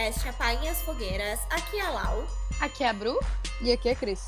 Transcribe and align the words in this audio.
podcast 0.00 0.28
Apaguem 0.30 0.70
as 0.70 0.80
Fogueiras. 0.80 1.38
Aqui 1.50 1.76
é 1.76 1.82
a 1.82 1.90
Lau. 1.90 2.26
Aqui 2.58 2.82
é 2.82 2.88
a 2.88 2.92
Bru. 2.92 3.20
E 3.60 3.70
aqui 3.70 3.90
é 3.90 3.92
a 3.92 3.94
Cris. 3.94 4.20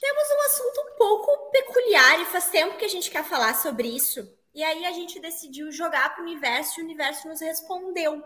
Temos 0.00 0.24
um 0.30 0.46
assunto 0.46 0.80
um 0.80 0.96
pouco 0.96 1.50
peculiar 1.50 2.20
e 2.20 2.24
faz 2.24 2.48
tempo 2.48 2.78
que 2.78 2.84
a 2.86 2.88
gente 2.88 3.10
quer 3.10 3.22
falar 3.24 3.54
sobre 3.54 3.88
isso. 3.88 4.26
E 4.54 4.64
aí 4.64 4.86
a 4.86 4.92
gente 4.92 5.20
decidiu 5.20 5.70
jogar 5.70 6.14
para 6.14 6.22
o 6.22 6.26
universo 6.26 6.80
e 6.80 6.82
o 6.82 6.86
universo 6.86 7.28
nos 7.28 7.42
respondeu. 7.42 8.24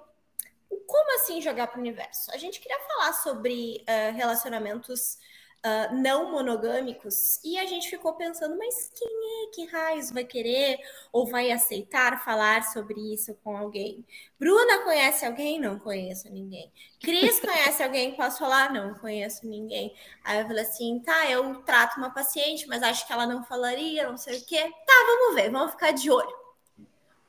Como 0.86 1.14
assim 1.17 1.40
jogar 1.40 1.67
para 1.67 1.79
o 1.79 1.81
universo? 1.81 2.31
A 2.31 2.36
gente 2.36 2.61
queria 2.61 2.79
falar 2.86 3.13
sobre 3.14 3.82
uh, 3.82 4.14
relacionamentos 4.14 5.18
uh, 5.67 5.95
não 5.95 6.30
monogâmicos, 6.30 7.43
e 7.43 7.59
a 7.59 7.67
gente 7.67 7.91
ficou 7.91 8.14
pensando, 8.14 8.57
mas 8.57 8.91
quem 8.95 9.09
é 9.09 9.50
que 9.53 9.67
raios 9.67 10.11
vai 10.13 10.25
querer 10.25 10.79
ou 11.13 11.27
vai 11.27 11.50
aceitar 11.50 12.25
falar 12.25 12.63
sobre 12.63 13.00
isso 13.13 13.35
com 13.43 13.57
alguém? 13.57 14.07
Bruna 14.39 14.85
conhece 14.85 15.26
alguém? 15.26 15.59
Não 15.59 15.79
conheço 15.79 16.31
ninguém. 16.31 16.73
Cris 17.00 17.40
conhece 17.40 17.82
alguém? 17.82 18.14
Posso 18.14 18.39
falar? 18.39 18.73
Não 18.73 18.95
conheço 18.95 19.46
ninguém. 19.46 19.95
Aí 20.25 20.40
eu 20.40 20.46
falei 20.46 20.63
assim, 20.63 21.00
tá, 21.00 21.29
eu 21.31 21.63
trato 21.63 21.96
uma 21.98 22.14
paciente, 22.14 22.68
mas 22.68 22.82
acho 22.82 23.07
que 23.07 23.12
ela 23.12 23.26
não 23.26 23.43
falaria, 23.45 24.09
não 24.09 24.17
sei 24.17 24.39
o 24.39 24.46
quê. 24.46 24.71
Tá, 24.87 24.95
vamos 25.07 25.35
ver, 25.35 25.51
vamos 25.51 25.73
ficar 25.73 25.90
de 25.90 26.11
olho. 26.11 26.46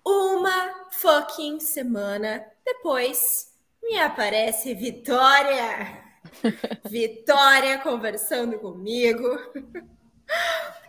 Uma 0.05 0.87
fucking 0.91 1.59
semana 1.59 2.45
depois, 2.63 3.51
me 3.83 3.99
aparece 3.99 4.73
Vitória. 4.73 6.06
Vitória 6.89 7.77
conversando 7.79 8.59
comigo. 8.59 9.27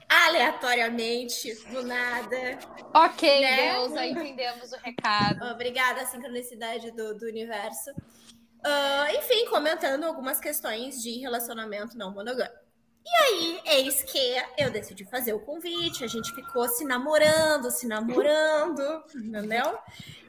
Aleatoriamente, 0.09 1.53
do 1.71 1.83
nada. 1.85 2.59
Ok, 2.95 3.41
né? 3.41 3.73
Deusa, 3.75 4.07
entendemos 4.07 4.73
o 4.73 4.77
recado. 4.77 5.45
Obrigada, 5.47 6.03
a 6.03 6.07
sincronicidade 6.07 6.91
do, 6.93 7.15
do 7.15 7.27
universo. 7.27 7.91
Uh, 7.91 9.17
enfim, 9.19 9.47
comentando 9.51 10.05
algumas 10.05 10.41
questões 10.41 11.01
de 11.03 11.19
relacionamento 11.19 11.97
não 11.97 12.13
monogâmico. 12.13 12.68
E 13.11 13.17
aí, 13.23 13.61
eis 13.65 14.03
que 14.03 14.37
eu 14.59 14.71
decidi 14.71 15.05
fazer 15.07 15.33
o 15.33 15.41
convite, 15.41 16.05
a 16.05 16.07
gente 16.07 16.35
ficou 16.35 16.69
se 16.69 16.85
namorando, 16.85 17.71
se 17.71 17.87
namorando, 17.87 18.83
entendeu? 19.15 19.79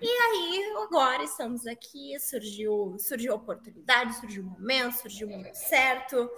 E 0.01 0.07
aí, 0.07 0.73
agora 0.83 1.21
estamos 1.23 1.67
aqui, 1.67 2.17
surgiu, 2.19 2.95
surgiu 2.97 3.33
a 3.33 3.35
oportunidade, 3.35 4.15
surgiu 4.15 4.43
o 4.43 4.45
momento, 4.45 4.93
surgiu 4.93 5.27
o 5.27 5.31
momento 5.31 5.55
certo, 5.55 6.29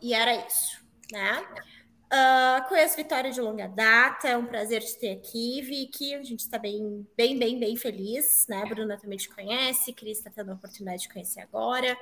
e 0.00 0.14
era 0.14 0.46
isso, 0.46 0.80
né? 1.10 1.44
Uh, 2.12 2.68
conheço 2.68 2.96
Vitória 2.96 3.30
de 3.30 3.40
longa 3.40 3.68
data, 3.68 4.28
é 4.28 4.36
um 4.36 4.46
prazer 4.46 4.82
te 4.82 4.98
ter 4.98 5.12
aqui, 5.12 5.62
Vicky. 5.62 6.14
A 6.14 6.22
gente 6.22 6.40
está 6.40 6.58
bem, 6.58 7.06
bem, 7.16 7.38
bem, 7.38 7.58
bem 7.58 7.76
feliz, 7.76 8.46
né? 8.48 8.64
Bruna 8.64 8.98
também 8.98 9.16
te 9.18 9.28
conhece, 9.28 9.92
Cris 9.92 10.18
está 10.18 10.30
tendo 10.30 10.50
a 10.50 10.54
oportunidade 10.54 11.02
de 11.02 11.08
conhecer 11.08 11.40
agora. 11.40 11.96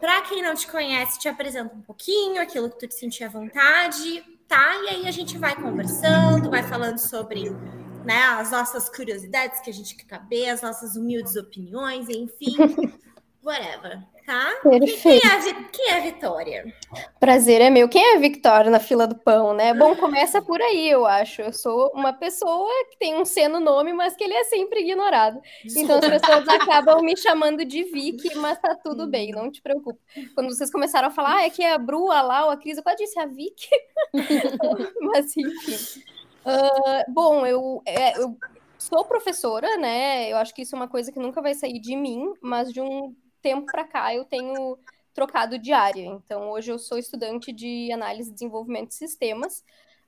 Para 0.00 0.22
quem 0.22 0.42
não 0.42 0.54
te 0.54 0.66
conhece, 0.68 1.18
te 1.18 1.28
apresenta 1.28 1.74
um 1.74 1.80
pouquinho, 1.80 2.40
aquilo 2.40 2.70
que 2.70 2.78
tu 2.78 2.86
te 2.86 2.94
sentia 2.94 3.28
vontade, 3.28 4.22
tá? 4.46 4.76
E 4.84 4.88
aí 4.88 5.08
a 5.08 5.10
gente 5.10 5.38
vai 5.38 5.54
conversando, 5.54 6.50
vai 6.50 6.62
falando 6.62 6.98
sobre 6.98 7.50
né, 8.04 8.22
as 8.38 8.50
nossas 8.50 8.88
curiosidades 8.88 9.60
que 9.60 9.70
a 9.70 9.72
gente 9.72 9.96
quer 9.96 10.04
caber, 10.04 10.48
as 10.48 10.62
nossas 10.62 10.96
humildes 10.96 11.34
opiniões, 11.36 12.08
enfim, 12.08 12.56
whatever 13.46 14.02
tá? 14.26 14.56
Perfeito. 14.62 15.22
Quem 15.22 15.30
é, 15.30 15.68
quem 15.72 15.90
é 15.90 15.96
a 15.96 16.00
Vitória? 16.00 16.74
Prazer 17.20 17.60
é 17.60 17.70
meu. 17.70 17.88
Quem 17.88 18.02
é 18.02 18.16
a 18.16 18.18
Vitória 18.18 18.70
na 18.70 18.80
fila 18.80 19.06
do 19.06 19.14
pão, 19.14 19.54
né? 19.54 19.72
Bom, 19.72 19.94
começa 19.94 20.42
por 20.42 20.60
aí, 20.60 20.90
eu 20.90 21.06
acho. 21.06 21.40
Eu 21.40 21.52
sou 21.52 21.92
uma 21.94 22.12
pessoa 22.12 22.68
que 22.90 22.98
tem 22.98 23.14
um 23.14 23.24
C 23.24 23.46
no 23.46 23.60
nome, 23.60 23.92
mas 23.92 24.16
que 24.16 24.24
ele 24.24 24.34
é 24.34 24.44
sempre 24.44 24.80
ignorado. 24.80 25.40
Então 25.64 25.98
as 25.98 26.08
pessoas 26.08 26.48
acabam 26.48 27.00
me 27.02 27.16
chamando 27.16 27.64
de 27.64 27.84
Vicky, 27.84 28.34
mas 28.36 28.58
tá 28.58 28.74
tudo 28.74 29.04
hum. 29.04 29.10
bem, 29.10 29.30
não 29.30 29.50
te 29.50 29.62
preocupe. 29.62 30.00
Quando 30.34 30.52
vocês 30.52 30.70
começaram 30.70 31.08
a 31.08 31.12
falar, 31.12 31.36
ah, 31.36 31.44
é 31.44 31.50
que 31.50 31.62
é 31.62 31.72
a 31.72 31.78
Bru, 31.78 32.10
a 32.10 32.20
Lau, 32.20 32.50
a 32.50 32.56
Cris, 32.56 32.76
eu 32.76 32.82
quase 32.82 33.04
disse 33.04 33.18
a 33.18 33.26
Vicky. 33.26 33.70
mas 35.00 35.36
enfim. 35.36 36.02
Uh, 36.44 37.12
bom, 37.12 37.46
eu, 37.46 37.82
é, 37.86 38.18
eu 38.18 38.36
sou 38.76 39.04
professora, 39.04 39.76
né? 39.76 40.30
Eu 40.30 40.36
acho 40.36 40.52
que 40.54 40.62
isso 40.62 40.74
é 40.74 40.78
uma 40.78 40.88
coisa 40.88 41.12
que 41.12 41.18
nunca 41.18 41.40
vai 41.40 41.54
sair 41.54 41.80
de 41.80 41.94
mim, 41.94 42.32
mas 42.40 42.72
de 42.72 42.80
um 42.80 43.14
tempo 43.46 43.66
para 43.70 43.84
cá 43.84 44.12
eu 44.12 44.24
tenho 44.24 44.76
trocado 45.14 45.56
de 45.56 45.72
área. 45.72 46.04
Então, 46.04 46.50
hoje 46.50 46.72
eu 46.72 46.78
sou 46.80 46.98
estudante 46.98 47.52
de 47.52 47.92
análise 47.92 48.28
e 48.28 48.34
desenvolvimento 48.34 48.88
de 48.88 48.96
sistemas. 48.96 49.60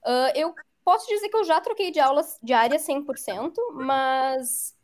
Uh, 0.05 0.33
eu 0.35 0.53
posso 0.85 1.07
dizer 1.07 1.29
que 1.29 1.37
eu 1.37 1.45
já 1.45 1.61
troquei 1.61 1.93
de 1.93 2.01
aulas 2.01 2.37
de 2.43 2.53
área 2.53 2.79
100%, 2.79 3.55
mas 3.75 4.75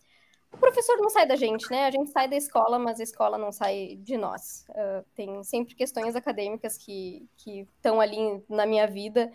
o 0.53 0.57
professor 0.57 0.97
não 0.99 1.11
sai 1.11 1.27
da 1.27 1.35
gente, 1.35 1.69
né? 1.69 1.87
A 1.87 1.91
gente 1.91 2.13
sai 2.13 2.29
da 2.29 2.37
escola, 2.37 2.79
mas 2.79 3.01
a 3.01 3.03
escola 3.03 3.37
não 3.37 3.51
sai 3.51 3.97
de 4.01 4.17
nós. 4.17 4.65
Uh, 4.71 5.05
tem 5.17 5.43
sempre 5.43 5.75
questões 5.75 6.15
acadêmicas 6.15 6.79
que 6.79 7.29
estão 7.45 8.01
ali 8.01 8.41
na 8.49 8.65
minha 8.67 8.87
vida. 8.87 9.33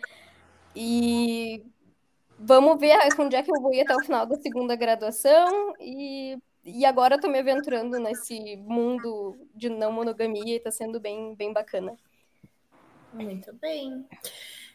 E 0.74 1.62
vamos 2.38 2.80
ver 2.80 2.96
onde 3.18 3.36
é 3.36 3.42
que 3.42 3.50
eu 3.54 3.60
vou 3.60 3.74
ir 3.74 3.82
até 3.82 3.94
o 3.94 4.00
final 4.00 4.24
da 4.24 4.36
segunda 4.36 4.74
graduação. 4.74 5.74
E 5.78 6.38
e 6.74 6.84
agora 6.84 7.16
eu 7.16 7.20
tô 7.20 7.28
me 7.28 7.38
aventurando 7.38 7.98
nesse 7.98 8.56
mundo 8.56 9.36
de 9.54 9.68
não 9.68 9.92
monogamia 9.92 10.56
e 10.56 10.60
tá 10.60 10.70
sendo 10.70 11.00
bem, 11.00 11.34
bem 11.34 11.52
bacana. 11.52 11.96
Muito 13.12 13.52
bem. 13.54 14.06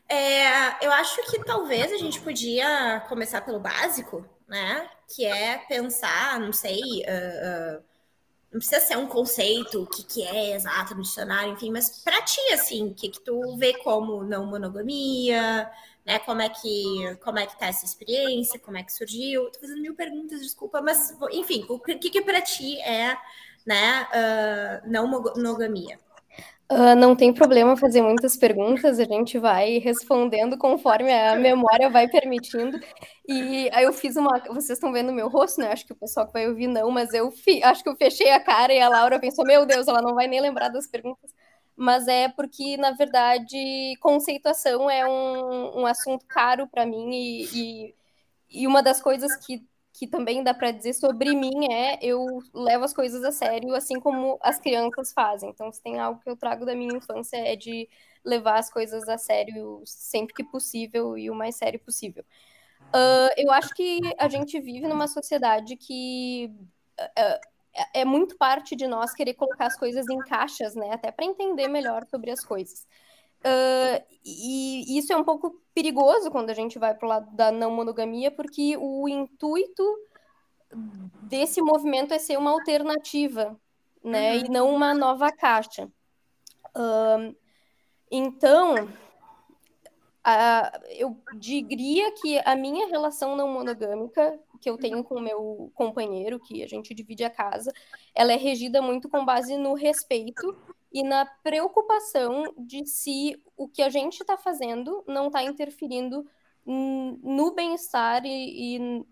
É, 0.07 0.85
eu 0.85 0.91
acho 0.91 1.15
que 1.31 1.43
talvez 1.43 1.91
a 1.91 1.97
gente 1.97 2.21
podia 2.21 3.03
começar 3.09 3.41
pelo 3.41 3.59
básico, 3.59 4.25
né? 4.47 4.89
Que 5.13 5.25
é 5.25 5.57
pensar, 5.67 6.39
não 6.39 6.53
sei, 6.53 6.79
uh, 6.79 7.79
uh, 7.79 7.83
não 8.55 8.59
precisa 8.59 8.79
ser 8.79 8.97
um 8.97 9.05
conceito, 9.05 9.83
o 9.83 9.85
que, 9.85 10.01
que 10.01 10.23
é 10.23 10.55
exato 10.55 10.95
no 10.95 11.01
dicionário, 11.01 11.51
enfim, 11.51 11.71
mas 11.71 12.01
para 12.01 12.21
ti, 12.21 12.39
assim, 12.53 12.87
o 12.87 12.93
que, 12.93 13.09
que 13.09 13.19
tu 13.19 13.57
vê 13.57 13.73
como 13.79 14.23
não 14.23 14.45
monogamia, 14.45 15.69
né? 16.05 16.19
Como 16.19 16.41
é 16.41 16.47
que 16.47 17.17
como 17.21 17.37
é 17.37 17.45
que 17.45 17.59
tá 17.59 17.67
essa 17.67 17.83
experiência? 17.83 18.57
Como 18.57 18.77
é 18.77 18.83
que 18.83 18.93
surgiu? 18.93 19.51
Tô 19.51 19.59
fazendo 19.59 19.81
mil 19.81 19.93
perguntas, 19.93 20.39
desculpa, 20.39 20.81
mas 20.81 21.13
enfim, 21.33 21.65
o 21.67 21.77
que 21.79 22.09
que 22.09 22.21
para 22.21 22.41
ti 22.41 22.79
é, 22.79 23.17
né, 23.65 24.07
uh, 24.13 24.89
não 24.89 25.05
monogamia? 25.05 25.99
Uh, 26.71 26.95
não 26.95 27.15
tem 27.15 27.31
problema 27.31 27.77
fazer 27.77 28.01
muitas 28.01 28.35
perguntas, 28.35 28.99
a 28.99 29.03
gente 29.03 29.37
vai 29.37 29.77
respondendo 29.77 30.57
conforme 30.57 31.13
a 31.13 31.35
memória 31.35 31.89
vai 31.89 32.07
permitindo. 32.07 32.79
E 33.27 33.69
aí 33.71 33.83
eu 33.83 33.93
fiz 33.93 34.15
uma. 34.15 34.39
Vocês 34.47 34.71
estão 34.71 34.91
vendo 34.91 35.13
meu 35.13 35.29
rosto, 35.29 35.61
né? 35.61 35.71
Acho 35.71 35.85
que 35.85 35.93
o 35.93 35.95
pessoal 35.95 36.25
que 36.25 36.33
vai 36.33 36.47
ouvir 36.47 36.67
não, 36.67 36.89
mas 36.89 37.13
eu 37.13 37.29
fi... 37.31 37.61
acho 37.63 37.83
que 37.83 37.89
eu 37.89 37.95
fechei 37.95 38.31
a 38.31 38.39
cara 38.39 38.73
e 38.73 38.81
a 38.81 38.89
Laura 38.89 39.19
pensou: 39.19 39.45
meu 39.45 39.65
Deus, 39.65 39.87
ela 39.87 40.01
não 40.01 40.15
vai 40.15 40.27
nem 40.27 40.41
lembrar 40.41 40.69
das 40.69 40.87
perguntas 40.87 41.31
mas 41.75 42.07
é 42.07 42.29
porque, 42.29 42.77
na 42.77 42.91
verdade, 42.91 43.97
conceituação 43.99 44.89
é 44.89 45.05
um, 45.05 45.81
um 45.81 45.85
assunto 45.85 46.25
caro 46.25 46.67
para 46.67 46.85
mim 46.85 47.09
e, 47.11 47.45
e, 47.53 47.95
e, 48.49 48.67
uma 48.67 48.81
das 48.81 49.01
coisas 49.01 49.35
que, 49.45 49.65
que 49.97 50.05
também 50.05 50.43
dá 50.43 50.53
para 50.53 50.71
dizer 50.71 50.93
sobre 50.93 51.33
mim 51.33 51.71
é 51.71 51.97
eu 52.01 52.39
levo 52.53 52.83
as 52.83 52.93
coisas 52.93 53.23
a 53.23 53.31
sério, 53.31 53.73
assim 53.73 53.97
como 53.97 54.37
as 54.41 54.59
crianças 54.59 55.13
fazem. 55.13 55.49
Então, 55.49 55.71
se 55.71 55.81
tem 55.81 55.99
algo 55.99 56.19
que 56.21 56.29
eu 56.29 56.35
trago 56.35 56.65
da 56.65 56.75
minha 56.75 56.97
infância 56.97 57.37
é 57.37 57.55
de 57.55 57.87
levar 58.23 58.59
as 58.59 58.69
coisas 58.69 59.07
a 59.07 59.17
sério 59.17 59.81
sempre 59.85 60.33
que 60.33 60.43
possível 60.43 61.17
e 61.17 61.29
o 61.29 61.35
mais 61.35 61.55
sério 61.55 61.79
possível. 61.79 62.25
Uh, 62.89 63.31
eu 63.37 63.51
acho 63.51 63.73
que 63.73 64.01
a 64.19 64.27
gente 64.27 64.59
vive 64.59 64.85
numa 64.85 65.07
sociedade 65.07 65.77
que 65.77 66.51
uh, 66.99 67.39
é, 67.93 68.03
muito 68.03 68.37
parte 68.37 68.75
de 68.75 68.87
nós 68.87 69.13
querer 69.13 69.33
colocar 69.35 69.67
as 69.67 69.77
coisas 69.77 70.09
em 70.09 70.19
caixas, 70.19 70.75
né? 70.75 70.91
Até 70.91 71.09
para 71.09 71.25
entender 71.25 71.69
melhor 71.69 72.05
sobre 72.07 72.31
as 72.31 72.43
coisas. 72.43 72.85
Uh, 73.45 74.03
e 74.25 74.97
isso 74.97 75.13
é 75.13 75.15
um 75.15 75.23
pouco 75.23 75.61
perigoso 75.73 76.31
quando 76.31 76.49
a 76.49 76.53
gente 76.53 76.79
vai 76.79 76.95
para 76.95 77.05
o 77.05 77.09
lado 77.09 77.35
da 77.35 77.51
não 77.51 77.69
monogamia, 77.69 78.31
porque 78.31 78.75
o 78.75 79.07
intuito 79.07 79.83
desse 81.21 81.61
movimento 81.61 82.13
é 82.13 82.17
ser 82.17 82.37
uma 82.37 82.51
alternativa, 82.51 83.55
né? 84.03 84.33
Uhum. 84.33 84.39
E 84.39 84.49
não 84.49 84.73
uma 84.73 84.95
nova 84.95 85.31
caixa. 85.31 85.85
Uh, 86.75 87.35
então, 88.09 88.89
eu 90.89 91.15
diria 91.35 92.11
que 92.13 92.39
a 92.39 92.55
minha 92.55 92.87
relação 92.87 93.35
não 93.35 93.47
monogâmica 93.47 94.39
que 94.59 94.69
eu 94.69 94.77
tenho 94.77 95.03
com 95.03 95.15
o 95.15 95.21
meu 95.21 95.71
companheiro, 95.75 96.39
que 96.39 96.63
a 96.63 96.67
gente 96.67 96.95
divide 96.95 97.23
a 97.23 97.29
casa, 97.29 97.71
ela 98.15 98.33
é 98.33 98.35
regida 98.35 98.81
muito 98.81 99.07
com 99.07 99.23
base 99.23 99.55
no 99.57 99.75
respeito 99.75 100.57
e 100.95 101.03
na 101.03 101.25
preocupação 101.25 102.53
de 102.57 102.85
se 102.85 103.37
o 103.57 103.67
que 103.67 103.81
a 103.81 103.89
gente 103.89 104.21
está 104.21 104.37
fazendo 104.37 105.03
não 105.05 105.27
está 105.27 105.43
interferindo 105.43 106.25
no 106.65 107.51
bem-estar 107.51 108.25
e, 108.25 108.77
e 108.77 109.05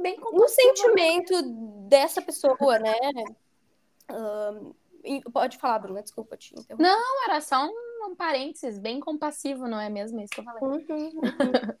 Bem 0.00 0.18
no 0.20 0.48
sentimento 0.48 1.42
dessa 1.88 2.20
pessoa, 2.20 2.78
né? 2.80 2.94
Uh, 4.10 4.74
pode 5.30 5.58
falar, 5.58 5.78
Bruna, 5.78 6.02
desculpa 6.02 6.36
te 6.36 6.52
interromper. 6.52 6.82
Não, 6.82 7.24
era 7.24 7.40
só 7.40 7.64
um, 7.64 8.10
um 8.10 8.16
parênteses 8.16 8.80
bem 8.80 8.98
compassivo, 8.98 9.68
não 9.68 9.80
é 9.80 9.88
mesmo? 9.88 10.20
É 10.20 10.24
isso 10.24 10.34
que 10.34 10.40
eu 10.40 10.44
falei. 10.44 10.60
Uhum, 10.60 10.80
uhum. 10.88 11.74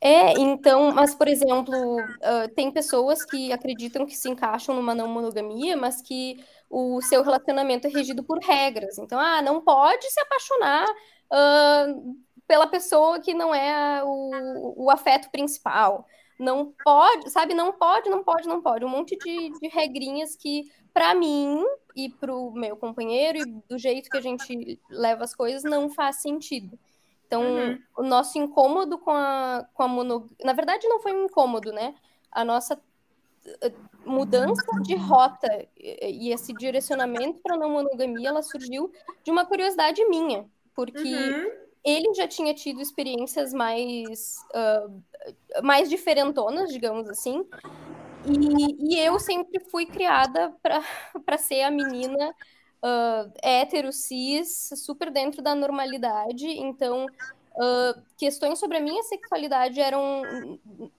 É, 0.00 0.32
então, 0.38 0.92
mas, 0.92 1.12
por 1.12 1.26
exemplo, 1.26 1.74
uh, 2.00 2.48
tem 2.54 2.70
pessoas 2.70 3.24
que 3.24 3.52
acreditam 3.52 4.06
que 4.06 4.16
se 4.16 4.28
encaixam 4.28 4.76
numa 4.76 4.94
não 4.94 5.08
monogamia, 5.08 5.76
mas 5.76 6.00
que 6.00 6.44
o 6.70 7.00
seu 7.00 7.22
relacionamento 7.22 7.86
é 7.86 7.90
regido 7.90 8.22
por 8.22 8.38
regras. 8.38 8.98
Então, 8.98 9.18
ah, 9.18 9.40
não 9.40 9.60
pode 9.60 10.10
se 10.10 10.20
apaixonar 10.20 10.86
uh, 10.86 12.16
pela 12.46 12.66
pessoa 12.66 13.20
que 13.20 13.32
não 13.34 13.54
é 13.54 14.02
o, 14.04 14.84
o 14.84 14.90
afeto 14.90 15.30
principal. 15.30 16.06
Não 16.38 16.72
pode, 16.84 17.30
sabe? 17.30 17.52
Não 17.52 17.72
pode, 17.72 18.08
não 18.08 18.22
pode, 18.22 18.46
não 18.46 18.62
pode. 18.62 18.84
Um 18.84 18.88
monte 18.88 19.16
de, 19.16 19.50
de 19.58 19.68
regrinhas 19.68 20.36
que, 20.36 20.70
para 20.94 21.14
mim 21.14 21.64
e 21.96 22.08
para 22.08 22.32
o 22.34 22.52
meu 22.52 22.76
companheiro, 22.76 23.38
e 23.38 23.44
do 23.68 23.76
jeito 23.76 24.08
que 24.08 24.16
a 24.16 24.20
gente 24.20 24.80
leva 24.88 25.24
as 25.24 25.34
coisas, 25.34 25.64
não 25.64 25.90
faz 25.90 26.22
sentido. 26.22 26.78
Então, 27.26 27.42
uhum. 27.42 27.78
o 27.98 28.02
nosso 28.02 28.38
incômodo 28.38 28.98
com 28.98 29.10
a, 29.10 29.66
com 29.74 29.82
a 29.82 29.88
monogamia. 29.88 30.36
Na 30.44 30.52
verdade, 30.52 30.88
não 30.88 31.00
foi 31.00 31.12
um 31.12 31.24
incômodo, 31.24 31.72
né? 31.72 31.94
A 32.30 32.44
nossa 32.44 32.80
mudança 34.04 34.64
de 34.82 34.94
rota 34.94 35.66
e 35.76 36.30
esse 36.32 36.52
direcionamento 36.52 37.40
para 37.42 37.56
não 37.56 37.70
monogamia, 37.70 38.28
ela 38.28 38.42
surgiu 38.42 38.90
de 39.24 39.30
uma 39.30 39.44
curiosidade 39.44 40.04
minha, 40.08 40.46
porque 40.74 40.98
uhum. 40.98 41.50
ele 41.84 42.14
já 42.14 42.26
tinha 42.26 42.54
tido 42.54 42.80
experiências 42.80 43.52
mais, 43.52 44.36
uh, 44.54 45.62
mais 45.62 45.88
diferentonas, 45.88 46.70
digamos 46.70 47.08
assim, 47.08 47.44
e, 48.26 48.94
e 48.94 48.98
eu 48.98 49.18
sempre 49.18 49.60
fui 49.70 49.86
criada 49.86 50.54
para 50.62 50.82
ser 51.38 51.62
a 51.62 51.70
menina 51.70 52.34
uh, 52.82 53.32
hétero, 53.42 53.92
cis, 53.92 54.70
super 54.76 55.10
dentro 55.10 55.42
da 55.42 55.54
normalidade. 55.54 56.46
Então, 56.46 57.06
uh, 57.58 58.02
questões 58.16 58.58
sobre 58.58 58.78
a 58.78 58.80
minha 58.80 59.02
sexualidade 59.02 59.80
eram 59.80 60.22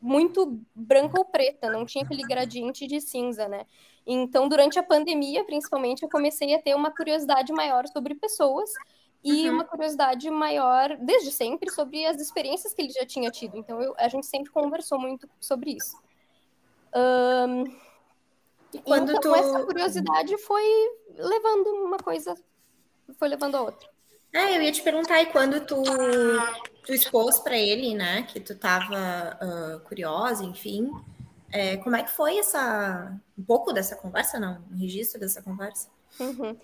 muito 0.02 0.60
branca 0.76 1.20
ou 1.20 1.26
preta, 1.26 1.72
não 1.72 1.86
tinha 1.86 2.04
aquele 2.04 2.24
gradiente 2.24 2.86
de 2.86 3.00
cinza, 3.00 3.48
né? 3.48 3.66
Então, 4.06 4.50
durante 4.50 4.78
a 4.78 4.84
pandemia, 4.84 5.44
principalmente, 5.46 6.04
eu 6.04 6.10
comecei 6.10 6.54
a 6.54 6.62
ter 6.62 6.76
uma 6.76 6.92
curiosidade 6.92 7.54
maior 7.54 7.88
sobre 7.88 8.16
pessoas 8.16 8.70
e 9.24 9.48
uhum. 9.48 9.56
uma 9.56 9.64
curiosidade 9.66 10.30
maior, 10.32 10.98
desde 10.98 11.32
sempre, 11.32 11.70
sobre 11.70 12.06
as 12.06 12.20
experiências 12.20 12.74
que 12.74 12.82
ele 12.82 12.92
já 12.92 13.06
tinha 13.06 13.30
tido. 13.30 13.58
Então, 13.58 13.82
eu, 13.82 13.94
a 13.98 14.08
gente 14.08 14.26
sempre 14.26 14.52
conversou 14.52 15.00
muito 15.00 15.30
sobre 15.40 15.72
isso. 15.72 15.96
Um, 16.96 17.66
quando 18.84 19.12
então, 19.12 19.22
tu... 19.22 19.36
essa 19.36 19.64
curiosidade 19.64 20.38
foi 20.40 20.64
levando 21.16 21.68
uma 21.86 21.98
coisa, 21.98 22.36
foi 23.18 23.28
levando 23.28 23.56
a 23.56 23.62
outra. 23.62 23.90
Ah, 24.34 24.52
eu 24.52 24.62
ia 24.62 24.72
te 24.72 24.82
perguntar, 24.82 25.22
e 25.22 25.28
quando 25.28 25.66
tu, 25.66 25.82
tu 26.86 26.94
expôs 26.94 27.40
para 27.40 27.58
ele, 27.58 27.96
né, 27.96 28.24
que 28.24 28.40
tu 28.40 28.56
tava 28.56 29.38
uh, 29.42 29.80
curiosa, 29.88 30.44
enfim, 30.44 30.92
é, 31.52 31.78
como 31.78 31.96
é 31.96 32.04
que 32.04 32.12
foi 32.12 32.38
essa, 32.38 33.20
um 33.38 33.44
pouco 33.44 33.74
dessa 33.74 33.96
conversa, 33.96 34.40
não, 34.40 34.64
um 34.72 34.78
registro 34.78 35.20
dessa 35.20 35.42
conversa? 35.42 35.90
Uhum. 36.20 36.56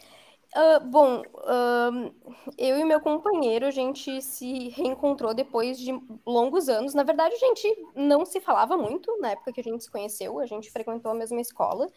Uh, 0.55 0.79
bom, 0.85 1.21
uh, 1.21 2.13
eu 2.57 2.77
e 2.79 2.85
meu 2.85 3.01
companheiro, 3.01 3.65
a 3.65 3.71
gente 3.71 4.21
se 4.21 4.69
reencontrou 4.69 5.33
depois 5.33 5.77
de 5.77 5.91
longos 6.25 6.69
anos. 6.69 6.93
Na 6.93 7.03
verdade, 7.03 7.35
a 7.35 7.37
gente 7.37 7.87
não 7.93 8.25
se 8.25 8.39
falava 8.39 8.77
muito 8.77 9.19
na 9.19 9.31
época 9.31 9.51
que 9.51 9.59
a 9.59 9.63
gente 9.63 9.83
se 9.83 9.91
conheceu, 9.91 10.39
a 10.39 10.45
gente 10.45 10.71
frequentou 10.71 11.11
a 11.11 11.15
mesma 11.15 11.41
escola. 11.41 11.89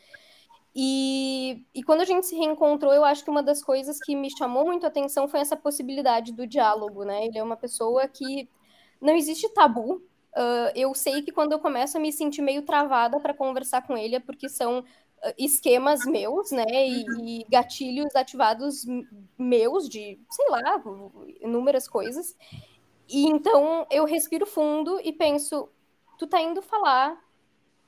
E, 0.75 1.65
e 1.75 1.82
quando 1.82 2.03
a 2.03 2.05
gente 2.05 2.26
se 2.26 2.37
reencontrou, 2.37 2.93
eu 2.93 3.05
acho 3.05 3.25
que 3.25 3.31
uma 3.31 3.43
das 3.43 3.62
coisas 3.62 3.99
que 3.99 4.15
me 4.15 4.31
chamou 4.31 4.65
muito 4.65 4.85
a 4.85 4.88
atenção 4.88 5.26
foi 5.26 5.41
essa 5.41 5.56
possibilidade 5.56 6.32
do 6.32 6.47
diálogo, 6.47 7.05
né? 7.05 7.26
Ele 7.26 7.38
é 7.38 7.43
uma 7.43 7.56
pessoa 7.56 8.06
que 8.06 8.49
não 9.00 9.17
existe 9.17 9.49
tabu. 9.49 9.94
Uh, 10.37 10.70
eu 10.75 10.94
sei 10.94 11.23
que 11.23 11.32
quando 11.32 11.53
eu 11.53 11.59
começo 11.59 11.97
a 11.97 12.00
me 12.00 12.12
sentir 12.12 12.43
meio 12.43 12.62
travada 12.62 13.19
para 13.19 13.35
conversar 13.35 13.87
com 13.87 13.97
ele 13.97 14.17
é 14.17 14.20
porque 14.20 14.49
são 14.49 14.85
esquemas 15.37 16.05
meus, 16.05 16.50
né, 16.50 16.65
e, 16.69 17.05
uhum. 17.05 17.25
e, 17.25 17.47
gatilhos 17.50 18.14
ativados 18.14 18.85
meus 19.37 19.88
de, 19.88 20.19
sei 20.31 20.49
lá, 20.49 20.82
inúmeras 21.41 21.88
coisas. 21.88 22.37
E 23.09 23.26
então 23.26 23.87
eu 23.91 24.05
respiro 24.05 24.47
fundo 24.47 25.00
e 25.03 25.12
penso, 25.12 25.69
tu 26.19 26.26
tá 26.26 26.41
indo 26.41 26.62
falar 26.62 27.19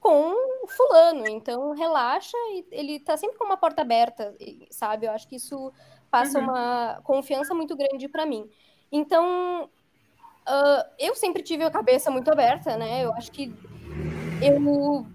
com 0.00 0.32
o 0.64 0.66
fulano, 0.66 1.28
então 1.28 1.72
relaxa 1.72 2.36
e 2.52 2.66
ele 2.72 2.98
tá 2.98 3.16
sempre 3.16 3.36
com 3.36 3.44
uma 3.44 3.56
porta 3.56 3.82
aberta, 3.82 4.34
sabe? 4.70 5.06
Eu 5.06 5.12
acho 5.12 5.28
que 5.28 5.36
isso 5.36 5.70
passa 6.10 6.38
uhum. 6.38 6.44
uma 6.44 7.00
confiança 7.04 7.54
muito 7.54 7.76
grande 7.76 8.08
para 8.08 8.24
mim. 8.24 8.48
Então, 8.90 9.64
uh, 9.64 10.84
eu 10.98 11.14
sempre 11.14 11.42
tive 11.42 11.64
a 11.64 11.70
cabeça 11.70 12.10
muito 12.10 12.30
aberta, 12.30 12.76
né? 12.76 13.04
Eu 13.04 13.12
acho 13.12 13.30
que 13.30 13.54
eu 14.42 15.06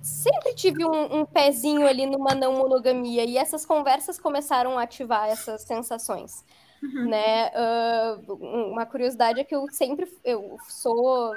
sempre 0.00 0.54
tive 0.54 0.84
um, 0.84 1.20
um, 1.20 1.26
pezinho 1.26 1.86
ali 1.86 2.06
numa 2.06 2.34
não 2.34 2.54
monogamia 2.54 3.24
e 3.24 3.36
essas 3.36 3.64
conversas 3.66 4.18
começaram 4.18 4.78
a 4.78 4.82
ativar 4.82 5.28
essas 5.28 5.62
sensações, 5.62 6.42
uhum. 6.82 7.08
né? 7.08 7.50
Uh, 7.50 8.32
uma 8.72 8.86
curiosidade 8.86 9.40
é 9.40 9.44
que 9.44 9.54
eu 9.54 9.68
sempre 9.70 10.10
eu 10.24 10.56
sou 10.68 11.34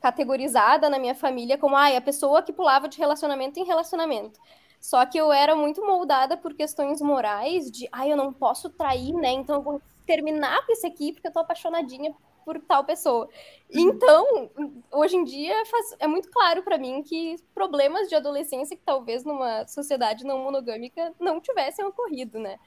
categorizada 0.00 0.88
na 0.88 0.98
minha 0.98 1.14
família 1.14 1.58
como 1.58 1.76
ah, 1.76 1.96
a 1.96 2.00
pessoa 2.00 2.42
que 2.42 2.52
pulava 2.52 2.88
de 2.88 2.98
relacionamento 2.98 3.60
em 3.60 3.64
relacionamento. 3.64 4.40
Só 4.80 5.04
que 5.04 5.18
eu 5.18 5.30
era 5.30 5.54
muito 5.54 5.84
moldada 5.84 6.36
por 6.36 6.54
questões 6.54 7.02
morais 7.02 7.70
de, 7.70 7.86
ah, 7.92 8.08
eu 8.08 8.16
não 8.16 8.32
posso 8.32 8.70
trair, 8.70 9.12
né? 9.12 9.30
Então 9.30 9.56
eu 9.56 9.62
vou 9.62 9.82
terminar 10.06 10.64
com 10.64 10.72
esse 10.72 10.86
aqui 10.86 11.12
porque 11.12 11.28
eu 11.28 11.32
tô 11.32 11.40
apaixonadinha 11.40 12.14
por 12.44 12.58
tal 12.60 12.82
pessoa. 12.82 13.26
Uhum. 13.72 13.80
Então, 13.80 14.50
hoje 14.90 15.16
em 15.16 15.24
dia 15.24 15.54
faz, 15.66 15.96
é 15.98 16.06
muito 16.06 16.30
claro 16.30 16.62
para 16.62 16.78
mim 16.78 17.02
que 17.02 17.36
problemas 17.54 18.08
de 18.08 18.14
adolescência 18.14 18.76
que 18.76 18.82
talvez 18.82 19.22
numa 19.22 19.66
sociedade 19.66 20.24
não 20.24 20.38
monogâmica 20.38 21.14
não 21.20 21.40
tivessem 21.40 21.84
ocorrido, 21.84 22.38
né? 22.38 22.58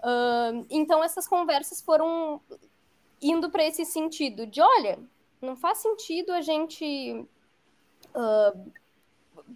Uh, 0.00 0.66
então 0.68 1.04
essas 1.04 1.28
conversas 1.28 1.80
foram 1.80 2.40
indo 3.20 3.50
para 3.50 3.64
esse 3.64 3.84
sentido 3.84 4.46
de, 4.46 4.60
olha, 4.60 4.98
não 5.44 5.56
faz 5.56 5.78
sentido 5.78 6.32
a 6.32 6.40
gente, 6.40 7.26
uh, 8.14 8.72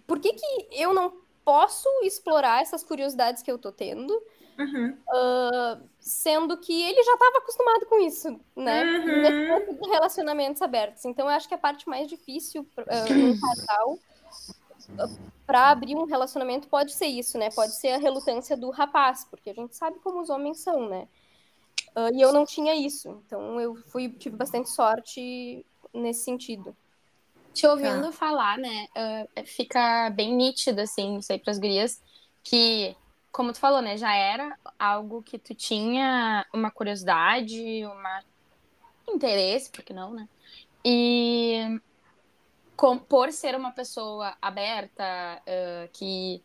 por 0.07 0.19
que 0.19 0.33
que 0.33 0.67
eu 0.71 0.93
não 0.93 1.13
posso 1.43 1.89
explorar 2.03 2.61
essas 2.61 2.83
curiosidades 2.83 3.41
que 3.41 3.51
eu 3.51 3.57
tô 3.57 3.71
tendo? 3.71 4.13
Uhum. 4.59 4.89
Uh, 4.89 5.89
sendo 5.99 6.57
que 6.57 6.81
ele 6.81 7.01
já 7.01 7.13
estava 7.13 7.37
acostumado 7.37 7.85
com 7.85 7.99
isso, 7.99 8.39
né? 8.55 8.83
Uhum. 8.83 9.89
Relacionamentos 9.89 10.61
abertos. 10.61 11.05
Então, 11.05 11.27
eu 11.27 11.31
acho 11.31 11.47
que 11.47 11.53
a 11.55 11.57
parte 11.57 11.87
mais 11.87 12.07
difícil 12.07 12.67
uh, 12.77 13.13
no 13.13 13.39
casal 13.39 13.97
para 15.45 15.71
abrir 15.71 15.95
um 15.95 16.05
relacionamento 16.05 16.67
pode 16.67 16.93
ser 16.93 17.07
isso, 17.07 17.37
né? 17.37 17.49
Pode 17.51 17.73
ser 17.75 17.89
a 17.89 17.97
relutância 17.97 18.57
do 18.57 18.69
rapaz, 18.69 19.25
porque 19.25 19.49
a 19.49 19.53
gente 19.53 19.75
sabe 19.75 19.99
como 19.99 20.21
os 20.21 20.29
homens 20.29 20.59
são, 20.59 20.87
né? 20.87 21.07
Uh, 21.95 22.13
e 22.13 22.21
eu 22.21 22.31
não 22.31 22.45
tinha 22.45 22.75
isso, 22.75 23.21
então 23.25 23.59
eu 23.59 23.75
fui 23.87 24.09
tive 24.09 24.35
bastante 24.35 24.69
sorte 24.69 25.65
nesse 25.93 26.23
sentido. 26.23 26.75
Te 27.53 27.65
ouvindo 27.67 28.05
tá. 28.05 28.11
falar, 28.11 28.57
né? 28.57 28.87
Uh, 28.95 29.45
fica 29.45 30.09
bem 30.11 30.33
nítido 30.33 30.81
assim, 30.81 31.17
isso 31.17 31.31
aí 31.31 31.39
para 31.39 31.51
as 31.51 31.59
gurias 31.59 32.01
que 32.43 32.95
como 33.31 33.53
tu 33.53 33.59
falou, 33.59 33.81
né, 33.81 33.95
já 33.95 34.13
era 34.13 34.57
algo 34.77 35.21
que 35.21 35.37
tu 35.37 35.53
tinha 35.53 36.45
uma 36.51 36.71
curiosidade, 36.71 37.85
uma 37.85 38.23
interesse, 39.07 39.69
por 39.69 39.83
que 39.83 39.93
não, 39.93 40.11
né? 40.11 40.27
E 40.83 41.79
com, 42.75 42.97
por 42.97 43.31
ser 43.31 43.55
uma 43.55 43.71
pessoa 43.71 44.35
aberta, 44.41 45.41
uh, 45.41 45.89
que 45.93 46.41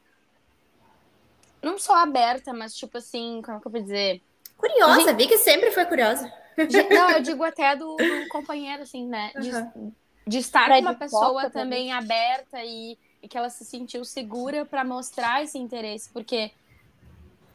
não 1.62 1.78
só 1.78 1.96
aberta, 1.96 2.52
mas 2.52 2.74
tipo 2.74 2.98
assim, 2.98 3.40
como 3.42 3.58
é 3.58 3.60
que 3.60 3.66
eu 3.66 3.72
vou 3.72 3.80
dizer? 3.80 4.22
Curiosa, 4.56 5.00
gente... 5.00 5.16
vi 5.16 5.26
que 5.26 5.38
sempre 5.38 5.70
foi 5.70 5.86
curiosa. 5.86 6.32
Não, 6.90 7.11
eu 7.11 7.20
digo 7.23 7.42
até 7.44 7.75
do, 7.76 7.96
do 7.96 8.28
companheiro, 8.30 8.82
assim, 8.82 9.06
né? 9.06 9.32
De, 9.40 9.50
uhum. 9.50 9.92
de 10.26 10.38
estar 10.38 10.68
com 10.68 10.80
uma 10.80 10.94
pessoa 10.94 11.50
também, 11.50 11.88
também 11.88 11.92
aberta 11.92 12.62
e, 12.64 12.99
e 13.23 13.28
que 13.28 13.37
ela 13.37 13.50
se 13.50 13.64
sentiu 13.64 14.04
segura 14.04 14.64
para 14.64 14.84
mostrar 14.84 15.42
esse 15.42 15.58
interesse, 15.58 16.11
porque 16.11 16.50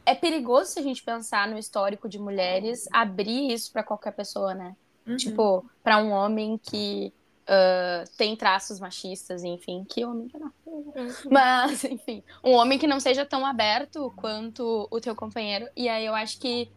é 0.04 0.14
perigoso 0.14 0.72
se 0.72 0.80
a 0.80 0.82
gente 0.82 1.02
pensar 1.02 1.48
no 1.48 1.58
histórico 1.58 2.08
de 2.08 2.18
mulheres 2.18 2.88
abrir 2.92 3.52
isso 3.52 3.72
para 3.72 3.82
qualquer 3.82 4.12
pessoa, 4.12 4.54
né? 4.54 4.74
Uhum. 5.06 5.16
Tipo, 5.16 5.70
para 5.82 5.98
um 5.98 6.10
homem 6.10 6.58
que 6.58 7.12
uh, 7.50 8.08
tem 8.16 8.36
traços 8.36 8.80
machistas, 8.80 9.44
enfim, 9.44 9.84
que 9.88 10.04
homem 10.04 10.28
que 10.28 10.38
não. 10.38 10.52
Uhum. 10.66 11.08
Mas, 11.30 11.84
enfim, 11.84 12.22
um 12.44 12.52
homem 12.52 12.78
que 12.78 12.86
não 12.86 13.00
seja 13.00 13.24
tão 13.24 13.44
aberto 13.44 14.12
quanto 14.16 14.88
o 14.90 15.00
teu 15.00 15.14
companheiro. 15.14 15.68
E 15.76 15.88
aí 15.88 16.06
eu 16.06 16.14
acho 16.14 16.38
que 16.38 16.70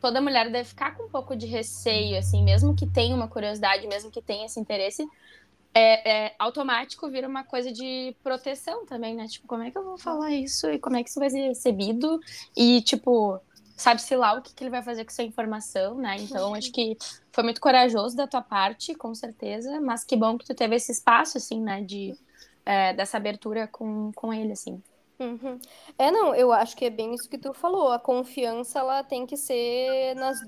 toda 0.00 0.20
mulher 0.20 0.50
deve 0.50 0.68
ficar 0.68 0.96
com 0.96 1.04
um 1.04 1.08
pouco 1.08 1.36
de 1.36 1.46
receio, 1.46 2.18
assim, 2.18 2.42
mesmo 2.42 2.74
que 2.74 2.86
tenha 2.86 3.14
uma 3.14 3.28
curiosidade, 3.28 3.86
mesmo 3.86 4.10
que 4.10 4.22
tenha 4.22 4.46
esse 4.46 4.58
interesse, 4.58 5.06
é, 5.72 6.26
é, 6.26 6.34
automático 6.38 7.08
vira 7.08 7.28
uma 7.28 7.44
coisa 7.44 7.72
de 7.72 8.14
proteção 8.22 8.84
também, 8.86 9.14
né? 9.14 9.28
Tipo, 9.28 9.46
como 9.46 9.62
é 9.62 9.70
que 9.70 9.78
eu 9.78 9.84
vou 9.84 9.98
falar 9.98 10.32
isso 10.32 10.68
e 10.68 10.78
como 10.78 10.96
é 10.96 11.02
que 11.04 11.10
isso 11.10 11.20
vai 11.20 11.30
ser 11.30 11.46
recebido? 11.46 12.18
E, 12.56 12.80
tipo, 12.82 13.40
sabe-se 13.76 14.16
lá 14.16 14.34
o 14.34 14.42
que, 14.42 14.52
que, 14.52 14.64
ele 14.64 14.70
vai 14.70 14.82
fazer 14.82 15.04
com 15.04 15.10
essa 15.10 15.22
informação, 15.22 15.94
né? 15.96 16.16
Então, 16.18 16.54
acho 16.56 16.72
que 16.72 16.96
foi 17.30 17.44
muito 17.44 17.60
corajoso 17.60 18.16
da 18.16 18.26
tua 18.26 18.42
parte, 18.42 18.94
com 18.94 19.14
certeza, 19.14 19.80
mas 19.80 20.02
que 20.02 20.16
bom 20.16 20.36
que 20.36 20.44
tu 20.44 20.54
teve 20.54 20.74
esse 20.74 20.90
espaço, 20.90 21.38
assim, 21.38 21.60
né, 21.60 21.82
de, 21.82 22.16
é, 22.66 22.92
dessa 22.92 23.16
abertura 23.16 23.68
com, 23.68 24.10
com 24.12 24.32
ele, 24.32 24.52
assim. 24.52 24.82
Uhum. 25.20 25.58
É, 25.98 26.10
não, 26.10 26.34
eu 26.34 26.50
acho 26.50 26.74
que 26.74 26.86
é 26.86 26.90
bem 26.90 27.14
isso 27.14 27.28
que 27.28 27.36
tu 27.36 27.52
falou. 27.52 27.92
A 27.92 27.98
confiança, 27.98 28.78
ela 28.78 29.04
tem 29.04 29.26
que 29.26 29.36
ser 29.36 30.14
nas, 30.16 30.40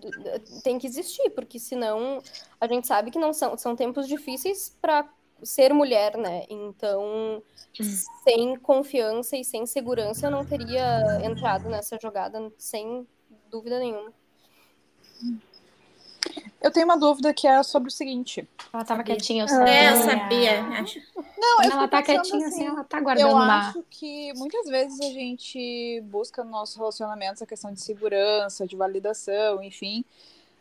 tem 0.64 0.78
que 0.78 0.86
existir, 0.86 1.28
porque 1.30 1.58
senão 1.58 2.22
a 2.58 2.66
gente 2.66 2.86
sabe 2.86 3.10
que 3.10 3.18
não 3.18 3.34
são, 3.34 3.56
são 3.58 3.76
tempos 3.76 4.08
difíceis 4.08 4.74
para 4.80 5.06
ser 5.42 5.74
mulher, 5.74 6.16
né? 6.16 6.46
Então, 6.48 7.42
sem 8.24 8.56
confiança 8.56 9.36
e 9.36 9.44
sem 9.44 9.66
segurança, 9.66 10.26
eu 10.26 10.30
não 10.30 10.44
teria 10.44 11.20
entrado 11.22 11.68
nessa 11.68 11.98
jogada 12.00 12.50
sem 12.56 13.06
dúvida 13.50 13.78
nenhuma. 13.78 14.10
Eu 16.60 16.70
tenho 16.70 16.86
uma 16.86 16.96
dúvida 16.96 17.34
que 17.34 17.46
é 17.46 17.62
sobre 17.62 17.88
o 17.88 17.92
seguinte. 17.92 18.48
Ela 18.72 18.84
tava 18.84 19.02
quietinha, 19.02 19.44
eu 19.44 19.48
sabia. 19.48 19.72
É, 19.72 19.92
eu 19.92 19.96
sabia. 19.96 20.62
Não, 20.62 21.56
Quando 21.56 21.72
ela 21.72 21.88
tá 21.88 22.02
quietinha 22.02 22.46
assim, 22.46 22.54
assim, 22.62 22.66
ela 22.66 22.84
tá 22.84 23.00
guardando 23.00 23.28
Eu 23.28 23.34
uma... 23.34 23.68
acho 23.68 23.84
que 23.90 24.32
muitas 24.34 24.66
vezes 24.66 25.00
a 25.00 25.10
gente 25.10 26.00
busca 26.04 26.44
nos 26.44 26.52
nossos 26.52 26.76
relacionamentos 26.76 27.42
a 27.42 27.46
questão 27.46 27.72
de 27.72 27.80
segurança, 27.80 28.66
de 28.66 28.76
validação, 28.76 29.62
enfim. 29.62 30.04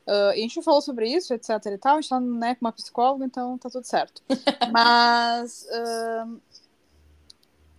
Uh, 0.08 0.32
a 0.32 0.36
gente 0.36 0.62
falou 0.64 0.82
sobre 0.82 1.08
isso, 1.08 1.34
etc 1.34 1.50
e 1.68 1.78
tal. 1.78 1.98
A 1.98 2.02
gente 2.02 2.10
tá 2.10 2.20
né, 2.20 2.56
com 2.56 2.66
uma 2.66 2.72
psicóloga, 2.72 3.26
então 3.26 3.58
tá 3.58 3.70
tudo 3.70 3.86
certo. 3.86 4.24
Mas 4.72 5.68
uh, 5.70 6.42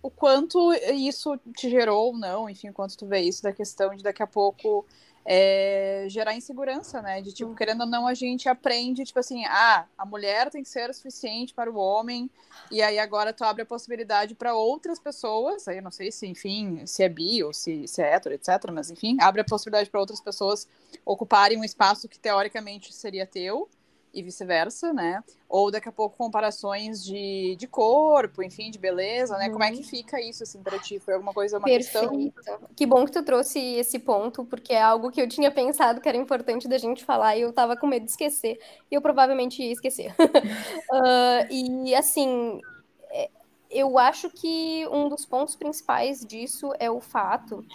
o 0.01 0.09
quanto 0.09 0.73
isso 0.73 1.37
te 1.55 1.69
gerou 1.69 2.07
ou 2.07 2.17
não, 2.17 2.49
enfim, 2.49 2.69
o 2.69 2.73
quanto 2.73 2.97
tu 2.97 3.05
vê 3.05 3.19
isso 3.19 3.43
da 3.43 3.51
questão 3.51 3.95
de 3.95 4.03
daqui 4.03 4.23
a 4.23 4.27
pouco 4.27 4.85
é, 5.25 6.05
gerar 6.09 6.35
insegurança, 6.35 7.01
né? 7.01 7.21
De 7.21 7.33
tipo, 7.33 7.55
querendo 7.55 7.81
ou 7.81 7.87
não, 7.87 8.07
a 8.07 8.13
gente 8.13 8.49
aprende, 8.49 9.03
tipo 9.03 9.19
assim, 9.19 9.45
ah, 9.45 9.85
a 9.97 10.05
mulher 10.05 10.49
tem 10.49 10.63
que 10.63 10.69
ser 10.69 10.89
o 10.89 10.93
suficiente 10.93 11.53
para 11.53 11.71
o 11.71 11.75
homem, 11.75 12.29
e 12.69 12.81
aí 12.81 12.99
agora 12.99 13.31
tu 13.31 13.43
abre 13.43 13.63
a 13.63 13.65
possibilidade 13.65 14.35
para 14.35 14.53
outras 14.53 14.99
pessoas, 14.99 15.67
aí 15.67 15.77
eu 15.77 15.83
não 15.83 15.91
sei 15.91 16.11
se, 16.11 16.27
enfim, 16.27 16.85
se 16.85 17.03
é 17.03 17.09
bi 17.09 17.43
ou 17.43 17.53
se, 17.53 17.87
se 17.87 18.01
é 18.01 18.13
hétero, 18.13 18.35
etc., 18.35 18.71
mas 18.71 18.91
enfim, 18.91 19.17
abre 19.21 19.41
a 19.41 19.45
possibilidade 19.45 19.89
para 19.89 19.99
outras 19.99 20.19
pessoas 20.19 20.67
ocuparem 21.05 21.57
um 21.57 21.63
espaço 21.63 22.09
que 22.09 22.19
teoricamente 22.19 22.93
seria 22.93 23.25
teu, 23.25 23.69
e 24.13 24.21
vice-versa, 24.21 24.93
né? 24.93 25.23
Ou 25.49 25.71
daqui 25.71 25.89
a 25.89 25.91
pouco 25.91 26.15
comparações 26.15 27.03
de, 27.03 27.55
de 27.57 27.67
corpo, 27.67 28.43
enfim, 28.43 28.69
de 28.69 28.77
beleza, 28.77 29.37
né? 29.37 29.47
Uhum. 29.47 29.53
Como 29.53 29.63
é 29.63 29.71
que 29.71 29.77
uhum. 29.77 29.83
fica 29.83 30.21
isso, 30.21 30.43
assim, 30.43 30.61
pra 30.61 30.77
ti? 30.77 30.99
Foi 30.99 31.15
alguma 31.15 31.33
coisa, 31.33 31.57
uma 31.57 31.65
Perfeito. 31.65 32.31
questão? 32.35 32.59
Que 32.75 32.85
bom 32.85 33.03
que 33.05 33.11
tu 33.11 33.23
trouxe 33.23 33.59
esse 33.59 33.97
ponto, 33.97 34.45
porque 34.45 34.73
é 34.73 34.81
algo 34.81 35.09
que 35.11 35.21
eu 35.21 35.27
tinha 35.27 35.49
pensado 35.49 35.99
que 35.99 36.07
era 36.07 36.17
importante 36.17 36.67
da 36.67 36.77
gente 36.77 37.03
falar 37.03 37.35
e 37.35 37.41
eu 37.41 37.51
tava 37.51 37.75
com 37.75 37.87
medo 37.87 38.05
de 38.05 38.11
esquecer. 38.11 38.59
E 38.91 38.93
eu 38.93 39.01
provavelmente 39.01 39.63
ia 39.63 39.71
esquecer. 39.71 40.13
uh, 40.19 41.47
e, 41.49 41.95
assim, 41.95 42.61
é, 43.09 43.31
eu 43.71 43.97
acho 43.97 44.29
que 44.29 44.87
um 44.91 45.09
dos 45.09 45.25
pontos 45.25 45.55
principais 45.55 46.23
disso 46.23 46.71
é 46.79 46.91
o 46.91 47.01
fato 47.01 47.65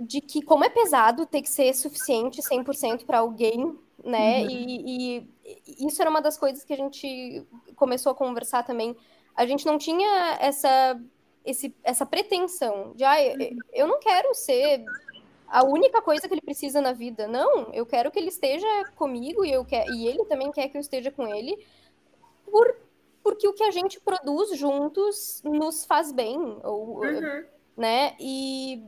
de 0.00 0.20
que 0.20 0.42
como 0.42 0.64
é 0.64 0.68
pesado 0.68 1.24
ter 1.26 1.40
que 1.40 1.48
ser 1.48 1.72
suficiente 1.74 2.42
100% 2.42 3.04
para 3.04 3.18
alguém 3.18 3.78
né? 4.02 4.42
Uhum. 4.42 4.50
E, 4.50 5.28
e, 5.46 5.86
isso 5.86 6.00
era 6.00 6.10
uma 6.10 6.22
das 6.22 6.38
coisas 6.38 6.64
que 6.64 6.72
a 6.72 6.76
gente 6.76 7.46
começou 7.76 8.12
a 8.12 8.14
conversar 8.14 8.62
também. 8.62 8.96
A 9.34 9.46
gente 9.46 9.66
não 9.66 9.78
tinha 9.78 10.38
essa, 10.40 11.00
esse, 11.44 11.74
essa 11.82 12.06
pretensão 12.06 12.92
de, 12.94 13.04
ah, 13.04 13.16
eu 13.72 13.86
não 13.86 13.98
quero 13.98 14.34
ser 14.34 14.84
a 15.48 15.64
única 15.64 16.00
coisa 16.02 16.26
que 16.26 16.34
ele 16.34 16.40
precisa 16.40 16.80
na 16.80 16.92
vida. 16.92 17.26
Não, 17.28 17.72
eu 17.72 17.86
quero 17.86 18.10
que 18.10 18.18
ele 18.18 18.28
esteja 18.28 18.66
comigo 18.96 19.44
e, 19.44 19.52
eu 19.52 19.64
quer, 19.64 19.86
e 19.88 20.06
ele 20.06 20.24
também 20.24 20.50
quer 20.50 20.68
que 20.68 20.76
eu 20.76 20.80
esteja 20.80 21.10
com 21.10 21.26
ele, 21.26 21.64
por, 22.44 22.76
porque 23.22 23.46
o 23.48 23.52
que 23.52 23.64
a 23.64 23.70
gente 23.70 24.00
produz 24.00 24.56
juntos 24.58 25.42
nos 25.44 25.84
faz 25.84 26.12
bem. 26.12 26.38
Ou, 26.62 27.00
uhum. 27.02 27.44
né? 27.76 28.14
E 28.18 28.82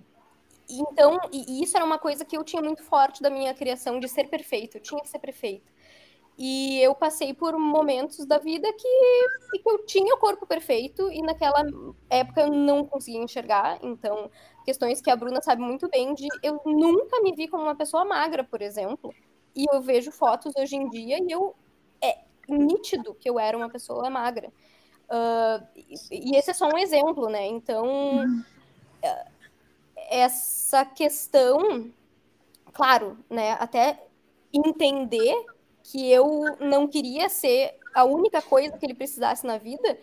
então, 0.69 1.19
e, 1.33 1.63
isso 1.63 1.77
era 1.77 1.85
uma 1.85 1.99
coisa 1.99 2.25
que 2.25 2.37
eu 2.37 2.45
tinha 2.45 2.63
muito 2.63 2.83
forte 2.83 3.23
da 3.23 3.31
minha 3.31 3.55
criação 3.55 4.01
de 4.01 4.09
ser 4.09 4.29
perfeito, 4.29 4.77
eu 4.77 4.83
tinha 4.83 5.01
que 5.01 5.09
ser 5.09 5.19
perfeito. 5.19 5.73
E 6.39 6.81
eu 6.83 6.95
passei 6.95 7.33
por 7.33 7.59
momentos 7.59 8.27
da 8.27 8.39
vida 8.39 8.71
que, 8.75 9.59
que 9.59 9.63
eu 9.65 9.87
tinha 9.87 10.15
o 10.15 10.19
corpo 10.19 10.47
perfeito 10.47 11.11
e 11.11 11.23
naquela 11.23 11.65
época 12.11 12.43
eu 12.43 12.49
não 12.49 12.85
conseguia 12.85 13.23
enxergar. 13.23 13.79
Então, 13.83 14.31
questões 14.65 15.01
que 15.01 15.11
a 15.11 15.17
Bruna 15.17 15.41
sabe 15.41 15.63
muito 15.63 15.89
bem 15.89 16.15
de 16.15 16.29
eu 16.43 16.61
nunca 16.67 17.23
me 17.23 17.35
vi 17.35 17.49
como 17.49 17.63
uma 17.63 17.75
pessoa 17.75 18.05
magra, 18.05 18.45
por 18.45 18.61
exemplo. 18.61 19.15
E 19.55 19.65
eu 19.73 19.81
vejo 19.81 20.13
fotos 20.13 20.53
hoje 20.59 20.77
em 20.77 20.91
dia 20.91 21.19
e 21.19 21.33
eu 21.33 21.55
é 22.03 22.19
nítido 22.47 23.15
que 23.15 23.31
eu 23.31 23.39
era 23.39 23.57
uma 23.57 23.71
pessoa 23.71 24.11
magra. 24.11 24.53
Uh, 25.09 25.67
e, 26.11 26.37
esse 26.37 26.51
é 26.51 26.55
só 26.55 26.69
um 26.69 26.77
exemplo, 26.77 27.31
né? 27.31 27.47
Então, 27.47 28.25
uh, 28.27 29.36
essa 30.09 30.85
questão, 30.85 31.91
claro, 32.73 33.19
né, 33.29 33.53
até 33.53 34.03
entender 34.53 35.35
que 35.83 36.11
eu 36.11 36.57
não 36.61 36.87
queria 36.89 37.29
ser 37.29 37.79
a 37.95 38.05
única 38.05 38.43
coisa 38.43 38.77
que 38.77 38.85
ele 38.85 38.95
precisasse 38.95 39.47
na 39.47 39.59
vida, 39.59 39.99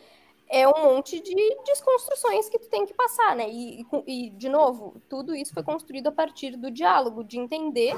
é 0.49 0.67
um 0.67 0.83
monte 0.83 1.19
de 1.19 1.33
desconstruções 1.65 2.47
que 2.47 2.59
tu 2.59 2.69
tem 2.69 2.85
que 2.85 2.93
passar, 2.93 3.35
né? 3.35 3.49
E, 3.49 3.85
e, 4.05 4.29
de 4.29 4.49
novo, 4.49 5.01
tudo 5.09 5.35
isso 5.35 5.53
foi 5.53 5.63
construído 5.63 6.07
a 6.07 6.11
partir 6.11 6.55
do 6.55 6.69
diálogo, 6.69 7.23
de 7.23 7.39
entender 7.39 7.93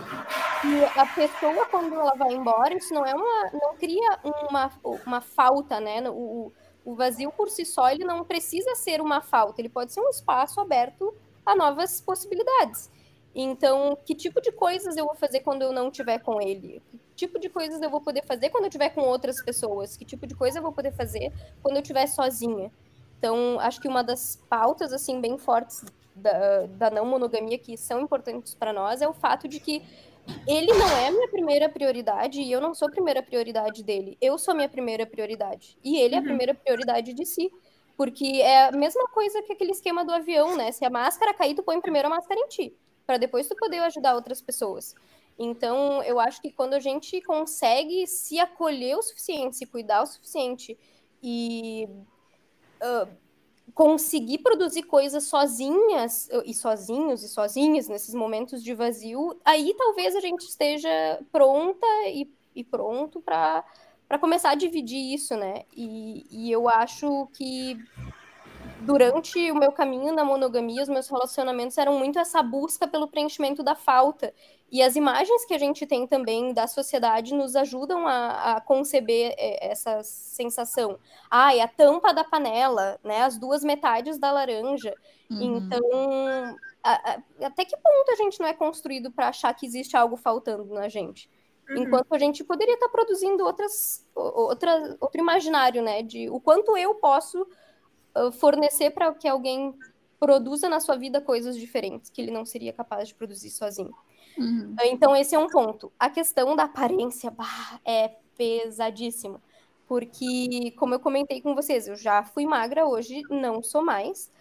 que 0.61 0.99
a 0.99 1.05
pessoa, 1.05 1.65
quando 1.65 1.93
ela 1.93 2.13
vai 2.15 2.33
embora, 2.33 2.73
isso 2.73 2.93
não 2.93 3.05
é 3.05 3.13
uma. 3.13 3.51
não 3.51 3.75
cria 3.75 4.19
uma, 4.23 4.71
uma 5.05 5.21
falta, 5.21 5.79
né? 5.79 6.09
O, 6.09 6.53
o 6.85 6.95
vazio 6.95 7.31
por 7.31 7.49
si 7.49 7.65
só, 7.65 7.89
ele 7.89 8.05
não 8.05 8.23
precisa 8.23 8.75
ser 8.75 9.01
uma 9.01 9.21
falta, 9.21 9.59
ele 9.59 9.69
pode 9.69 9.91
ser 9.91 9.99
um 9.99 10.09
espaço 10.09 10.61
aberto 10.61 11.13
a 11.45 11.55
novas 11.55 12.01
possibilidades. 12.01 12.89
Então, 13.33 13.97
que 14.05 14.15
tipo 14.15 14.41
de 14.41 14.51
coisas 14.51 14.95
eu 14.95 15.05
vou 15.05 15.15
fazer 15.15 15.41
quando 15.41 15.61
eu 15.61 15.73
não 15.73 15.89
estiver 15.89 16.19
com 16.19 16.41
ele? 16.41 16.81
Que 16.89 16.99
tipo 17.27 17.37
de 17.37 17.49
coisas 17.49 17.81
eu 17.81 17.89
vou 17.89 17.99
poder 17.99 18.23
fazer 18.23 18.49
quando 18.49 18.63
eu 18.63 18.69
estiver 18.69 18.89
com 18.89 19.01
outras 19.01 19.43
pessoas? 19.43 19.97
Que 19.97 20.05
tipo 20.05 20.25
de 20.25 20.33
coisa 20.33 20.59
eu 20.59 20.63
vou 20.63 20.71
poder 20.71 20.93
fazer 20.93 21.33
quando 21.61 21.75
eu 21.75 21.81
estiver 21.81 22.07
sozinha? 22.07 22.71
Então, 23.19 23.59
acho 23.59 23.81
que 23.81 23.87
uma 23.87 24.03
das 24.03 24.41
pautas, 24.49 24.93
assim, 24.93 25.19
bem 25.19 25.37
fortes 25.37 25.83
da, 26.15 26.65
da 26.67 26.89
não 26.89 27.05
monogamia 27.05 27.57
que 27.57 27.75
são 27.75 27.99
importantes 27.99 28.55
para 28.55 28.71
nós 28.71 29.01
é 29.01 29.07
o 29.07 29.13
fato 29.13 29.47
de 29.49 29.59
que 29.59 29.83
ele 30.47 30.73
não 30.73 30.89
é 30.97 31.07
a 31.07 31.11
minha 31.11 31.27
primeira 31.27 31.69
prioridade 31.69 32.41
e 32.41 32.51
eu 32.51 32.61
não 32.61 32.73
sou 32.73 32.87
a 32.87 32.91
primeira 32.91 33.21
prioridade 33.21 33.83
dele. 33.83 34.17
Eu 34.21 34.37
sou 34.37 34.53
a 34.53 34.55
minha 34.55 34.69
primeira 34.69 35.05
prioridade. 35.05 35.77
E 35.83 35.97
ele 35.97 36.15
é 36.15 36.17
a 36.17 36.21
uhum. 36.21 36.27
primeira 36.27 36.53
prioridade 36.53 37.13
de 37.13 37.25
si. 37.25 37.51
Porque 37.97 38.25
é 38.41 38.67
a 38.67 38.71
mesma 38.71 39.07
coisa 39.07 39.41
que 39.41 39.53
aquele 39.53 39.71
esquema 39.71 40.03
do 40.03 40.11
avião, 40.11 40.55
né? 40.55 40.71
Se 40.71 40.83
a 40.83 40.89
máscara 40.89 41.33
cair, 41.33 41.55
tu 41.55 41.63
põe 41.63 41.79
primeiro 41.79 42.07
a 42.07 42.11
máscara 42.11 42.39
em 42.39 42.47
ti, 42.47 42.75
para 43.05 43.17
depois 43.17 43.47
tu 43.47 43.55
poder 43.55 43.79
ajudar 43.79 44.15
outras 44.15 44.41
pessoas. 44.41 44.95
Então, 45.37 46.01
eu 46.03 46.19
acho 46.19 46.41
que 46.41 46.51
quando 46.51 46.73
a 46.73 46.79
gente 46.79 47.21
consegue 47.21 48.07
se 48.07 48.39
acolher 48.39 48.97
o 48.97 49.01
suficiente, 49.01 49.57
se 49.57 49.65
cuidar 49.65 50.03
o 50.03 50.05
suficiente 50.05 50.77
e 51.21 51.87
uh, 52.81 53.07
conseguir 53.73 54.37
produzir 54.37 54.83
coisas 54.83 55.25
sozinhas 55.25 56.29
e 56.45 56.53
sozinhos 56.53 57.23
e 57.23 57.27
sozinhas 57.27 57.89
nesses 57.89 58.15
momentos 58.15 58.63
de 58.63 58.73
vazio, 58.73 59.37
aí 59.43 59.73
talvez 59.77 60.15
a 60.15 60.21
gente 60.21 60.41
esteja 60.43 60.89
pronta 61.31 61.85
e, 62.07 62.31
e 62.55 62.63
pronto 62.63 63.19
para 63.19 63.65
para 64.07 64.19
começar 64.19 64.51
a 64.51 64.55
dividir 64.55 65.13
isso, 65.13 65.35
né? 65.35 65.63
E, 65.75 66.25
e 66.29 66.51
eu 66.51 66.69
acho 66.69 67.27
que 67.33 67.77
durante 68.81 69.51
o 69.51 69.55
meu 69.55 69.71
caminho 69.71 70.13
na 70.13 70.23
monogamia, 70.23 70.83
os 70.83 70.89
meus 70.89 71.07
relacionamentos 71.07 71.77
eram 71.77 71.97
muito 71.97 72.19
essa 72.19 72.41
busca 72.43 72.87
pelo 72.87 73.07
preenchimento 73.07 73.63
da 73.63 73.75
falta. 73.75 74.33
E 74.71 74.81
as 74.81 74.95
imagens 74.95 75.45
que 75.45 75.53
a 75.53 75.57
gente 75.57 75.85
tem 75.85 76.07
também 76.07 76.53
da 76.53 76.67
sociedade 76.67 77.33
nos 77.33 77.55
ajudam 77.55 78.07
a, 78.07 78.55
a 78.55 78.61
conceber 78.61 79.33
é, 79.37 79.71
essa 79.71 80.01
sensação. 80.03 80.99
Ah, 81.29 81.55
é 81.55 81.61
a 81.61 81.67
tampa 81.67 82.13
da 82.13 82.23
panela, 82.23 82.99
né? 83.03 83.23
As 83.23 83.37
duas 83.37 83.63
metades 83.63 84.17
da 84.17 84.31
laranja. 84.31 84.93
Uhum. 85.29 85.57
Então, 85.57 86.57
a, 86.83 87.13
a, 87.13 87.47
até 87.47 87.65
que 87.65 87.77
ponto 87.77 88.11
a 88.11 88.15
gente 88.15 88.39
não 88.39 88.47
é 88.47 88.53
construído 88.53 89.11
para 89.11 89.29
achar 89.29 89.53
que 89.53 89.65
existe 89.65 89.95
algo 89.95 90.15
faltando 90.15 90.73
na 90.73 90.89
gente? 90.89 91.29
Uhum. 91.69 91.83
Enquanto 91.83 92.13
a 92.13 92.19
gente 92.19 92.43
poderia 92.43 92.75
estar 92.75 92.89
produzindo 92.89 93.43
outras, 93.43 94.05
outra, 94.13 94.97
outro 94.99 95.19
imaginário, 95.19 95.81
né? 95.81 96.03
De 96.03 96.29
o 96.29 96.39
quanto 96.39 96.77
eu 96.77 96.95
posso 96.95 97.41
uh, 98.15 98.31
fornecer 98.33 98.91
para 98.91 99.13
que 99.13 99.27
alguém 99.27 99.73
produza 100.19 100.69
na 100.69 100.79
sua 100.79 100.95
vida 100.95 101.19
coisas 101.19 101.57
diferentes 101.57 102.09
que 102.09 102.21
ele 102.21 102.31
não 102.31 102.45
seria 102.45 102.71
capaz 102.71 103.07
de 103.09 103.15
produzir 103.15 103.49
sozinho. 103.49 103.93
Uhum. 104.37 104.75
Então, 104.83 105.15
esse 105.15 105.35
é 105.35 105.39
um 105.39 105.47
ponto. 105.47 105.91
A 105.99 106.09
questão 106.09 106.55
da 106.55 106.63
aparência 106.63 107.31
bah, 107.31 107.79
é 107.85 108.15
pesadíssimo. 108.37 109.41
Porque, 109.87 110.71
como 110.77 110.95
eu 110.95 110.99
comentei 110.99 111.41
com 111.41 111.53
vocês, 111.53 111.87
eu 111.87 111.95
já 111.95 112.23
fui 112.23 112.45
magra, 112.45 112.85
hoje 112.85 113.21
não 113.29 113.61
sou 113.61 113.83
mais. 113.83 114.31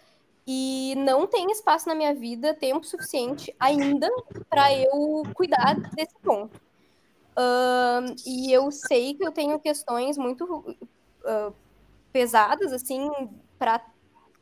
e 0.47 0.93
não 0.97 1.25
tem 1.25 1.51
espaço 1.51 1.87
na 1.87 1.95
minha 1.95 2.13
vida, 2.13 2.53
tempo 2.53 2.85
suficiente 2.85 3.53
ainda 3.59 4.07
para 4.49 4.71
eu 4.73 5.23
cuidar 5.33 5.75
desse 5.95 6.15
ponto. 6.21 6.61
Uh, 7.37 8.15
e 8.25 8.51
eu 8.51 8.71
sei 8.71 9.13
que 9.13 9.25
eu 9.25 9.31
tenho 9.31 9.59
questões 9.59 10.17
muito 10.17 10.45
uh, 10.45 11.53
pesadas, 12.11 12.71
assim, 12.71 13.09
para 13.59 13.85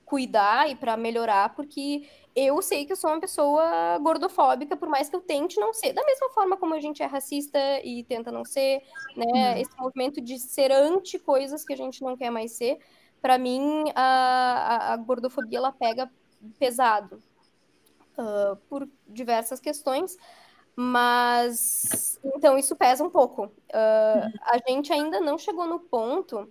cuidar 0.06 0.70
e 0.70 0.76
para 0.76 0.96
melhorar, 0.96 1.56
porque 1.56 2.08
eu 2.36 2.62
sei 2.62 2.86
que 2.86 2.92
eu 2.92 2.96
sou 2.96 3.10
uma 3.10 3.20
pessoa 3.20 3.98
gordofóbica, 4.00 4.78
por 4.78 4.88
mais 4.88 5.10
que 5.10 5.16
eu 5.16 5.22
tente 5.22 5.60
não 5.60 5.74
ser. 5.74 5.94
Da 5.94 6.04
mesma 6.06 6.30
forma 6.30 6.58
como 6.58 6.76
a 6.76 6.80
gente 6.80 7.02
é 7.02 7.06
racista 7.06 7.60
e 7.84 8.04
tenta 8.04 8.32
não 8.32 8.46
ser, 8.46 8.84
né? 9.16 9.26
Uhum. 9.26 9.62
Esse 9.62 9.78
movimento 9.78 10.22
de 10.22 10.38
ser 10.38 10.72
anti 10.72 11.18
coisas 11.18 11.64
que 11.66 11.74
a 11.74 11.78
gente 11.78 12.04
não 12.04 12.16
quer 12.16 12.30
mais 12.30 12.52
ser 12.52 12.80
para 13.24 13.38
mim, 13.38 13.86
a, 13.96 14.02
a, 14.02 14.94
a, 14.94 14.98
gordofobia 14.98 15.58
ela 15.58 15.72
pega 15.72 16.12
pesado 16.60 17.24
uh, 18.18 18.58
por 18.68 18.86
diversas 19.08 19.62
questões, 19.62 20.18
mas 20.76 22.20
então 22.24 22.58
isso 22.58 22.76
pesa 22.76 23.04
um 23.04 23.10
pouco. 23.10 23.46
Uh, 23.46 24.40
a 24.42 24.58
gente 24.68 24.92
ainda 24.92 25.20
não 25.20 25.38
chegou 25.38 25.68
no 25.68 25.80
ponto 25.80 26.50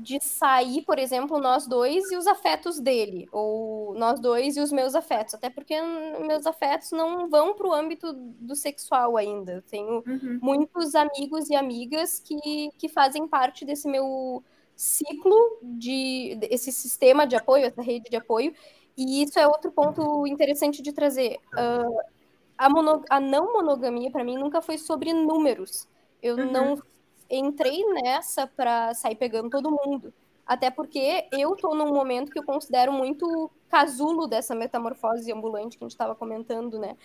de 0.00 0.18
sair, 0.20 0.82
por 0.82 0.98
exemplo, 0.98 1.38
nós 1.38 1.66
dois 1.66 2.10
e 2.10 2.16
os 2.16 2.26
afetos 2.26 2.80
dele, 2.80 3.28
ou 3.30 3.94
nós 3.94 4.18
dois 4.18 4.56
e 4.56 4.60
os 4.60 4.72
meus 4.72 4.94
afetos, 4.94 5.34
até 5.34 5.50
porque 5.50 5.80
meus 6.20 6.46
afetos 6.46 6.90
não 6.90 7.28
vão 7.28 7.54
para 7.54 7.66
o 7.66 7.72
âmbito 7.72 8.12
do 8.12 8.56
sexual 8.56 9.16
ainda. 9.16 9.52
Eu 9.52 9.62
tenho 9.62 10.02
uhum. 10.06 10.38
muitos 10.40 10.94
amigos 10.94 11.50
e 11.50 11.54
amigas 11.54 12.18
que, 12.18 12.70
que 12.78 12.88
fazem 12.88 13.28
parte 13.28 13.64
desse 13.64 13.86
meu 13.86 14.42
ciclo 14.74 15.58
de 15.62 16.38
esse 16.50 16.72
sistema 16.72 17.26
de 17.26 17.36
apoio, 17.36 17.66
essa 17.66 17.82
rede 17.82 18.08
de 18.08 18.16
apoio, 18.16 18.54
e 18.96 19.22
isso 19.22 19.38
é 19.38 19.46
outro 19.46 19.70
ponto 19.70 20.26
interessante 20.26 20.80
de 20.80 20.92
trazer. 20.92 21.38
Uh, 21.52 22.19
a, 22.60 22.68
mono, 22.68 23.02
a, 23.08 23.18
não 23.18 23.54
monogamia, 23.54 24.10
para 24.10 24.22
mim, 24.22 24.36
nunca 24.36 24.60
foi 24.60 24.76
sobre 24.76 25.14
números. 25.14 25.88
Eu 26.22 26.36
uhum. 26.36 26.52
não 26.52 26.82
entrei 27.30 27.82
nessa 27.86 28.46
para 28.46 28.92
sair 28.92 29.16
pegando 29.16 29.48
todo 29.48 29.70
mundo. 29.70 30.12
Até 30.46 30.70
porque 30.70 31.26
eu 31.32 31.56
tô 31.56 31.74
num 31.74 31.94
momento 31.94 32.30
que 32.30 32.38
eu 32.38 32.44
considero 32.44 32.92
muito 32.92 33.50
casulo 33.68 34.26
dessa 34.26 34.54
metamorfose 34.54 35.32
ambulante 35.32 35.78
que 35.78 35.84
a 35.84 35.86
gente 35.86 35.92
estava 35.92 36.14
comentando, 36.14 36.78
né? 36.78 36.96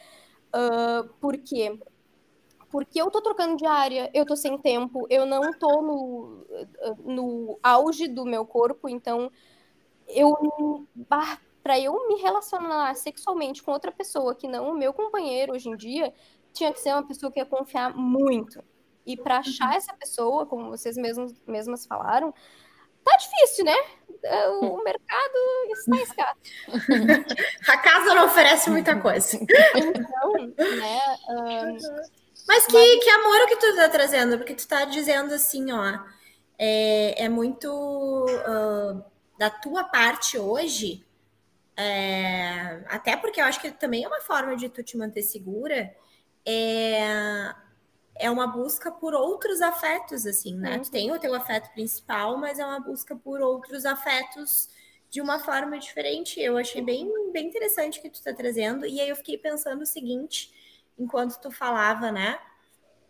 Uh, 0.54 1.08
por 1.22 1.38
quê? 1.38 1.80
porque 2.70 3.02
eu 3.02 3.10
tô 3.10 3.22
trocando 3.22 3.56
de 3.56 3.66
área, 3.66 4.12
eu 4.14 4.26
tô 4.26 4.36
sem 4.36 4.58
tempo, 4.58 5.08
eu 5.10 5.26
não 5.26 5.54
tô 5.54 5.82
no, 5.82 6.46
no 7.06 7.60
auge 7.64 8.06
do 8.06 8.26
meu 8.26 8.46
corpo, 8.46 8.90
então 8.90 9.32
eu 10.10 10.86
para 11.66 11.80
eu 11.80 12.08
me 12.08 12.22
relacionar 12.22 12.94
sexualmente 12.96 13.64
com 13.64 13.72
outra 13.72 13.92
pessoa 13.92 14.36
que 14.36 14.48
não 14.48 14.70
o 14.70 14.78
meu 14.78 14.94
companheiro 14.94 15.54
hoje 15.54 15.68
em 15.68 15.76
dia, 15.76 16.14
tinha 16.54 16.72
que 16.72 16.80
ser 16.80 16.92
uma 16.92 17.08
pessoa 17.08 17.32
que 17.32 17.40
ia 17.40 17.46
confiar 17.46 17.92
muito. 17.98 18.64
E 19.04 19.18
para 19.18 19.40
achar 19.40 19.72
uhum. 19.72 19.76
essa 19.76 19.92
pessoa, 19.96 20.46
como 20.46 20.70
vocês 20.70 20.96
mesmos 20.96 21.34
mesmas 21.48 21.88
falaram, 21.88 22.32
tá 23.04 23.18
difícil, 23.18 23.66
né? 23.66 23.76
O 24.62 24.84
mercado 24.84 25.34
está 25.72 25.96
escasso. 26.04 26.40
A 27.68 27.78
casa 27.78 28.14
não 28.14 28.26
oferece 28.26 28.70
muita 28.70 29.02
coisa. 29.02 29.36
Então, 29.36 30.34
né? 30.78 31.18
Um, 31.30 31.78
mas 32.48 32.68
que, 32.68 32.74
Mas... 32.74 33.04
que 33.04 33.10
amor 33.10 33.48
que 33.48 33.56
tu 33.58 33.76
tá 33.76 33.90
trazendo, 33.90 34.38
porque 34.38 34.54
tu 34.54 34.68
tá 34.68 34.86
dizendo 34.86 35.34
assim, 35.34 35.72
ó, 35.72 35.98
é, 36.60 37.26
é 37.26 37.28
muito 37.28 37.68
uh, 37.68 39.04
da 39.40 39.50
tua 39.50 39.84
parte 39.84 40.38
hoje, 40.38 41.04
é, 41.78 42.84
até 42.88 43.18
porque 43.18 43.42
eu 43.42 43.46
acho 43.46 43.60
que 43.60 43.72
também 43.72 44.04
é 44.04 44.08
uma 44.08 44.22
forma 44.22 44.56
de 44.56 44.70
tu 44.70 44.82
te 44.84 44.98
manter 44.98 45.24
segura, 45.24 45.94
é, 46.46 47.54
é 48.18 48.32
uma 48.32 48.48
busca 48.48 48.92
por 48.92 49.14
outros 49.14 49.62
afetos, 49.62 50.26
assim, 50.26 50.56
né? 50.56 50.78
Uhum. 50.78 50.82
Tu 50.84 50.92
tem 50.92 51.12
o 51.12 51.20
teu 51.20 51.34
afeto 51.34 51.72
principal, 51.74 52.38
mas 52.38 52.60
é 52.60 52.66
uma 52.66 52.80
busca 52.80 53.16
por 53.16 53.42
outros 53.42 53.86
afetos 53.86 54.70
de 55.10 55.22
uma 55.22 55.40
forma 55.40 55.78
diferente. 55.78 56.40
Eu 56.40 56.58
achei 56.58 56.82
bem, 56.82 57.10
bem 57.32 57.48
interessante 57.48 58.00
o 58.00 58.02
que 58.02 58.10
tu 58.10 58.24
tá 58.24 58.34
trazendo, 58.34 58.86
e 58.86 59.02
aí 59.02 59.10
eu 59.10 59.16
fiquei 59.16 59.38
pensando 59.38 59.82
o 59.82 59.86
seguinte 59.86 60.54
enquanto 60.98 61.40
tu 61.42 61.52
falava, 61.52 62.12
né? 62.12 62.40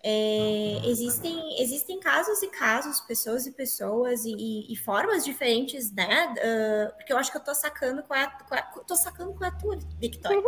É, 0.07 0.81
existem, 0.85 1.59
existem 1.59 1.99
casos 1.99 2.43
e 2.43 2.47
casos, 2.47 3.01
pessoas 3.01 3.47
e 3.47 3.51
pessoas 3.51 4.23
e, 4.23 4.71
e 4.71 4.75
formas 4.75 5.25
diferentes, 5.25 5.91
né? 5.91 6.31
Uh, 6.31 6.95
porque 6.95 7.11
eu 7.11 7.17
acho 7.17 7.31
que 7.31 7.37
eu 7.37 7.43
tô 7.43 7.55
sacando 7.55 8.03
com 8.03 8.13
a, 8.13 8.27
com 8.27 8.53
a 8.53 8.61
tô 8.61 8.95
sacando 8.95 9.33
com 9.33 9.43
a 9.43 9.49
tua, 9.49 9.79
Victoria. 9.99 10.39
Uh, 10.39 10.45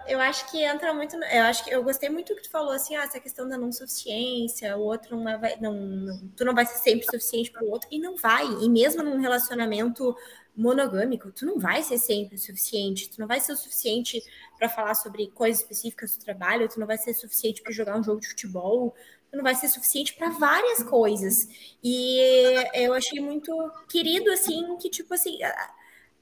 eu 0.08 0.18
acho 0.18 0.50
que 0.50 0.64
entra 0.64 0.94
muito, 0.94 1.14
eu 1.14 1.42
acho 1.42 1.62
que 1.62 1.70
eu 1.70 1.84
gostei 1.84 2.08
muito 2.08 2.32
do 2.32 2.36
que 2.36 2.44
tu 2.44 2.50
falou 2.50 2.72
assim, 2.72 2.96
ah, 2.96 3.02
essa 3.02 3.20
questão 3.20 3.46
da 3.46 3.58
não 3.58 3.70
suficiência, 3.70 4.74
o 4.78 4.80
outro 4.80 5.14
não 5.14 5.38
vai, 5.38 5.58
não, 5.60 5.74
não 5.74 6.28
tu 6.34 6.42
não 6.42 6.54
vai 6.54 6.64
ser 6.64 6.78
sempre 6.78 7.04
suficiente 7.04 7.50
para 7.50 7.62
o 7.62 7.68
outro 7.68 7.86
e 7.92 7.98
não 7.98 8.16
vai. 8.16 8.46
E 8.46 8.70
mesmo 8.70 9.02
num 9.02 9.20
relacionamento 9.20 10.16
monogâmico, 10.56 11.30
tu 11.30 11.46
não 11.46 11.58
vai 11.58 11.82
ser 11.82 11.98
sempre 11.98 12.34
o 12.34 12.38
suficiente, 12.38 13.08
tu 13.08 13.20
não 13.20 13.26
vai 13.26 13.40
ser 13.40 13.52
o 13.52 13.56
suficiente 13.56 14.22
para 14.58 14.68
falar 14.68 14.94
sobre 14.94 15.28
coisas 15.28 15.62
específicas 15.62 16.16
do 16.16 16.24
trabalho, 16.24 16.68
tu 16.68 16.78
não 16.78 16.86
vai 16.86 16.98
ser 16.98 17.14
suficiente 17.14 17.62
para 17.62 17.72
jogar 17.72 17.96
um 17.96 18.02
jogo 18.02 18.20
de 18.20 18.28
futebol, 18.28 18.94
tu 19.30 19.36
não 19.36 19.44
vai 19.44 19.54
ser 19.54 19.68
suficiente 19.68 20.14
para 20.14 20.30
várias 20.30 20.82
coisas. 20.82 21.48
E 21.82 22.18
eu 22.74 22.92
achei 22.92 23.20
muito 23.20 23.52
querido 23.88 24.30
assim 24.30 24.76
que 24.76 24.90
tipo 24.90 25.14
assim, 25.14 25.38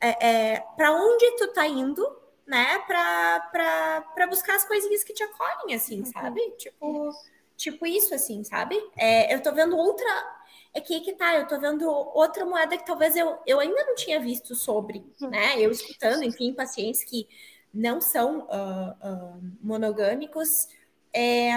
é, 0.00 0.54
é, 0.54 0.60
para 0.76 0.92
onde 0.92 1.36
tu 1.36 1.48
tá 1.52 1.66
indo, 1.66 2.06
né? 2.46 2.78
Para 2.86 4.26
buscar 4.28 4.56
as 4.56 4.64
coisinhas 4.64 5.04
que 5.04 5.12
te 5.12 5.22
acolhem 5.22 5.74
assim, 5.74 6.04
sabe? 6.04 6.40
Tipo, 6.52 7.10
tipo 7.56 7.86
isso 7.86 8.14
assim, 8.14 8.44
sabe? 8.44 8.76
É, 8.96 9.34
eu 9.34 9.42
tô 9.42 9.52
vendo 9.52 9.76
outra 9.76 10.37
é 10.74 10.80
que 10.80 11.00
que 11.00 11.12
tá, 11.14 11.34
eu 11.36 11.46
tô 11.46 11.58
vendo 11.58 11.88
outra 11.88 12.44
moeda 12.44 12.76
que 12.76 12.86
talvez 12.86 13.16
eu, 13.16 13.38
eu 13.46 13.60
ainda 13.60 13.84
não 13.84 13.94
tinha 13.94 14.20
visto 14.20 14.54
sobre, 14.54 15.04
hum. 15.20 15.28
né? 15.28 15.58
Eu 15.58 15.70
escutando, 15.70 16.22
enfim, 16.22 16.52
pacientes 16.52 17.02
que 17.04 17.26
não 17.72 18.00
são 18.00 18.40
uh, 18.40 18.92
uh, 19.02 19.52
monogâmicos, 19.60 20.68
é, 21.12 21.52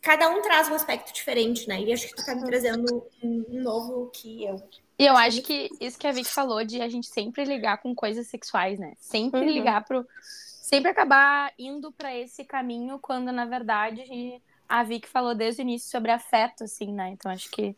cada 0.00 0.28
um 0.28 0.42
traz 0.42 0.68
um 0.68 0.74
aspecto 0.74 1.12
diferente, 1.12 1.68
né? 1.68 1.80
E 1.80 1.92
acho 1.92 2.08
que 2.08 2.16
tu 2.16 2.24
tá 2.24 2.34
me 2.34 2.44
trazendo 2.44 3.08
um, 3.22 3.44
um 3.48 3.62
novo 3.62 4.10
que 4.10 4.44
eu. 4.44 4.62
E 4.98 5.06
eu 5.06 5.16
acho 5.16 5.42
que 5.42 5.68
isso 5.80 5.98
que 5.98 6.06
a 6.06 6.12
Vicky 6.12 6.28
falou 6.28 6.64
de 6.64 6.80
a 6.80 6.88
gente 6.88 7.06
sempre 7.06 7.44
ligar 7.44 7.78
com 7.78 7.94
coisas 7.94 8.26
sexuais, 8.26 8.78
né? 8.78 8.94
Sempre 8.98 9.40
uhum. 9.40 9.46
ligar 9.46 9.84
pro. 9.84 10.06
Sempre 10.20 10.90
acabar 10.90 11.52
indo 11.58 11.92
para 11.92 12.16
esse 12.16 12.44
caminho, 12.44 12.98
quando 12.98 13.30
na 13.30 13.44
verdade 13.44 14.40
a 14.68 14.82
Vicky 14.82 15.08
falou 15.08 15.34
desde 15.34 15.60
o 15.60 15.64
início 15.64 15.90
sobre 15.90 16.10
afeto, 16.10 16.64
assim, 16.64 16.92
né? 16.92 17.10
Então 17.10 17.30
acho 17.30 17.50
que 17.50 17.76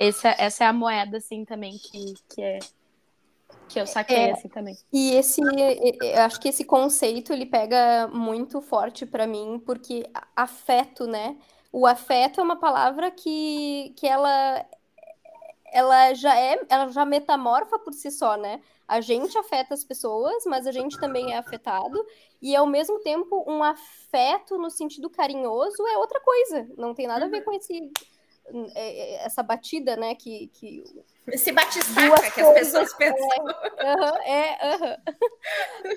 essa, 0.00 0.34
essa 0.38 0.64
é 0.64 0.66
a 0.66 0.72
moeda, 0.72 1.18
assim, 1.18 1.44
também, 1.44 1.76
que, 1.78 2.14
que 2.28 2.42
é 2.42 2.58
que 3.68 3.78
eu 3.78 3.86
saquei 3.86 4.16
é, 4.16 4.32
assim 4.32 4.48
também. 4.48 4.76
E 4.92 5.14
esse, 5.14 5.40
eu 5.40 6.22
acho 6.22 6.40
que 6.40 6.48
esse 6.48 6.64
conceito 6.64 7.32
ele 7.32 7.46
pega 7.46 8.08
muito 8.08 8.60
forte 8.60 9.06
para 9.06 9.28
mim, 9.28 9.62
porque 9.64 10.10
afeto, 10.34 11.06
né? 11.06 11.36
O 11.72 11.86
afeto 11.86 12.40
é 12.40 12.42
uma 12.42 12.56
palavra 12.56 13.12
que, 13.12 13.94
que 13.96 14.08
ela 14.08 14.66
ela 15.72 16.12
já 16.14 16.36
é, 16.36 16.60
ela 16.68 16.88
já 16.88 17.04
metamorfa 17.04 17.78
por 17.78 17.94
si 17.94 18.10
só, 18.10 18.36
né? 18.36 18.60
A 18.88 19.00
gente 19.00 19.38
afeta 19.38 19.72
as 19.72 19.84
pessoas, 19.84 20.44
mas 20.46 20.66
a 20.66 20.72
gente 20.72 20.98
também 20.98 21.32
é 21.32 21.38
afetado, 21.38 22.04
e 22.42 22.56
ao 22.56 22.66
mesmo 22.66 22.98
tempo 22.98 23.44
um 23.46 23.62
afeto 23.62 24.58
no 24.58 24.68
sentido 24.68 25.08
carinhoso 25.08 25.86
é 25.86 25.96
outra 25.96 26.20
coisa, 26.20 26.68
não 26.76 26.92
tem 26.92 27.06
nada 27.06 27.26
a 27.26 27.28
ver 27.28 27.38
uhum. 27.38 27.44
com 27.44 27.52
esse 27.52 27.72
é, 27.74 27.84
é, 27.84 28.09
essa 29.24 29.42
batida, 29.42 29.96
né? 29.96 30.14
Que, 30.14 30.48
que 30.48 30.84
esse 31.32 31.52
batistaca 31.52 32.30
que 32.30 32.40
as 32.40 32.54
pessoas 32.54 32.94
pensam. 32.94 33.28
É, 34.24 34.68
é 34.68 34.94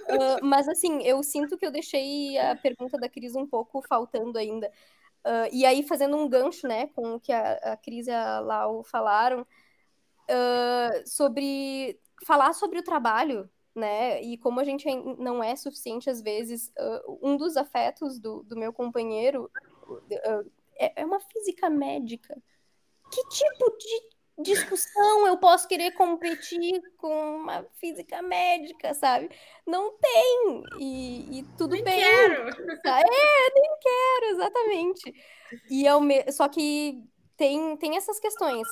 uh, 0.10 0.40
mas 0.46 0.68
assim, 0.68 1.02
eu 1.04 1.22
sinto 1.24 1.58
que 1.58 1.66
eu 1.66 1.72
deixei 1.72 2.38
a 2.38 2.56
pergunta 2.56 2.98
da 2.98 3.10
Cris 3.10 3.36
um 3.36 3.48
pouco 3.48 3.82
faltando 3.82 4.38
ainda. 4.38 4.72
Uh, 5.26 5.48
e 5.52 5.66
aí, 5.66 5.84
fazendo 5.84 6.18
um 6.18 6.28
gancho, 6.28 6.68
né, 6.68 6.88
com 6.88 7.16
o 7.16 7.20
que 7.20 7.32
a, 7.32 7.54
a 7.54 7.78
Cris 7.78 8.08
e 8.08 8.12
a 8.12 8.40
Lau 8.40 8.84
falaram, 8.84 9.42
uh, 9.42 11.08
sobre 11.10 11.98
falar 12.26 12.54
sobre 12.54 12.80
o 12.80 12.84
trabalho, 12.84 13.50
né, 13.74 14.22
e 14.22 14.38
como 14.38 14.60
a 14.60 14.64
gente 14.64 14.86
não 15.18 15.44
é 15.44 15.56
suficiente 15.56 16.10
às 16.10 16.22
vezes, 16.22 16.72
um 17.22 17.36
dos 17.36 17.58
afetos 17.58 18.20
do, 18.20 18.44
do 18.44 18.56
meu 18.56 18.72
companheiro 18.72 19.50
é, 20.78 21.02
é 21.02 21.06
uma 21.06 21.20
física 21.20 21.70
médica. 21.70 22.36
Que 23.12 23.24
tipo 23.30 23.78
de 23.78 24.14
discussão 24.42 25.28
eu 25.28 25.38
posso 25.38 25.68
querer 25.68 25.92
competir 25.92 26.82
com 26.98 27.38
uma 27.38 27.64
física 27.80 28.22
médica, 28.22 28.94
sabe? 28.94 29.30
Não 29.66 29.96
tem. 29.98 30.64
E, 30.80 31.40
e 31.40 31.44
tudo 31.58 31.76
nem 31.76 31.84
bem. 31.84 32.00
Quero. 32.00 32.50
É, 32.86 33.04
nem 33.54 33.78
quero, 33.80 34.26
exatamente. 34.32 35.14
E 35.70 35.88
é 35.88 36.00
me... 36.00 36.32
Só 36.32 36.48
que 36.50 37.04
tem, 37.38 37.78
tem 37.78 37.96
essas 37.98 38.20
questões. 38.20 38.68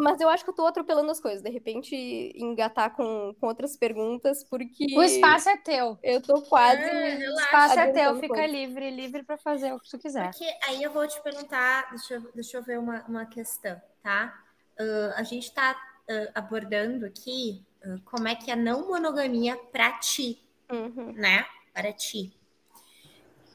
Mas 0.00 0.20
eu 0.20 0.28
acho 0.28 0.44
que 0.44 0.50
eu 0.50 0.54
tô 0.54 0.66
atropelando 0.66 1.10
as 1.10 1.20
coisas. 1.20 1.42
De 1.42 1.50
repente, 1.50 1.94
engatar 2.36 2.94
com, 2.94 3.34
com 3.38 3.46
outras 3.46 3.76
perguntas, 3.76 4.44
porque. 4.44 4.86
O 4.96 5.02
espaço 5.02 5.48
é 5.48 5.56
teu. 5.56 5.98
Eu 6.02 6.20
tô 6.20 6.42
quase. 6.42 6.82
É, 6.82 7.16
o 7.16 7.34
espaço 7.40 7.78
é 7.78 7.92
teu, 7.92 8.14
fica 8.16 8.34
coisa. 8.34 8.46
livre, 8.46 8.90
livre 8.90 9.22
para 9.22 9.36
fazer 9.38 9.72
o 9.72 9.80
que 9.80 9.90
tu 9.90 9.98
quiser. 9.98 10.30
Porque 10.30 10.50
aí 10.66 10.82
eu 10.82 10.90
vou 10.90 11.06
te 11.06 11.20
perguntar, 11.22 11.90
deixa 11.90 12.14
eu, 12.14 12.20
deixa 12.34 12.56
eu 12.56 12.62
ver 12.62 12.78
uma, 12.78 13.04
uma 13.06 13.26
questão, 13.26 13.80
tá? 14.02 14.42
Uh, 14.78 15.12
a 15.16 15.22
gente 15.22 15.52
tá 15.52 15.72
uh, 16.08 16.30
abordando 16.34 17.04
aqui 17.06 17.64
uh, 17.84 18.00
como 18.04 18.28
é 18.28 18.34
que 18.34 18.50
é 18.50 18.54
a 18.54 18.56
não 18.56 18.88
monogamia 18.88 19.56
para 19.56 19.92
ti, 19.98 20.42
uhum. 20.70 21.12
né? 21.12 21.44
Para 21.74 21.92
ti. 21.92 22.32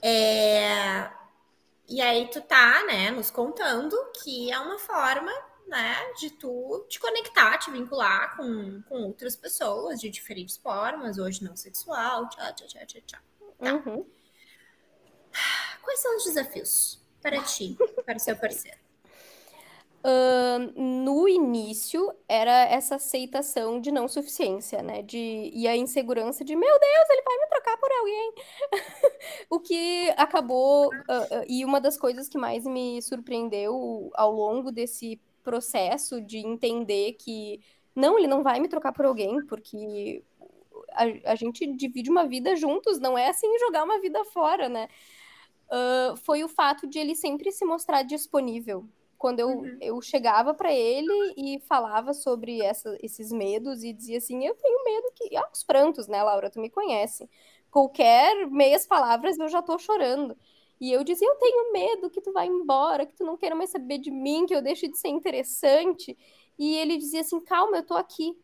É... 0.01 1.09
E 1.87 2.01
aí 2.01 2.27
tu 2.29 2.41
tá, 2.41 2.83
né, 2.85 3.11
nos 3.11 3.29
contando 3.29 3.95
que 4.23 4.51
é 4.51 4.59
uma 4.59 4.79
forma 4.79 5.31
né, 5.67 6.13
de 6.19 6.29
tu 6.31 6.85
te 6.87 6.99
conectar, 6.99 7.57
te 7.57 7.71
vincular 7.71 8.35
com, 8.35 8.81
com 8.83 9.03
outras 9.03 9.35
pessoas 9.35 9.99
de 9.99 10.09
diferentes 10.09 10.57
formas, 10.57 11.17
hoje 11.17 11.43
não 11.43 11.55
sexual, 11.55 12.29
tchau, 12.29 12.55
tchau, 12.55 12.67
tchau, 12.67 12.85
tchau, 12.85 13.01
tchau. 13.05 13.19
Tá. 13.57 13.73
Uhum. 13.73 14.05
Quais 15.81 15.99
são 15.99 16.17
os 16.17 16.23
desafios 16.23 16.99
para 17.21 17.41
ti, 17.43 17.77
para 18.05 18.17
o 18.17 18.19
seu 18.19 18.35
parceiro? 18.35 18.85
Uh, 20.07 20.79
no 20.79 21.27
início 21.27 22.13
era 22.29 22.65
essa 22.65 22.95
aceitação 22.95 23.81
de 23.81 23.91
não 23.91 24.07
suficiência, 24.07 24.83
né? 24.83 25.01
De, 25.01 25.49
e 25.51 25.67
a 25.67 25.75
insegurança 25.75 26.45
de 26.45 26.55
meu 26.55 26.79
Deus, 26.79 27.09
ele 27.09 27.23
vai 27.23 27.37
me 27.39 27.47
trocar 27.47 27.77
por 27.77 27.91
alguém. 27.91 28.33
o 29.49 29.59
que 29.59 30.13
acabou. 30.15 30.89
Uh, 30.89 30.89
uh, 30.89 31.45
e 31.47 31.65
uma 31.65 31.81
das 31.81 31.97
coisas 31.97 32.29
que 32.29 32.37
mais 32.37 32.65
me 32.65 33.01
surpreendeu 33.01 34.11
ao 34.13 34.31
longo 34.31 34.71
desse 34.71 35.19
processo 35.45 36.19
de 36.19 36.39
entender 36.39 37.13
que 37.13 37.61
não, 37.95 38.17
ele 38.17 38.27
não 38.27 38.43
vai 38.43 38.59
me 38.59 38.67
trocar 38.67 38.91
por 38.91 39.05
alguém, 39.05 39.45
porque 39.45 40.23
a, 40.91 41.31
a 41.31 41.35
gente 41.35 41.65
divide 41.67 42.09
uma 42.09 42.27
vida 42.27 42.55
juntos, 42.55 42.99
não 42.99 43.17
é 43.17 43.29
assim 43.29 43.47
jogar 43.59 43.83
uma 43.83 44.01
vida 44.01 44.25
fora, 44.25 44.67
né? 44.67 44.89
Uh, 45.67 46.17
foi 46.17 46.43
o 46.43 46.49
fato 46.49 46.87
de 46.87 46.99
ele 46.99 47.15
sempre 47.15 47.51
se 47.51 47.63
mostrar 47.63 48.03
disponível. 48.03 48.87
Quando 49.17 49.39
eu, 49.39 49.49
uhum. 49.49 49.77
eu 49.81 50.01
chegava 50.01 50.53
para 50.53 50.73
ele 50.73 51.33
e 51.37 51.59
falava 51.61 52.13
sobre 52.13 52.61
essa, 52.61 52.97
esses 53.01 53.31
medos 53.31 53.83
e 53.83 53.93
dizia 53.93 54.17
assim: 54.17 54.45
Eu 54.45 54.55
tenho 54.55 54.83
medo 54.83 55.11
que. 55.15 55.35
Ah, 55.37 55.49
os 55.51 55.63
prantos, 55.63 56.07
né, 56.07 56.21
Laura? 56.21 56.49
Tu 56.49 56.59
me 56.59 56.69
conhece. 56.69 57.29
Qualquer 57.71 58.47
meias 58.47 58.85
palavras 58.85 59.39
eu 59.39 59.47
já 59.47 59.61
tô 59.61 59.77
chorando. 59.79 60.37
E 60.79 60.91
eu 60.91 61.03
dizia, 61.03 61.27
eu 61.27 61.35
tenho 61.35 61.71
medo 61.71 62.09
que 62.09 62.21
tu 62.21 62.31
vá 62.33 62.45
embora, 62.45 63.05
que 63.05 63.15
tu 63.15 63.23
não 63.23 63.37
queira 63.37 63.55
mais 63.55 63.69
saber 63.69 63.97
de 63.97 64.11
mim, 64.11 64.45
que 64.45 64.55
eu 64.55 64.61
deixe 64.61 64.87
de 64.87 64.97
ser 64.97 65.07
interessante. 65.09 66.17
E 66.57 66.75
ele 66.77 66.97
dizia 66.97 67.21
assim, 67.21 67.39
calma, 67.39 67.77
eu 67.77 67.85
tô 67.85 67.95
aqui. 67.95 68.37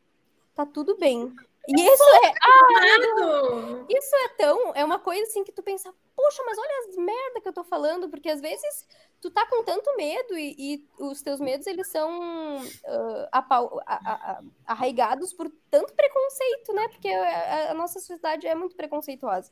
Tá 0.55 0.65
tudo 0.65 0.97
bem. 0.97 1.33
E 1.67 1.81
isso 1.81 2.03
é. 2.23 2.33
Ah, 2.41 3.85
isso 3.87 4.15
é 4.15 4.27
tão. 4.29 4.73
É 4.73 4.83
uma 4.83 4.97
coisa 4.97 5.23
assim 5.23 5.43
que 5.43 5.51
tu 5.51 5.61
pensa, 5.61 5.93
poxa, 6.15 6.43
mas 6.45 6.57
olha 6.57 6.89
as 6.89 6.95
merda 6.95 7.41
que 7.41 7.47
eu 7.47 7.53
tô 7.53 7.63
falando, 7.63 8.09
porque 8.09 8.29
às 8.29 8.41
vezes 8.41 8.87
tu 9.21 9.29
tá 9.29 9.45
com 9.45 9.63
tanto 9.63 9.95
medo 9.95 10.37
e, 10.37 10.55
e 10.57 10.87
os 10.99 11.21
teus 11.21 11.39
medos 11.39 11.67
eles 11.67 11.87
são 11.87 12.57
uh, 12.57 13.27
apau, 13.31 13.79
a, 13.85 13.93
a, 13.93 14.31
a, 14.31 14.43
arraigados 14.65 15.31
por 15.33 15.51
tanto 15.69 15.93
preconceito, 15.93 16.73
né? 16.73 16.87
Porque 16.89 17.09
a, 17.09 17.73
nossa 17.75 17.99
sociedade 17.99 18.47
é 18.47 18.55
muito 18.55 18.75
preconceituosa. 18.75 19.51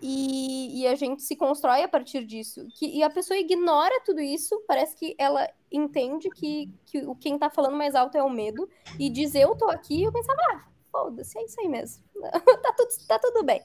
E, 0.00 0.82
e, 0.82 0.86
a 0.86 0.94
gente 0.94 1.22
se 1.22 1.36
constrói 1.36 1.82
a 1.82 1.88
partir 1.88 2.24
disso. 2.24 2.66
Que, 2.74 2.86
e 2.86 3.02
a 3.02 3.10
pessoa 3.10 3.38
ignora 3.38 4.00
tudo 4.04 4.20
isso, 4.20 4.60
parece 4.66 4.96
que 4.96 5.14
ela 5.18 5.48
entende 5.70 6.28
que, 6.30 6.72
que 6.86 6.98
o 6.98 7.14
quem 7.14 7.38
tá 7.38 7.50
falando 7.50 7.76
mais 7.76 7.94
alto 7.94 8.16
é 8.16 8.22
o 8.22 8.30
medo, 8.30 8.68
e 8.98 9.10
diz 9.10 9.34
eu 9.34 9.54
tô 9.56 9.68
aqui, 9.68 10.02
eu 10.02 10.12
pensava, 10.12 10.40
ah, 10.52 10.64
foda-se, 10.90 11.38
é 11.38 11.44
isso 11.44 11.60
aí 11.60 11.68
mesmo. 11.68 12.02
tá, 12.62 12.72
tudo, 12.76 13.06
tá 13.06 13.18
tudo 13.18 13.44
bem. 13.44 13.62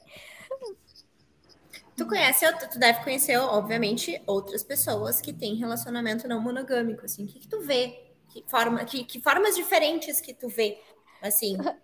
Tu 1.96 2.06
conhece, 2.06 2.44
tu 2.68 2.78
deve 2.78 3.04
conhecer, 3.04 3.36
obviamente, 3.38 4.20
outras 4.26 4.64
pessoas 4.64 5.20
que 5.20 5.32
têm 5.32 5.54
relacionamento 5.54 6.26
não 6.26 6.40
monogâmico, 6.40 7.04
assim, 7.04 7.24
o 7.24 7.28
que, 7.28 7.40
que 7.40 7.48
tu 7.48 7.60
vê? 7.60 8.12
Que, 8.28 8.44
forma, 8.48 8.84
que, 8.84 9.04
que 9.04 9.20
formas 9.20 9.54
diferentes 9.54 10.20
que 10.20 10.34
tu 10.34 10.48
vê, 10.48 10.80
assim... 11.22 11.56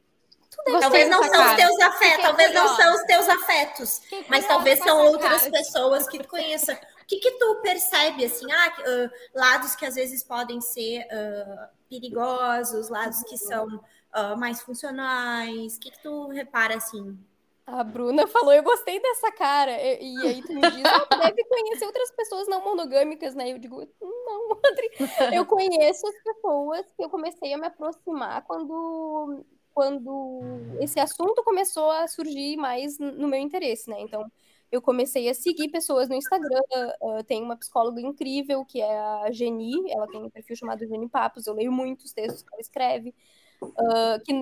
talvez 0.80 1.08
não 1.08 1.22
são 1.22 1.32
cara. 1.32 1.50
os 1.50 1.56
teus 1.56 1.80
afetos, 1.80 2.24
talvez 2.24 2.54
não 2.54 2.76
são 2.76 2.94
os 2.94 3.02
teus 3.02 3.28
afetos, 3.28 4.02
mas 4.28 4.46
talvez 4.46 4.78
são 4.78 5.06
outras 5.06 5.42
cara. 5.42 5.52
pessoas 5.52 6.08
que 6.08 6.18
tu 6.18 6.28
conheça. 6.28 6.74
O 6.74 7.06
que, 7.06 7.18
que 7.18 7.32
tu 7.32 7.56
percebe, 7.56 8.24
assim, 8.24 8.46
ah, 8.52 8.72
uh, 8.80 9.10
lados 9.34 9.74
que 9.74 9.84
às 9.84 9.96
vezes 9.96 10.22
podem 10.22 10.60
ser 10.60 11.06
uh, 11.06 11.68
perigosos, 11.88 12.88
lados 12.88 13.22
que 13.24 13.36
são 13.36 13.66
uh, 13.66 14.36
mais 14.36 14.60
funcionais? 14.60 15.76
O 15.76 15.80
que, 15.80 15.90
que 15.90 16.02
tu 16.02 16.28
repara, 16.28 16.76
assim? 16.76 17.18
A 17.66 17.84
Bruna 17.84 18.26
falou, 18.26 18.52
eu 18.52 18.62
gostei 18.62 19.00
dessa 19.00 19.30
cara. 19.32 19.72
E, 19.72 20.14
e 20.14 20.26
aí 20.26 20.42
tu 20.42 20.52
me 20.52 20.60
diz, 20.60 20.82
ah, 20.84 21.16
deve 21.16 21.44
conhecer 21.44 21.84
outras 21.84 22.10
pessoas 22.12 22.48
não 22.48 22.64
monogâmicas, 22.64 23.34
né? 23.34 23.52
Eu 23.52 23.58
digo, 23.58 23.86
não, 24.00 24.58
Adri. 24.66 24.90
Eu 25.32 25.46
conheço 25.46 26.06
as 26.06 26.22
pessoas 26.22 26.86
que 26.96 27.04
eu 27.04 27.08
comecei 27.08 27.52
a 27.52 27.58
me 27.58 27.66
aproximar 27.66 28.42
quando 28.42 29.44
quando 29.74 30.40
esse 30.80 30.98
assunto 30.98 31.42
começou 31.44 31.90
a 31.90 32.06
surgir 32.08 32.56
mais 32.56 32.98
no 32.98 33.28
meu 33.28 33.40
interesse, 33.40 33.88
né? 33.88 34.00
Então, 34.00 34.30
eu 34.70 34.80
comecei 34.80 35.28
a 35.28 35.34
seguir 35.34 35.68
pessoas 35.68 36.08
no 36.08 36.14
Instagram. 36.14 36.60
Uh, 37.02 37.24
tem 37.24 37.42
uma 37.42 37.56
psicóloga 37.56 38.00
incrível 38.00 38.64
que 38.64 38.80
é 38.80 38.98
a 38.98 39.30
Geni, 39.32 39.90
ela 39.90 40.06
tem 40.06 40.22
um 40.22 40.30
perfil 40.30 40.56
chamado 40.56 40.86
Geni 40.86 41.08
Papos. 41.08 41.46
Eu 41.46 41.54
leio 41.54 41.72
muitos 41.72 42.12
textos 42.12 42.42
que 42.42 42.48
ela 42.52 42.60
escreve. 42.60 43.14
Uh, 43.62 44.22
que, 44.24 44.32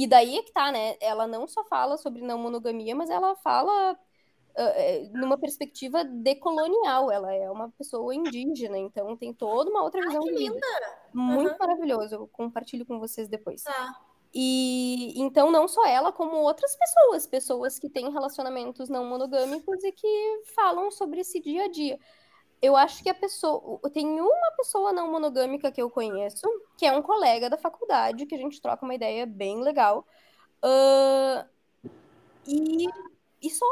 e 0.00 0.06
daí 0.06 0.38
é 0.38 0.42
que 0.42 0.52
tá, 0.52 0.70
né? 0.70 0.96
Ela 1.00 1.26
não 1.26 1.46
só 1.48 1.64
fala 1.64 1.98
sobre 1.98 2.22
não 2.22 2.38
monogamia, 2.38 2.94
mas 2.94 3.10
ela 3.10 3.34
fala 3.36 3.92
uh, 3.92 5.18
numa 5.18 5.36
perspectiva 5.36 6.04
decolonial. 6.04 7.10
Ela 7.10 7.34
é 7.34 7.50
uma 7.50 7.68
pessoa 7.70 8.14
indígena, 8.14 8.78
então 8.78 9.16
tem 9.16 9.34
toda 9.34 9.68
uma 9.68 9.82
outra 9.82 10.00
visão 10.00 10.22
Ai, 10.22 10.32
de 10.32 10.38
vida. 10.38 10.66
Muito 11.12 11.50
uhum. 11.50 11.58
maravilhoso. 11.58 12.14
Eu 12.14 12.28
compartilho 12.28 12.86
com 12.86 13.00
vocês 13.00 13.28
depois. 13.28 13.64
Tá. 13.64 14.00
E 14.34 15.12
então 15.20 15.50
não 15.50 15.68
só 15.68 15.86
ela, 15.86 16.10
como 16.10 16.36
outras 16.36 16.74
pessoas, 16.76 17.26
pessoas 17.26 17.78
que 17.78 17.90
têm 17.90 18.10
relacionamentos 18.10 18.88
não 18.88 19.04
monogâmicos 19.04 19.84
e 19.84 19.92
que 19.92 20.42
falam 20.54 20.90
sobre 20.90 21.20
esse 21.20 21.38
dia 21.40 21.64
a 21.64 21.68
dia. 21.68 21.98
Eu 22.62 22.76
acho 22.76 23.02
que 23.02 23.10
a 23.10 23.14
pessoa. 23.14 23.80
Tem 23.90 24.06
uma 24.06 24.52
pessoa 24.56 24.92
não 24.92 25.10
monogâmica 25.10 25.72
que 25.72 25.82
eu 25.82 25.90
conheço, 25.90 26.48
que 26.78 26.86
é 26.86 26.92
um 26.96 27.02
colega 27.02 27.50
da 27.50 27.58
faculdade, 27.58 28.24
que 28.26 28.34
a 28.34 28.38
gente 28.38 28.60
troca 28.60 28.84
uma 28.84 28.94
ideia 28.94 29.26
bem 29.26 29.60
legal. 29.60 30.06
Uh, 30.64 31.44
e, 32.46 32.86
e 33.42 33.50
só. 33.50 33.66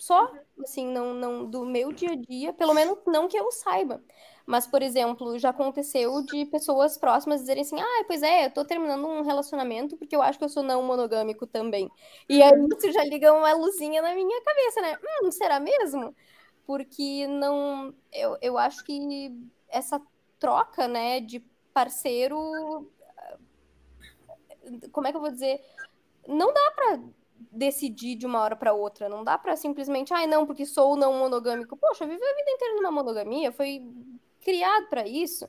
Só, 0.00 0.32
assim, 0.62 0.86
não, 0.86 1.12
não, 1.12 1.44
do 1.44 1.66
meu 1.66 1.92
dia 1.92 2.12
a 2.12 2.16
dia, 2.16 2.54
pelo 2.54 2.72
menos 2.72 2.96
não 3.06 3.28
que 3.28 3.36
eu 3.36 3.52
saiba. 3.52 4.02
Mas, 4.46 4.66
por 4.66 4.80
exemplo, 4.80 5.38
já 5.38 5.50
aconteceu 5.50 6.22
de 6.22 6.46
pessoas 6.46 6.96
próximas 6.96 7.40
dizerem 7.40 7.60
assim: 7.60 7.78
ah, 7.78 8.04
pois 8.06 8.22
é, 8.22 8.46
eu 8.46 8.50
tô 8.50 8.64
terminando 8.64 9.06
um 9.06 9.20
relacionamento 9.22 9.98
porque 9.98 10.16
eu 10.16 10.22
acho 10.22 10.38
que 10.38 10.44
eu 10.44 10.48
sou 10.48 10.62
não 10.62 10.82
monogâmico 10.82 11.46
também. 11.46 11.90
E 12.30 12.42
aí 12.42 12.50
isso 12.78 12.90
já 12.92 13.04
liga 13.04 13.30
uma 13.30 13.52
luzinha 13.52 14.00
na 14.00 14.14
minha 14.14 14.42
cabeça, 14.42 14.80
né? 14.80 14.98
Hum, 15.22 15.30
será 15.30 15.60
mesmo? 15.60 16.16
Porque 16.66 17.26
não. 17.26 17.94
Eu, 18.10 18.38
eu 18.40 18.56
acho 18.56 18.82
que 18.82 19.30
essa 19.68 20.00
troca, 20.38 20.88
né, 20.88 21.20
de 21.20 21.40
parceiro. 21.74 22.90
Como 24.92 25.06
é 25.06 25.10
que 25.10 25.16
eu 25.18 25.20
vou 25.20 25.30
dizer? 25.30 25.60
Não 26.26 26.52
dá 26.54 26.70
para 26.70 27.00
decidir 27.50 28.16
de 28.16 28.26
uma 28.26 28.40
hora 28.40 28.56
para 28.56 28.72
outra. 28.72 29.08
Não 29.08 29.24
dá 29.24 29.38
para 29.38 29.56
simplesmente, 29.56 30.12
ai, 30.12 30.24
ah, 30.24 30.26
não, 30.26 30.46
porque 30.46 30.66
sou 30.66 30.96
não 30.96 31.12
monogâmico. 31.14 31.76
Poxa, 31.76 32.06
viver 32.06 32.24
a 32.24 32.34
vida 32.34 32.50
inteira 32.50 32.74
numa 32.74 32.90
monogamia, 32.90 33.52
foi 33.52 33.82
criado 34.40 34.88
para 34.88 35.06
isso. 35.06 35.48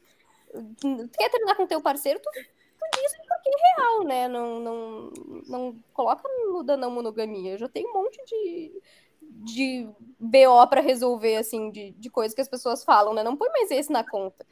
Quer 1.17 1.29
terminar 1.29 1.55
com 1.55 1.67
teu 1.67 1.81
parceiro, 1.81 2.19
tu, 2.19 2.29
tu 2.31 2.99
diz 2.99 3.11
porque 3.27 3.49
é 3.49 3.81
real, 3.81 4.03
né? 4.03 4.27
Não, 4.27 4.59
não, 4.59 5.11
não 5.47 5.75
coloca 5.93 6.27
no 6.27 6.63
da 6.63 6.77
não 6.77 6.91
monogamia. 6.91 7.53
Eu 7.53 7.57
já 7.57 7.69
tenho 7.69 7.89
um 7.89 7.93
monte 7.93 8.23
de, 8.25 8.81
de 9.21 9.89
BO 10.19 10.67
para 10.69 10.81
resolver, 10.81 11.37
assim, 11.37 11.71
de, 11.71 11.91
de 11.91 12.09
coisas 12.09 12.35
que 12.35 12.41
as 12.41 12.49
pessoas 12.49 12.83
falam, 12.83 13.13
né? 13.13 13.23
Não 13.23 13.37
põe 13.37 13.49
mais 13.49 13.71
esse 13.71 13.91
na 13.91 14.03
conta. 14.03 14.45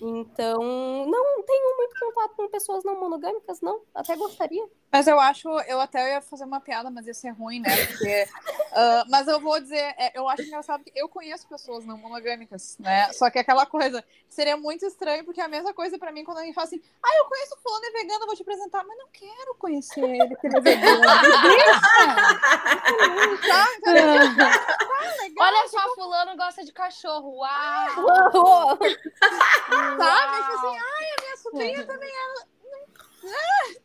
Então, 0.00 0.62
não 1.06 1.42
tenho 1.44 1.76
muito 1.76 1.98
contato 1.98 2.36
com 2.36 2.48
pessoas 2.48 2.84
não 2.84 2.98
monogâmicas, 3.00 3.60
não. 3.60 3.82
Até 3.94 4.16
gostaria. 4.16 4.66
Mas 4.94 5.08
eu 5.08 5.18
acho, 5.18 5.48
eu 5.62 5.80
até 5.80 6.12
ia 6.12 6.20
fazer 6.20 6.44
uma 6.44 6.60
piada, 6.60 6.88
mas 6.88 7.04
ia 7.04 7.14
ser 7.14 7.30
ruim, 7.30 7.58
né? 7.58 7.68
Porque, 7.84 8.28
uh, 8.70 9.02
mas 9.10 9.26
eu 9.26 9.40
vou 9.40 9.58
dizer, 9.58 9.92
é, 9.98 10.16
eu 10.16 10.28
acho 10.28 10.42
engraçado 10.42 10.84
que 10.84 10.92
eu 10.94 11.08
conheço 11.08 11.48
pessoas 11.48 11.84
não 11.84 11.98
monogâmicas, 11.98 12.78
né? 12.78 13.12
Só 13.12 13.28
que 13.28 13.40
aquela 13.40 13.66
coisa 13.66 14.04
seria 14.28 14.56
muito 14.56 14.86
estranho, 14.86 15.24
porque 15.24 15.40
é 15.40 15.44
a 15.46 15.48
mesma 15.48 15.74
coisa 15.74 15.98
para 15.98 16.12
mim 16.12 16.22
quando 16.22 16.36
alguém 16.38 16.52
fala 16.52 16.68
assim, 16.68 16.80
ah, 17.04 17.16
eu 17.18 17.24
conheço 17.24 17.56
o 17.56 17.58
fulano 17.58 17.86
é 17.86 17.90
vegano, 17.90 18.26
vou 18.26 18.36
te 18.36 18.42
apresentar, 18.42 18.84
mas 18.84 18.96
não 18.96 19.08
quero 19.08 19.56
conhecer 19.58 20.04
ele, 20.04 20.28
porque 20.28 20.46
ele 20.46 20.58
é 20.58 20.60
vegano. 20.60 21.02
tá, 23.48 23.66
então, 23.76 23.82
tá, 23.82 23.90
legal, 23.90 24.50
Olha 25.40 25.68
só, 25.70 25.94
fulano 25.96 26.36
gosta 26.36 26.64
de 26.64 26.72
cachorro, 26.72 27.38
uau! 27.38 28.06
uau. 28.06 28.78
Sabe? 28.78 30.36
Tipo 30.36 30.52
assim, 30.52 30.78
ai, 30.78 31.04
a 31.18 31.20
minha 31.20 31.36
sobrinha 31.36 31.84
também 31.84 32.08
é. 32.08 32.54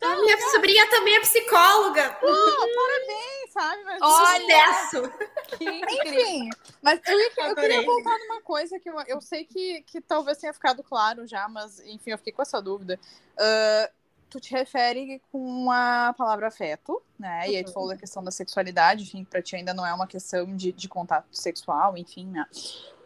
Ah, 0.01 0.15
minha 0.17 0.51
sobrinha 0.51 0.89
também 0.89 1.15
é 1.15 1.19
psicóloga. 1.21 2.17
Oh, 2.21 2.67
parabéns, 2.75 3.51
sabe? 3.51 3.83
Mas 3.83 3.99
Sucesso! 3.99 5.13
Enfim, 5.59 6.49
mas 6.81 6.99
eu, 7.05 7.19
eu 7.47 7.55
queria 7.55 7.81
voltar 7.81 8.17
numa 8.19 8.41
coisa 8.41 8.79
que 8.79 8.89
eu, 8.89 8.99
eu 9.07 9.21
sei 9.21 9.45
que, 9.45 9.81
que 9.83 10.01
talvez 10.01 10.37
tenha 10.37 10.53
ficado 10.53 10.83
claro 10.83 11.27
já, 11.27 11.47
mas 11.47 11.79
enfim, 11.81 12.11
eu 12.11 12.17
fiquei 12.17 12.33
com 12.33 12.41
essa 12.41 12.61
dúvida. 12.61 12.99
Uh, 13.33 13.99
tu 14.29 14.39
te 14.39 14.51
refere 14.51 15.21
com 15.31 15.71
a 15.71 16.13
palavra 16.17 16.47
afeto, 16.47 17.01
né? 17.17 17.45
Uhum. 17.45 17.51
E 17.51 17.55
aí 17.57 17.63
tu 17.63 17.73
falou 17.73 17.89
da 17.89 17.97
questão 17.97 18.23
da 18.23 18.31
sexualidade, 18.31 19.03
enfim, 19.03 19.23
pra 19.25 19.41
ti 19.41 19.55
ainda 19.55 19.73
não 19.73 19.85
é 19.85 19.93
uma 19.93 20.07
questão 20.07 20.55
de, 20.55 20.71
de 20.71 20.87
contato 20.87 21.27
sexual, 21.31 21.97
enfim, 21.97 22.27
né? 22.27 22.45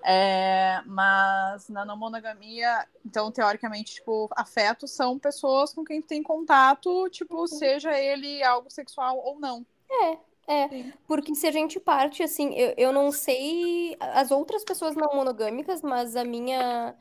É, 0.06 0.82
mas 0.86 1.70
na 1.70 1.86
não 1.86 1.96
monogamia, 1.96 2.86
então, 3.06 3.32
teoricamente, 3.32 3.96
tipo, 3.96 4.30
afetos 4.36 4.92
são 4.92 5.18
pessoas 5.18 5.74
com 5.74 5.86
quem 5.86 6.02
tem 6.02 6.22
contato, 6.22 7.10
tipo, 7.10 7.39
uhum. 7.39 7.48
seja 7.48 7.98
ele 7.98 8.44
algo 8.44 8.70
sexual 8.70 9.18
ou 9.18 9.39
não. 9.39 9.66
É, 9.89 10.18
é, 10.46 10.70
Sim. 10.70 10.94
porque 11.08 11.34
se 11.34 11.48
a 11.48 11.52
gente 11.52 11.80
parte, 11.80 12.22
assim, 12.22 12.54
eu, 12.54 12.74
eu 12.76 12.92
não 12.92 13.13
sei 13.13 13.96
as 14.00 14.30
outras 14.30 14.66
pessoas 14.66 14.94
não 14.94 15.16
monogâmicas, 15.16 15.82
mas 15.82 16.16
a 16.18 16.26
minha. 16.26 16.96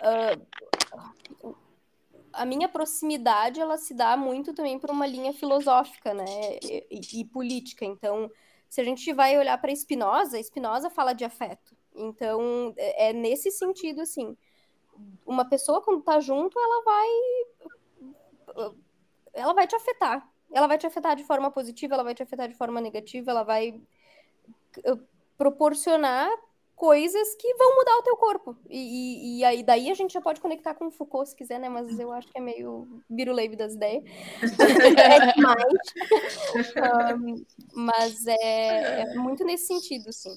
Uh, 0.00 1.56
a 2.32 2.44
minha 2.44 2.68
proximidade, 2.68 3.60
ela 3.60 3.76
se 3.76 3.92
dá 3.92 4.16
muito 4.16 4.54
também 4.54 4.78
por 4.78 4.90
uma 4.90 5.08
linha 5.08 5.32
filosófica, 5.32 6.14
né, 6.14 6.24
e, 6.62 7.20
e 7.20 7.24
política. 7.24 7.84
Então, 7.84 8.30
se 8.68 8.80
a 8.80 8.84
gente 8.84 9.12
vai 9.12 9.36
olhar 9.36 9.58
para 9.58 9.74
Spinoza, 9.74 10.40
Spinoza 10.40 10.88
fala 10.88 11.12
de 11.12 11.24
afeto. 11.24 11.77
Então, 11.98 12.72
é, 12.76 13.10
é 13.10 13.12
nesse 13.12 13.50
sentido, 13.50 14.00
assim, 14.02 14.36
uma 15.26 15.44
pessoa 15.48 15.82
quando 15.82 16.02
tá 16.02 16.20
junto, 16.20 16.58
ela 16.58 16.82
vai 16.84 17.08
ela 19.34 19.54
vai 19.54 19.66
te 19.66 19.76
afetar. 19.76 20.28
Ela 20.52 20.66
vai 20.66 20.78
te 20.78 20.86
afetar 20.86 21.14
de 21.14 21.24
forma 21.24 21.50
positiva, 21.50 21.94
ela 21.94 22.04
vai 22.04 22.14
te 22.14 22.22
afetar 22.22 22.48
de 22.48 22.54
forma 22.54 22.80
negativa, 22.80 23.30
ela 23.30 23.42
vai 23.42 23.80
eh, 24.84 24.98
proporcionar 25.36 26.30
coisas 26.74 27.34
que 27.34 27.54
vão 27.54 27.76
mudar 27.76 27.96
o 27.98 28.02
teu 28.02 28.16
corpo. 28.16 28.56
E, 28.70 28.78
e, 28.78 29.38
e, 29.38 29.44
aí 29.44 29.62
daí 29.62 29.90
a 29.90 29.94
gente 29.94 30.14
já 30.14 30.20
pode 30.20 30.40
conectar 30.40 30.74
com 30.74 30.86
o 30.86 30.90
Foucault 30.90 31.28
se 31.28 31.36
quiser, 31.36 31.58
né? 31.58 31.68
Mas 31.68 31.98
eu 31.98 32.10
acho 32.12 32.28
que 32.28 32.38
é 32.38 32.40
meio 32.40 33.02
biruleibe 33.10 33.56
das 33.56 33.74
ideias. 33.74 34.04
é 34.96 35.32
demais. 35.32 35.64
um, 37.20 37.44
mas 37.74 38.26
é, 38.26 39.02
é, 39.02 39.14
muito 39.16 39.44
nesse 39.44 39.66
sentido, 39.66 40.12
sim. 40.12 40.36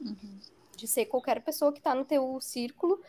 Uhum. 0.00 0.40
De 0.82 0.88
ser 0.88 1.06
qualquer 1.06 1.40
pessoa 1.44 1.72
que 1.72 1.78
está 1.78 1.94
no 1.94 2.04
teu 2.04 2.40
círculo. 2.40 3.00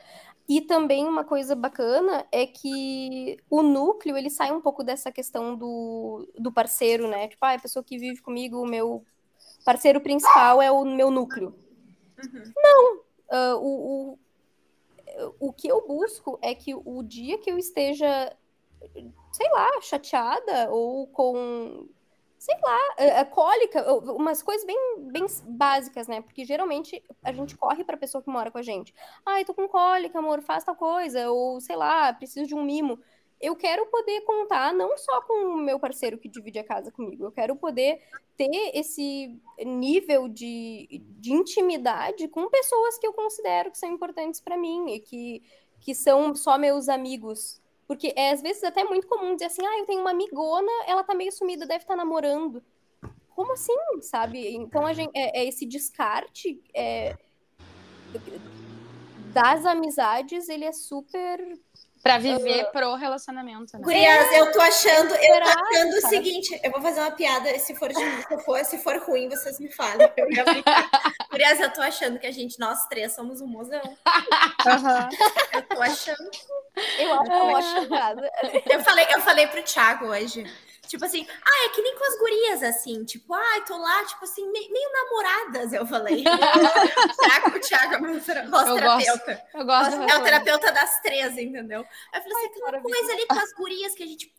E 0.47 0.61
também 0.61 1.07
uma 1.07 1.23
coisa 1.23 1.55
bacana 1.55 2.23
é 2.31 2.45
que 2.45 3.39
o 3.49 3.63
núcleo, 3.63 4.15
ele 4.15 4.29
sai 4.29 4.51
um 4.51 4.61
pouco 4.61 4.83
dessa 4.83 5.11
questão 5.11 5.55
do, 5.55 6.29
do 6.37 6.51
parceiro, 6.51 7.07
né? 7.07 7.29
Tipo, 7.29 7.43
ah, 7.43 7.53
a 7.53 7.59
pessoa 7.59 7.83
que 7.83 7.97
vive 7.97 8.21
comigo, 8.21 8.61
o 8.61 8.67
meu 8.67 9.03
parceiro 9.65 9.99
principal 9.99 10.61
é 10.61 10.69
o 10.69 10.85
meu 10.85 11.09
núcleo. 11.09 11.55
Uhum. 12.23 12.53
Não! 12.55 12.95
Uh, 13.31 13.57
o, 13.59 14.19
o, 15.39 15.47
o 15.47 15.51
que 15.51 15.67
eu 15.67 15.83
busco 15.87 16.37
é 16.43 16.53
que 16.53 16.75
o 16.75 17.01
dia 17.01 17.39
que 17.39 17.49
eu 17.49 17.57
esteja, 17.57 18.37
sei 19.31 19.49
lá, 19.49 19.81
chateada 19.81 20.69
ou 20.69 21.07
com 21.07 21.87
sei 22.43 22.55
lá, 22.61 22.77
a, 22.97 23.21
a 23.21 23.25
cólica, 23.25 23.93
umas 23.93 24.43
coisas 24.43 24.65
bem, 24.65 24.77
bem 24.97 25.25
básicas, 25.45 26.09
né? 26.09 26.19
Porque 26.19 26.43
geralmente 26.43 27.01
a 27.23 27.31
gente 27.31 27.55
corre 27.55 27.85
pra 27.85 27.95
pessoa 27.95 28.21
que 28.21 28.29
mora 28.29 28.51
com 28.51 28.57
a 28.57 28.61
gente. 28.61 28.93
Ai, 29.25 29.45
tô 29.45 29.53
com 29.53 29.65
cólica, 29.65 30.19
amor, 30.19 30.41
faz 30.41 30.65
tal 30.65 30.75
coisa. 30.75 31.31
Ou, 31.31 31.61
sei 31.61 31.77
lá, 31.77 32.11
preciso 32.11 32.45
de 32.45 32.53
um 32.53 32.61
mimo. 32.61 32.99
Eu 33.39 33.55
quero 33.55 33.85
poder 33.85 34.19
contar 34.25 34.73
não 34.73 34.97
só 34.97 35.21
com 35.21 35.53
o 35.53 35.55
meu 35.55 35.79
parceiro 35.79 36.17
que 36.17 36.27
divide 36.27 36.59
a 36.59 36.65
casa 36.65 36.91
comigo, 36.91 37.23
eu 37.23 37.31
quero 37.31 37.55
poder 37.55 38.01
ter 38.35 38.71
esse 38.73 39.39
nível 39.65 40.27
de, 40.27 41.01
de 41.19 41.31
intimidade 41.31 42.27
com 42.27 42.49
pessoas 42.49 42.97
que 42.97 43.07
eu 43.07 43.13
considero 43.13 43.71
que 43.71 43.77
são 43.77 43.89
importantes 43.89 44.41
para 44.41 44.57
mim 44.57 44.89
e 44.89 44.99
que, 44.99 45.41
que 45.79 45.95
são 45.95 46.35
só 46.35 46.57
meus 46.57 46.89
amigos 46.89 47.62
porque 47.87 48.13
é 48.15 48.31
às 48.31 48.41
vezes 48.41 48.63
até 48.63 48.83
muito 48.83 49.07
comum 49.07 49.33
dizer 49.33 49.45
assim, 49.45 49.65
ah, 49.65 49.79
eu 49.79 49.85
tenho 49.85 50.01
uma 50.01 50.11
amigona, 50.11 50.71
ela 50.87 51.03
tá 51.03 51.13
meio 51.13 51.31
sumida, 51.31 51.65
deve 51.65 51.83
estar 51.83 51.93
tá 51.93 51.97
namorando. 51.97 52.63
Como 53.29 53.53
assim, 53.53 53.75
sabe? 54.01 54.55
Então 54.55 54.85
a 54.85 54.93
gente, 54.93 55.11
é, 55.15 55.41
é 55.41 55.47
esse 55.47 55.65
descarte 55.65 56.61
é, 56.73 57.17
das 59.33 59.65
amizades, 59.65 60.47
ele 60.49 60.65
é 60.65 60.71
super 60.71 61.59
Pra 62.03 62.17
viver 62.17 62.65
uh, 62.65 62.71
pro 62.73 62.95
relacionamento, 62.95 63.77
né? 63.77 63.81
Gurias, 63.81 64.33
eu 64.33 64.51
tô 64.51 64.59
achando, 64.59 65.15
eu 65.15 65.41
tô 65.41 65.49
achando 65.49 65.93
o 65.95 66.09
seguinte, 66.09 66.59
eu 66.61 66.69
vou 66.69 66.81
fazer 66.81 66.99
uma 66.99 67.11
piada, 67.11 67.57
se 67.57 67.73
for, 67.75 67.87
de, 67.87 67.95
se 67.95 68.43
for, 68.43 68.65
se 68.65 68.77
for 68.79 68.97
ruim, 68.97 69.29
vocês 69.29 69.57
me 69.57 69.71
falem. 69.71 70.11
Eu 70.17 70.27
Gurias, 71.31 71.61
eu 71.61 71.71
tô 71.71 71.81
achando 71.81 72.19
que 72.19 72.27
a 72.27 72.31
gente, 72.31 72.59
nós 72.59 72.85
três, 72.87 73.15
somos 73.15 73.39
um 73.39 73.47
mozão. 73.47 73.81
Uhum. 73.81 75.09
Eu 75.53 75.61
tô 75.61 75.81
achando. 75.81 76.29
Eu 76.99 77.21
acho, 77.21 77.31
eu 77.31 77.55
acho 77.55 78.69
Eu 78.69 78.83
falei, 78.83 79.05
eu 79.09 79.21
falei 79.21 79.47
pro 79.47 79.63
Thiago 79.63 80.07
hoje. 80.07 80.45
Tipo 80.93 81.05
assim, 81.05 81.25
ah, 81.27 81.65
é 81.65 81.69
que 81.69 81.81
nem 81.81 81.97
com 81.97 82.05
as 82.05 82.19
gurias, 82.19 82.61
assim, 82.61 83.03
tipo, 83.03 83.33
ai, 83.33 83.57
ah, 83.57 83.61
tô 83.61 83.75
lá, 83.75 84.05
tipo 84.05 84.25
assim, 84.25 84.47
meio, 84.51 84.91
namoradas, 84.93 85.73
eu 85.73 85.87
falei. 85.87 86.23
Será 87.19 87.41
que 87.41 87.57
o 87.57 87.59
Thiago 87.59 87.95
é 87.95 87.99
meu 87.99 88.21
terapeuta? 88.21 89.43
Eu 89.55 89.65
gosto. 89.65 89.95
É 89.95 90.15
o 90.15 90.23
terapeuta 90.23 90.71
das 90.71 91.01
três, 91.01 91.35
entendeu? 91.35 91.83
Aí 92.13 92.19
eu 92.19 92.21
falei 92.21 92.45
assim, 92.45 92.61
aquela 92.61 92.79
coisa 92.79 93.11
ali 93.11 93.25
com 93.25 93.39
as 93.39 93.53
gurias 93.53 93.95
que 93.95 94.03
a 94.03 94.05
gente 94.05 94.31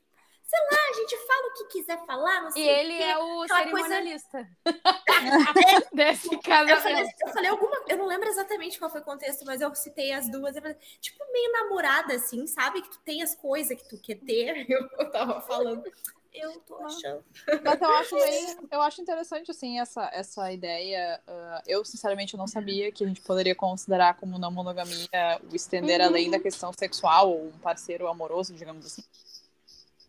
sei 0.44 0.60
lá, 0.70 0.78
a 0.90 0.92
gente 0.92 1.16
fala 1.26 1.48
o 1.48 1.52
que 1.54 1.64
quiser 1.72 2.06
falar, 2.06 2.42
não 2.42 2.50
sei 2.52 2.62
E 2.62 2.68
ele 2.68 3.02
é 3.02 3.18
o 3.18 3.48
cerimonialista. 3.48 4.48
Coisa... 4.62 5.84
Desse 5.92 6.38
casamento. 6.38 6.70
Eu 6.70 6.80
falei, 6.80 7.02
eu 7.02 7.32
falei 7.32 7.50
alguma, 7.50 7.84
eu 7.88 7.96
não 7.96 8.06
lembro 8.06 8.28
exatamente 8.28 8.78
qual 8.78 8.92
foi 8.92 9.00
o 9.00 9.04
contexto, 9.04 9.44
mas 9.44 9.60
eu 9.60 9.74
citei 9.74 10.12
as 10.12 10.30
duas, 10.30 10.54
falei, 10.54 10.76
tipo 11.00 11.18
meio 11.32 11.50
namorada 11.50 12.14
assim, 12.14 12.46
sabe? 12.46 12.80
Que 12.80 12.90
tu 12.90 13.00
tem 13.00 13.24
as 13.24 13.34
coisas 13.34 13.76
que 13.76 13.88
tu 13.88 14.00
quer 14.00 14.20
ter, 14.20 14.70
eu 14.70 15.10
tava 15.10 15.40
falando 15.40 15.82
eu 16.34 16.60
tô 16.60 16.76
achando. 16.76 17.24
Mas 17.62 17.80
eu 17.80 17.88
acho 17.92 18.16
bem, 18.18 18.56
eu 18.70 18.82
acho 18.82 19.00
interessante 19.00 19.50
assim 19.50 19.78
essa, 19.78 20.10
essa 20.12 20.52
ideia. 20.52 21.20
Uh, 21.26 21.62
eu 21.66 21.84
sinceramente 21.84 22.36
não 22.36 22.46
sabia 22.46 22.90
que 22.90 23.04
a 23.04 23.06
gente 23.06 23.20
poderia 23.20 23.54
considerar 23.54 24.14
como 24.14 24.38
não 24.38 24.50
monogamia 24.50 25.08
o 25.50 25.54
estender 25.54 26.00
uhum. 26.00 26.06
além 26.06 26.30
da 26.30 26.40
questão 26.40 26.72
sexual 26.72 27.30
ou 27.30 27.46
um 27.46 27.58
parceiro 27.58 28.08
amoroso, 28.08 28.54
digamos 28.54 28.84
assim. 28.84 29.02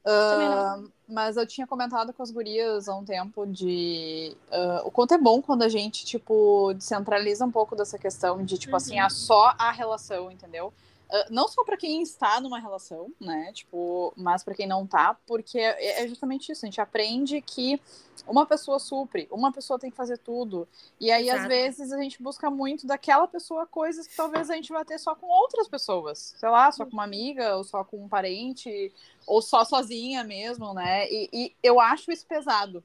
Uh, 0.05 0.91
mas 1.07 1.35
eu 1.35 1.47
tinha 1.47 1.65
comentado 1.65 2.13
com 2.13 2.21
as 2.21 2.29
gurias 2.29 2.87
há 2.87 2.95
um 2.95 3.03
tempo 3.03 3.45
de 3.47 4.37
uh, 4.51 4.87
o 4.87 4.91
quanto 4.91 5.15
é 5.15 5.17
bom 5.17 5.41
quando 5.41 5.63
a 5.63 5.69
gente, 5.69 6.05
tipo, 6.05 6.73
descentraliza 6.75 7.43
um 7.43 7.51
pouco 7.51 7.75
dessa 7.75 7.97
questão 7.97 8.43
de, 8.45 8.55
tipo, 8.57 8.75
assim, 8.75 8.99
uhum. 8.99 9.05
assim, 9.05 9.15
a 9.15 9.25
só 9.25 9.55
a 9.57 9.71
relação, 9.71 10.31
entendeu? 10.31 10.71
Ah, 11.09 11.27
não 11.29 11.47
só 11.47 11.63
para 11.63 11.77
quem 11.77 12.01
está 12.01 12.39
numa 12.41 12.59
relação, 12.59 13.11
né? 13.19 13.51
Tipo, 13.53 14.13
mas 14.15 14.43
para 14.43 14.55
quem 14.55 14.67
não 14.67 14.85
tá, 14.85 15.17
porque 15.25 15.59
é, 15.59 16.03
é 16.03 16.07
justamente 16.07 16.51
isso. 16.51 16.65
A 16.65 16.67
gente 16.67 16.81
aprende 16.81 17.41
que 17.41 17.79
uma 18.27 18.45
pessoa 18.45 18.79
supre, 18.79 19.27
uma 19.31 19.51
pessoa 19.51 19.79
tem 19.79 19.91
que 19.91 19.97
fazer 19.97 20.17
tudo. 20.17 20.67
E 20.99 21.11
aí, 21.11 21.29
Exato. 21.29 21.41
às 21.41 21.47
vezes, 21.47 21.91
a 21.91 22.01
gente 22.01 22.21
busca 22.21 22.49
muito 22.49 22.87
daquela 22.87 23.27
pessoa 23.27 23.65
coisas 23.67 24.07
que 24.07 24.15
talvez 24.15 24.49
a 24.49 24.55
gente 24.55 24.71
vai 24.71 24.83
ter 24.83 24.97
só 24.99 25.13
com 25.15 25.27
outras 25.27 25.67
pessoas. 25.67 26.33
Sei 26.37 26.49
lá, 26.49 26.71
só 26.71 26.85
com 26.85 26.93
uma 26.93 27.03
amiga, 27.03 27.57
ou 27.57 27.63
só 27.63 27.83
com 27.83 28.03
um 28.03 28.09
parente, 28.09 28.91
ou 29.27 29.41
só 29.41 29.63
sozinha 29.63 30.23
mesmo, 30.23 30.73
né? 30.73 31.07
E, 31.09 31.29
e 31.31 31.55
eu 31.61 31.79
acho 31.79 32.11
isso 32.11 32.25
pesado 32.25 32.83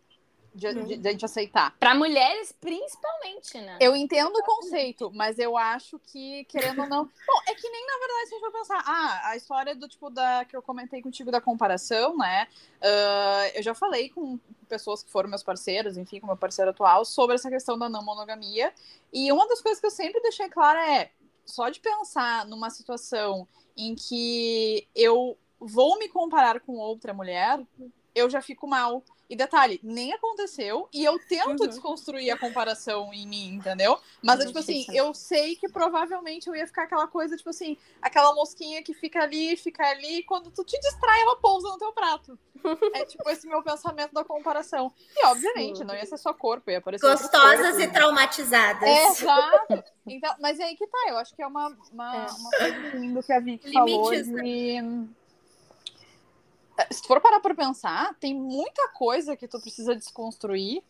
de, 0.54 0.74
de, 0.74 0.96
de, 0.96 1.08
a 1.08 1.12
gente 1.12 1.24
aceitar. 1.24 1.76
Para 1.78 1.94
mulheres, 1.94 2.52
principalmente, 2.60 3.58
né? 3.58 3.78
Eu 3.80 3.94
entendo 3.94 4.36
o 4.36 4.42
conceito, 4.42 5.10
mas 5.14 5.38
eu 5.38 5.56
acho 5.56 5.98
que, 5.98 6.44
querendo 6.44 6.82
ou 6.82 6.88
não. 6.88 7.04
Bom, 7.26 7.40
é 7.48 7.54
que 7.54 7.68
nem 7.68 7.86
na 7.86 7.98
verdade 7.98 8.28
se 8.28 8.34
a 8.34 8.38
gente 8.38 8.40
for 8.40 8.52
pensar. 8.52 8.82
Ah, 8.86 9.30
a 9.30 9.36
história 9.36 9.74
do 9.74 9.88
tipo 9.88 10.10
da 10.10 10.44
que 10.44 10.56
eu 10.56 10.62
comentei 10.62 11.00
contigo 11.02 11.30
da 11.30 11.40
comparação, 11.40 12.16
né? 12.16 12.48
Uh, 12.80 13.56
eu 13.56 13.62
já 13.62 13.74
falei 13.74 14.08
com 14.08 14.38
pessoas 14.68 15.02
que 15.02 15.10
foram 15.10 15.28
meus 15.28 15.42
parceiros, 15.42 15.96
enfim, 15.96 16.20
com 16.20 16.26
meu 16.26 16.36
parceiro 16.36 16.70
atual, 16.70 17.04
sobre 17.04 17.34
essa 17.34 17.50
questão 17.50 17.78
da 17.78 17.88
não 17.88 18.04
monogamia. 18.04 18.72
E 19.12 19.30
uma 19.32 19.46
das 19.48 19.60
coisas 19.60 19.80
que 19.80 19.86
eu 19.86 19.90
sempre 19.90 20.20
deixei 20.20 20.48
clara 20.48 21.00
é 21.00 21.10
só 21.44 21.68
de 21.68 21.80
pensar 21.80 22.46
numa 22.46 22.70
situação 22.70 23.46
em 23.76 23.94
que 23.94 24.86
eu 24.94 25.36
vou 25.58 25.98
me 25.98 26.08
comparar 26.08 26.60
com 26.60 26.76
outra 26.76 27.12
mulher, 27.12 27.60
eu 28.14 28.30
já 28.30 28.40
fico 28.40 28.66
mal 28.66 29.02
E 29.30 29.36
detalhe, 29.36 29.78
nem 29.80 30.12
aconteceu, 30.12 30.88
e 30.92 31.04
eu 31.04 31.16
tento 31.16 31.60
uhum. 31.60 31.68
desconstruir 31.68 32.32
a 32.32 32.36
comparação 32.36 33.14
em 33.14 33.28
mim, 33.28 33.54
entendeu? 33.54 33.96
Mas, 34.20 34.40
é, 34.40 34.46
tipo 34.46 34.58
assim, 34.58 34.84
eu 34.92 35.14
sei 35.14 35.54
que 35.54 35.68
provavelmente 35.68 36.48
eu 36.48 36.56
ia 36.56 36.66
ficar 36.66 36.82
aquela 36.82 37.06
coisa, 37.06 37.36
tipo 37.36 37.48
assim, 37.48 37.76
aquela 38.02 38.34
mosquinha 38.34 38.82
que 38.82 38.92
fica 38.92 39.22
ali, 39.22 39.56
fica 39.56 39.86
ali, 39.86 40.18
e 40.18 40.22
quando 40.24 40.50
tu 40.50 40.64
te 40.64 40.76
distrai, 40.80 41.20
ela 41.20 41.36
pousa 41.36 41.68
no 41.68 41.78
teu 41.78 41.92
prato. 41.92 42.36
É 42.92 43.04
tipo 43.06 43.28
esse 43.30 43.46
meu 43.46 43.62
pensamento 43.62 44.12
da 44.12 44.24
comparação. 44.24 44.92
E, 45.16 45.24
obviamente, 45.26 45.84
não 45.84 45.94
ia 45.94 46.04
ser 46.04 46.18
só 46.18 46.34
corpo, 46.34 46.70
ia 46.70 46.78
aparecer. 46.78 47.08
Gostosas 47.08 47.78
e 47.78 47.86
traumatizadas. 47.86 48.82
É, 48.82 49.06
exato. 49.06 49.84
Então, 50.06 50.34
mas 50.40 50.58
é 50.58 50.64
aí 50.64 50.76
que 50.76 50.86
tá, 50.86 50.98
eu 51.08 51.16
acho 51.16 51.34
que 51.34 51.40
é 51.40 51.46
uma, 51.46 51.68
uma, 51.92 52.16
é. 52.16 52.26
uma 52.32 52.50
coisa 52.50 53.14
do 53.14 53.22
que 53.22 53.32
a 53.32 53.40
Vicky 53.40 53.72
falou 53.72 54.10
de 54.10 55.08
se 56.90 57.02
tu 57.02 57.08
for 57.08 57.20
parar 57.20 57.40
pra 57.40 57.54
pensar, 57.54 58.14
tem 58.20 58.34
muita 58.34 58.88
coisa 58.90 59.36
que 59.36 59.48
tu 59.48 59.60
precisa 59.60 59.94
desconstruir 59.94 60.82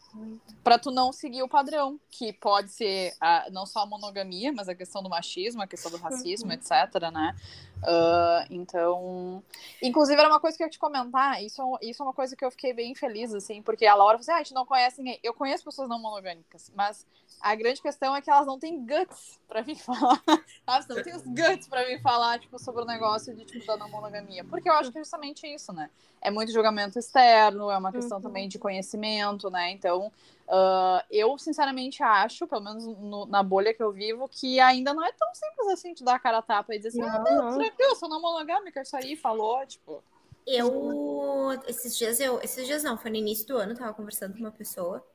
para 0.63 0.79
tu 0.79 0.91
não 0.91 1.13
seguir 1.13 1.43
o 1.43 1.49
padrão, 1.49 1.99
que 2.11 2.33
pode 2.33 2.71
ser 2.71 3.15
a, 3.21 3.49
não 3.51 3.65
só 3.67 3.81
a 3.81 3.87
monogamia, 3.87 4.53
mas 4.53 4.69
a 4.69 4.75
questão 4.75 5.03
do 5.03 5.09
machismo, 5.09 5.63
a 5.63 5.67
questão 5.67 5.91
do 5.91 5.97
racismo, 5.97 6.49
uhum. 6.49 6.55
etc, 6.55 6.71
né? 7.13 7.35
Uh, 7.83 8.45
então, 8.51 9.43
inclusive 9.83 10.19
era 10.19 10.29
uma 10.29 10.41
coisa 10.41 10.57
que 10.57 10.63
eu 10.63 10.67
ia 10.67 10.71
te 10.71 10.79
comentar, 10.79 11.43
isso, 11.43 11.63
isso 11.81 12.03
é 12.03 12.07
uma 12.07 12.13
coisa 12.13 12.37
que 12.37 12.45
eu 12.45 12.51
fiquei 12.51 12.75
bem 12.75 12.95
feliz, 12.95 13.33
assim, 13.33 13.63
porque 13.63 13.87
a 13.87 13.95
Laura 13.95 14.19
falou 14.19 14.21
assim, 14.21 14.33
ah, 14.33 14.37
a 14.37 14.39
gente 14.39 14.55
não 14.55 14.67
conhece 14.67 14.99
ninguém. 14.99 15.19
Eu 15.23 15.33
conheço 15.33 15.65
pessoas 15.65 15.89
não 15.89 15.99
monogâmicas, 15.99 16.71
mas 16.75 17.07
a 17.41 17.55
grande 17.55 17.81
questão 17.81 18.15
é 18.15 18.21
que 18.21 18.31
elas 18.31 18.47
não 18.47 18.59
têm 18.59 18.85
guts 18.85 19.41
pra 19.49 19.63
vir 19.63 19.77
falar, 19.81 20.23
sabe? 20.67 20.87
Não 20.89 21.03
tem 21.03 21.17
os 21.17 21.23
guts 21.23 21.69
pra 21.69 21.85
vir 21.85 22.01
falar, 22.03 22.39
tipo, 22.39 22.59
sobre 22.59 22.83
o 22.83 22.87
negócio 22.87 23.35
de, 23.35 23.45
tipo, 23.45 23.67
da 23.67 23.77
não 23.77 23.89
monogamia. 23.89 24.45
Porque 24.45 24.69
eu 24.69 24.75
acho 24.75 24.93
que 24.93 24.99
é 24.99 25.01
justamente 25.01 25.47
isso, 25.47 25.73
né? 25.73 25.89
É 26.21 26.31
muito 26.31 26.53
julgamento 26.53 26.99
externo, 26.99 27.71
é 27.71 27.79
uma 27.79 27.91
questão 27.91 28.19
uhum. 28.19 28.23
também 28.23 28.47
de 28.47 28.59
conhecimento, 28.59 29.49
né? 29.49 29.71
Então, 29.71 30.13
uh, 30.51 31.03
eu 31.11 31.39
sinceramente 31.39 32.03
acho, 32.03 32.47
pelo 32.47 32.63
menos 32.63 32.85
no, 32.85 33.27
na 33.27 33.43
bolha 33.43 33.73
que 33.73 33.83
eu 33.83 33.93
vivo, 33.93 34.29
que 34.29 34.59
ainda 34.59 34.93
não 34.93 35.05
é 35.05 35.13
tão 35.13 35.29
simples 35.35 35.69
assim 35.69 35.95
de 35.95 36.05
dar 36.05 36.17
a 36.17 36.19
cara 36.19 36.39
a 36.39 36.43
tapa 36.43 36.75
e 36.75 36.79
dizer 36.79 36.89
assim, 36.89 37.01
não, 37.01 37.09
ah, 37.09 37.31
não, 37.31 37.59
tranquilo, 37.59 37.97
sou 37.97 38.09
não 38.09 38.21
monogâmica, 38.21 38.83
isso 38.83 38.97
aí, 38.97 39.17
falou, 39.17 39.65
tipo... 39.67 40.03
Eu, 40.47 41.53
esses 41.69 41.97
dias, 41.97 42.19
eu, 42.19 42.41
esses 42.43 42.67
dias 42.67 42.83
não, 42.83 42.99
foi 42.99 43.11
no 43.11 43.17
início 43.17 43.47
do 43.47 43.57
ano, 43.57 43.75
tava 43.75 43.95
conversando 43.95 44.33
com 44.33 44.41
uma 44.41 44.51
pessoa 44.51 45.07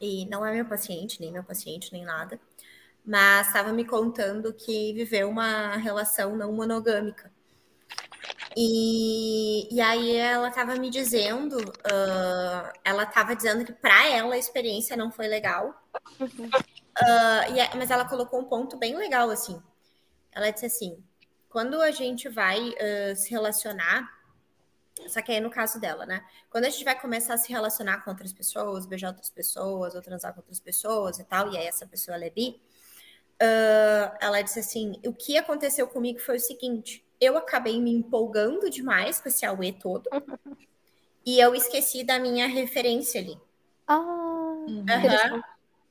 e 0.00 0.24
não 0.26 0.46
é 0.46 0.54
meu 0.54 0.64
paciente, 0.64 1.20
nem 1.20 1.30
meu 1.30 1.44
paciente, 1.44 1.92
nem 1.92 2.04
nada, 2.04 2.40
mas 3.04 3.48
estava 3.48 3.72
me 3.72 3.84
contando 3.84 4.52
que 4.52 4.92
viveu 4.94 5.28
uma 5.28 5.76
relação 5.76 6.36
não 6.36 6.52
monogâmica. 6.52 7.30
E, 8.60 9.72
e 9.72 9.80
aí 9.80 10.16
ela 10.16 10.48
estava 10.48 10.74
me 10.74 10.90
dizendo, 10.90 11.58
uh, 11.58 12.72
ela 12.84 13.04
estava 13.04 13.36
dizendo 13.36 13.64
que 13.64 13.72
para 13.72 14.08
ela 14.08 14.34
a 14.34 14.38
experiência 14.38 14.96
não 14.96 15.12
foi 15.12 15.28
legal, 15.28 15.80
uhum. 16.18 16.46
uh, 16.48 17.54
e, 17.54 17.76
mas 17.76 17.88
ela 17.88 18.04
colocou 18.08 18.40
um 18.40 18.46
ponto 18.46 18.76
bem 18.76 18.96
legal 18.96 19.30
assim. 19.30 19.62
Ela 20.32 20.50
disse 20.50 20.66
assim: 20.66 21.00
quando 21.48 21.80
a 21.80 21.92
gente 21.92 22.28
vai 22.28 22.70
uh, 22.70 23.14
se 23.14 23.30
relacionar, 23.30 24.10
só 25.06 25.22
que 25.22 25.30
aí 25.30 25.38
no 25.38 25.50
caso 25.50 25.78
dela, 25.78 26.04
né? 26.04 26.26
Quando 26.50 26.64
a 26.64 26.68
gente 26.68 26.82
vai 26.82 27.00
começar 27.00 27.34
a 27.34 27.38
se 27.38 27.52
relacionar 27.52 28.02
com 28.02 28.10
outras 28.10 28.32
pessoas, 28.32 28.86
beijar 28.86 29.10
outras 29.10 29.30
pessoas, 29.30 29.94
ou 29.94 30.02
transar 30.02 30.34
com 30.34 30.40
outras 30.40 30.58
pessoas 30.58 31.20
e 31.20 31.24
tal, 31.24 31.52
e 31.52 31.56
aí 31.56 31.66
essa 31.68 31.86
pessoa 31.86 32.16
ela 32.16 32.24
é 32.24 32.30
bi, 32.30 32.60
uh, 33.40 34.16
ela 34.20 34.42
disse 34.42 34.58
assim: 34.58 35.00
o 35.06 35.14
que 35.14 35.38
aconteceu 35.38 35.86
comigo 35.86 36.18
foi 36.18 36.38
o 36.38 36.40
seguinte: 36.40 37.06
eu 37.20 37.36
acabei 37.36 37.80
me 37.80 37.92
empolgando 37.92 38.70
demais 38.70 39.20
com 39.20 39.28
esse 39.28 39.44
Aue 39.44 39.72
todo, 39.72 40.08
e 41.24 41.38
eu 41.40 41.54
esqueci 41.54 42.04
da 42.04 42.18
minha 42.18 42.46
referência 42.46 43.20
ali. 43.20 43.38
Ah, 43.86 43.98
uhum. 43.98 45.42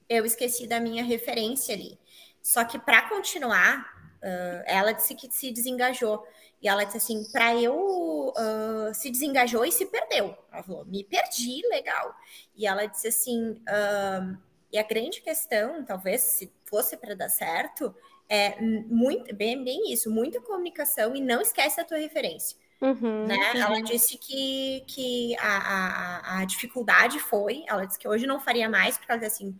Eu 0.09 0.25
esqueci 0.25 0.67
da 0.67 0.79
minha 0.79 1.03
referência 1.03 1.75
ali. 1.75 1.99
Só 2.41 2.63
que 2.63 2.79
para 2.79 3.09
continuar, 3.09 3.79
uh, 4.17 4.63
ela 4.65 4.93
disse 4.93 5.15
que 5.15 5.29
se 5.29 5.51
desengajou. 5.51 6.25
E 6.61 6.67
ela 6.67 6.83
disse 6.83 6.97
assim: 6.97 7.29
para 7.31 7.55
eu 7.55 8.29
uh, 8.29 8.93
se 8.93 9.09
desengajou 9.11 9.65
e 9.65 9.71
se 9.71 9.85
perdeu. 9.85 10.37
Ela 10.51 10.63
falou: 10.63 10.85
me 10.85 11.03
perdi, 11.03 11.61
legal. 11.67 12.15
E 12.55 12.65
ela 12.65 12.85
disse 12.85 13.09
assim: 13.09 13.51
uh, 13.51 14.37
e 14.71 14.77
a 14.77 14.83
grande 14.83 15.21
questão, 15.21 15.83
talvez 15.83 16.21
se 16.21 16.51
fosse 16.65 16.97
para 16.97 17.15
dar 17.15 17.29
certo, 17.29 17.95
é 18.29 18.59
muito, 18.61 19.33
bem, 19.35 19.63
bem 19.63 19.91
isso, 19.91 20.11
muita 20.11 20.41
comunicação 20.41 21.15
e 21.15 21.21
não 21.21 21.41
esquece 21.41 21.79
a 21.79 21.85
tua 21.85 21.97
referência. 21.97 22.57
Uhum, 22.81 23.25
né? 23.25 23.35
Uhum. 23.35 23.61
Ela 23.61 23.81
disse 23.81 24.17
que, 24.17 24.83
que 24.87 25.35
a, 25.39 25.57
a, 25.57 26.39
a, 26.39 26.45
dificuldade 26.45 27.19
foi, 27.19 27.63
ela 27.67 27.85
disse 27.85 27.97
que 27.97 28.07
hoje 28.07 28.27
não 28.27 28.39
faria 28.39 28.69
mais, 28.69 28.97
porque 28.97 29.11
ela 29.11 29.19
disse 29.19 29.43
assim: 29.43 29.59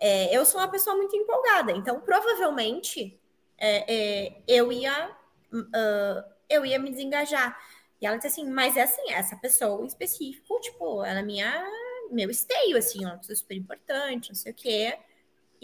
é, 0.00 0.34
eu 0.34 0.46
sou 0.46 0.60
uma 0.60 0.70
pessoa 0.70 0.96
muito 0.96 1.14
empolgada, 1.14 1.72
então 1.72 2.00
provavelmente 2.00 3.20
é, 3.58 3.94
é, 3.94 4.42
eu 4.48 4.72
ia. 4.72 5.10
Uh, 5.52 6.34
eu 6.48 6.64
ia 6.64 6.78
me 6.78 6.90
desengajar. 6.90 7.58
E 8.00 8.06
ela 8.06 8.16
disse 8.16 8.28
assim, 8.28 8.50
mas 8.50 8.76
é 8.76 8.82
assim, 8.82 9.10
essa 9.10 9.36
pessoa 9.36 9.82
em 9.82 9.86
específico, 9.86 10.60
tipo, 10.60 11.02
ela 11.04 11.20
é 11.20 11.22
minha, 11.22 11.64
meu 12.10 12.30
esteio, 12.30 12.76
assim, 12.76 13.04
uma 13.04 13.16
pessoa 13.18 13.36
super 13.36 13.56
importante, 13.56 14.28
não 14.28 14.34
sei 14.34 14.52
o 14.52 14.54
quê. 14.54 14.98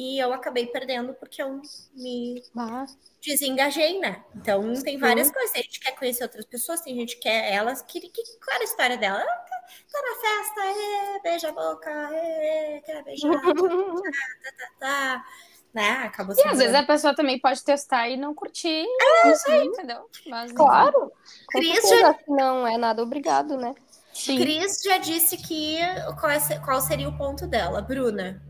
E 0.00 0.18
eu 0.18 0.32
acabei 0.32 0.64
perdendo 0.64 1.12
porque 1.12 1.42
eu 1.42 1.60
me 1.94 2.42
ah. 2.56 2.86
desengajei, 3.20 3.98
né? 3.98 4.24
Então 4.34 4.72
tem 4.82 4.96
várias 4.96 5.26
Sim. 5.26 5.34
coisas. 5.34 5.54
A 5.54 5.58
gente 5.58 5.78
quer 5.78 5.92
conhecer 5.92 6.22
outras 6.22 6.46
pessoas, 6.46 6.80
tem 6.80 6.94
gente 6.94 7.16
que 7.16 7.24
quer 7.24 7.52
elas. 7.52 7.82
Que, 7.82 8.00
que, 8.00 8.22
qual 8.42 8.54
era 8.54 8.62
a 8.62 8.64
história 8.64 8.96
dela? 8.96 9.20
Ela 9.20 9.26
tá, 9.26 9.62
tá 9.92 10.02
na 10.02 10.14
festa, 10.22 10.60
é, 10.62 11.20
beija 11.20 11.48
a 11.50 11.52
boca, 11.52 11.90
é, 11.90 12.80
quer 12.82 13.04
beijar, 13.04 13.30
tá, 13.30 13.40
tá, 13.42 14.52
tá, 14.56 14.70
tá 14.80 15.24
né? 15.74 15.90
Acabou 16.04 16.34
E 16.34 16.48
às 16.48 16.56
vezes 16.56 16.74
a 16.74 16.82
pessoa 16.82 17.14
também 17.14 17.38
pode 17.38 17.62
testar 17.62 18.08
e 18.08 18.16
não 18.16 18.34
curtir. 18.34 18.86
É, 19.02 19.32
isso 19.32 19.50
aí, 19.50 19.66
entendeu? 19.66 20.08
Mas, 20.28 20.50
claro. 20.50 21.12
Cris 21.48 21.86
já... 21.90 22.18
Não 22.26 22.66
é 22.66 22.78
nada 22.78 23.02
obrigado, 23.02 23.54
né? 23.58 23.74
Sim. 24.14 24.38
Cris 24.38 24.80
já 24.82 24.96
disse 24.96 25.36
que 25.36 25.76
qual, 26.18 26.32
é, 26.32 26.58
qual 26.64 26.80
seria 26.80 27.10
o 27.10 27.18
ponto 27.18 27.46
dela, 27.46 27.82
Bruna? 27.82 28.42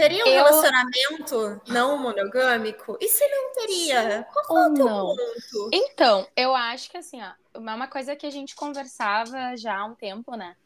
Teria 0.00 0.24
um 0.24 0.28
eu... 0.28 0.44
relacionamento 0.44 1.60
não 1.68 1.98
monogâmico? 1.98 2.96
E 3.00 3.08
se 3.08 3.26
não 3.28 3.52
teria? 3.52 4.26
Qual 4.46 4.58
é 4.58 4.68
o 4.68 4.74
teu 4.74 4.86
ponto? 4.86 5.70
Então, 5.72 6.26
eu 6.36 6.54
acho 6.54 6.90
que 6.90 6.96
assim, 6.96 7.20
ó, 7.22 7.32
é 7.54 7.58
uma 7.58 7.86
coisa 7.86 8.16
que 8.16 8.26
a 8.26 8.30
gente 8.30 8.54
conversava 8.54 9.56
já 9.56 9.78
há 9.78 9.84
um 9.84 9.94
tempo, 9.94 10.34
né? 10.36 10.56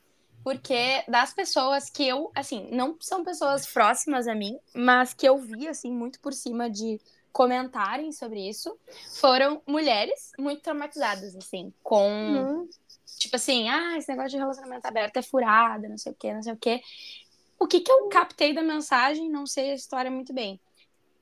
porque 0.44 1.02
das 1.08 1.32
pessoas 1.32 1.88
que 1.88 2.06
eu, 2.06 2.30
assim, 2.34 2.68
não 2.70 2.94
são 3.00 3.24
pessoas 3.24 3.66
próximas 3.66 4.28
a 4.28 4.34
mim, 4.34 4.58
mas 4.74 5.14
que 5.14 5.26
eu 5.26 5.38
vi, 5.38 5.66
assim, 5.66 5.90
muito 5.90 6.20
por 6.20 6.34
cima 6.34 6.68
de 6.68 7.00
comentarem 7.32 8.12
sobre 8.12 8.46
isso, 8.46 8.78
foram 9.14 9.62
mulheres 9.66 10.32
muito 10.38 10.62
traumatizadas, 10.62 11.34
assim, 11.34 11.72
com. 11.82 12.06
Uhum. 12.06 12.68
Tipo 13.18 13.36
assim, 13.36 13.70
ah, 13.70 13.96
esse 13.96 14.08
negócio 14.10 14.32
de 14.32 14.36
relacionamento 14.36 14.86
aberto 14.86 15.16
é 15.16 15.22
furada, 15.22 15.88
não 15.88 15.96
sei 15.96 16.12
o 16.12 16.14
quê, 16.14 16.34
não 16.34 16.42
sei 16.42 16.52
o 16.52 16.56
quê. 16.56 16.82
O 17.64 17.66
que, 17.66 17.80
que 17.80 17.90
eu 17.90 18.10
captei 18.10 18.52
da 18.52 18.62
mensagem, 18.62 19.30
não 19.30 19.46
sei 19.46 19.70
a 19.70 19.74
história 19.74 20.10
muito 20.10 20.34
bem. 20.34 20.60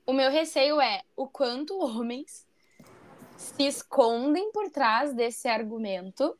O 0.05 0.11
meu 0.11 0.29
receio 0.29 0.81
é 0.81 1.01
o 1.15 1.25
quanto 1.25 1.79
homens 1.79 2.45
se 3.37 3.63
escondem 3.63 4.51
por 4.51 4.69
trás 4.69 5.13
desse 5.13 5.47
argumento 5.47 6.37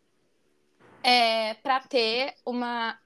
é, 1.02 1.54
para 1.54 1.80
ter 1.80 2.36
uma, 2.46 3.00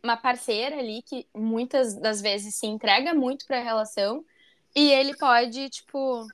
uma 0.00 0.16
parceira 0.16 0.78
ali 0.78 1.02
que 1.02 1.26
muitas 1.34 1.96
das 1.96 2.20
vezes 2.20 2.54
se 2.54 2.66
entrega 2.68 3.12
muito 3.12 3.44
para 3.44 3.58
a 3.58 3.64
relação 3.64 4.24
e 4.72 4.92
ele 4.92 5.16
pode, 5.16 5.68
tipo, 5.68 6.28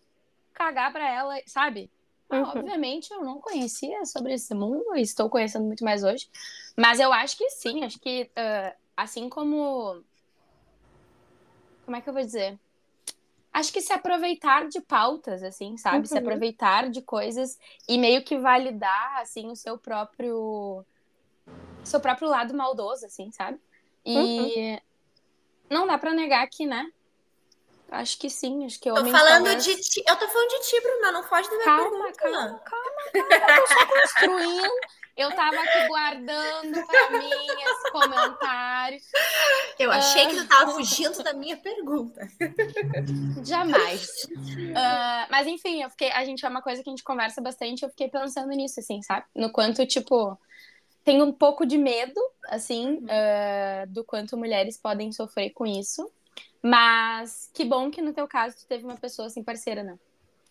cagar 0.53 0.93
para 0.93 1.09
ela, 1.09 1.41
sabe? 1.47 1.91
Uhum. 2.31 2.43
Obviamente 2.43 3.11
eu 3.11 3.25
não 3.25 3.41
conhecia 3.41 4.05
sobre 4.05 4.35
esse 4.35 4.55
mundo 4.55 4.95
e 4.95 5.01
estou 5.01 5.31
conhecendo 5.31 5.65
muito 5.65 5.83
mais 5.83 6.05
hoje, 6.05 6.29
mas 6.77 7.01
eu 7.01 7.11
acho 7.15 7.35
que 7.39 7.49
sim, 7.49 7.83
acho 7.83 7.99
que 7.99 8.31
uh, 8.37 8.82
assim 8.97 9.29
como. 9.29 10.03
Como 11.85 11.97
é 11.97 12.01
que 12.01 12.09
eu 12.09 12.15
vou 12.15 12.23
dizer? 12.23 12.59
Acho 13.53 13.73
que 13.73 13.83
se 13.83 13.93
aproveitar 13.93 14.67
de 14.69 14.81
pautas, 14.81 15.43
assim, 15.43 15.77
sabe? 15.77 15.99
Uhum. 15.99 16.07
Se 16.07 16.19
aproveitar 16.19 16.89
de 16.89 17.03
coisas 17.03 17.59
e 17.87 17.99
meio 17.99 18.25
que 18.25 18.39
validar, 18.39 19.21
assim, 19.21 19.51
o 19.51 19.57
seu 19.57 19.77
próprio 19.77 20.85
seu 21.85 22.01
próprio 22.01 22.29
lado 22.29 22.55
maldoso, 22.55 23.05
assim, 23.05 23.31
sabe? 23.31 23.59
E 24.05 24.17
uhum. 24.17 24.79
não 25.69 25.87
dá 25.87 25.99
para 25.99 26.15
negar 26.15 26.47
que, 26.49 26.67
né? 26.67 26.91
Acho 27.91 28.19
que 28.19 28.31
sim, 28.31 28.65
acho 28.65 28.81
que 28.81 28.89
eu 28.89 28.95
Tô 28.95 29.05
falando 29.11 29.45
talvez... 29.45 29.65
de 29.65 29.77
ti. 29.77 30.03
Eu 30.09 30.17
tô 30.17 30.27
falando 30.27 30.49
de 30.49 30.61
ti, 30.61 30.81
Bruna, 30.81 31.13
não 31.13 31.23
foge 31.23 31.51
da 31.51 31.57
minha 31.57 31.65
calma, 31.65 31.91
pergunta. 31.91 32.17
Calma, 32.17 32.59
calma, 32.61 32.61
calma. 32.61 33.03
Eu 33.13 33.57
tô 33.57 33.67
só 33.67 33.87
construindo. 33.87 34.81
Eu 35.17 35.31
tava 35.35 35.57
aqui 35.57 35.89
guardando 35.89 36.87
pra 36.87 37.11
mim 37.11 37.31
esse 37.31 37.93
comentário. 37.93 38.99
Eu 39.79 39.93
achei 39.93 40.27
uh... 40.27 40.29
que 40.31 40.37
tu 40.37 40.49
tava 40.49 40.73
fugindo 40.73 41.23
da 41.23 41.35
minha 41.35 41.57
pergunta. 41.57 42.27
Jamais. 43.45 44.09
Uh, 44.25 45.27
mas 45.31 45.47
enfim, 45.47 45.83
eu 45.83 45.91
fiquei, 45.91 46.11
a 46.13 46.25
gente 46.25 46.45
é 46.45 46.49
uma 46.49 46.63
coisa 46.63 46.83
que 46.83 46.89
a 46.89 46.93
gente 46.93 47.05
conversa 47.05 47.41
bastante, 47.43 47.83
eu 47.83 47.91
fiquei 47.91 48.09
pensando 48.09 48.49
nisso, 48.49 48.81
assim, 48.81 49.03
sabe? 49.03 49.27
No 49.35 49.53
quanto, 49.53 49.87
tipo, 49.87 50.39
tenho 51.05 51.25
um 51.25 51.33
pouco 51.33 51.67
de 51.67 51.77
medo, 51.77 52.21
assim, 52.49 52.99
uh, 53.05 53.87
do 53.89 54.05
quanto 54.05 54.37
mulheres 54.37 54.79
podem 54.79 55.13
sofrer 55.13 55.51
com 55.51 55.67
isso. 55.67 56.11
Mas 56.63 57.51
que 57.53 57.65
bom 57.65 57.91
que 57.91 58.01
no 58.01 58.15
teu 58.15 58.29
caso 58.29 58.57
tu 58.57 58.67
teve 58.67 58.85
uma 58.85 58.97
pessoa 58.97 59.27
assim 59.27 59.43
parceira, 59.43 59.83
né? 59.83 59.99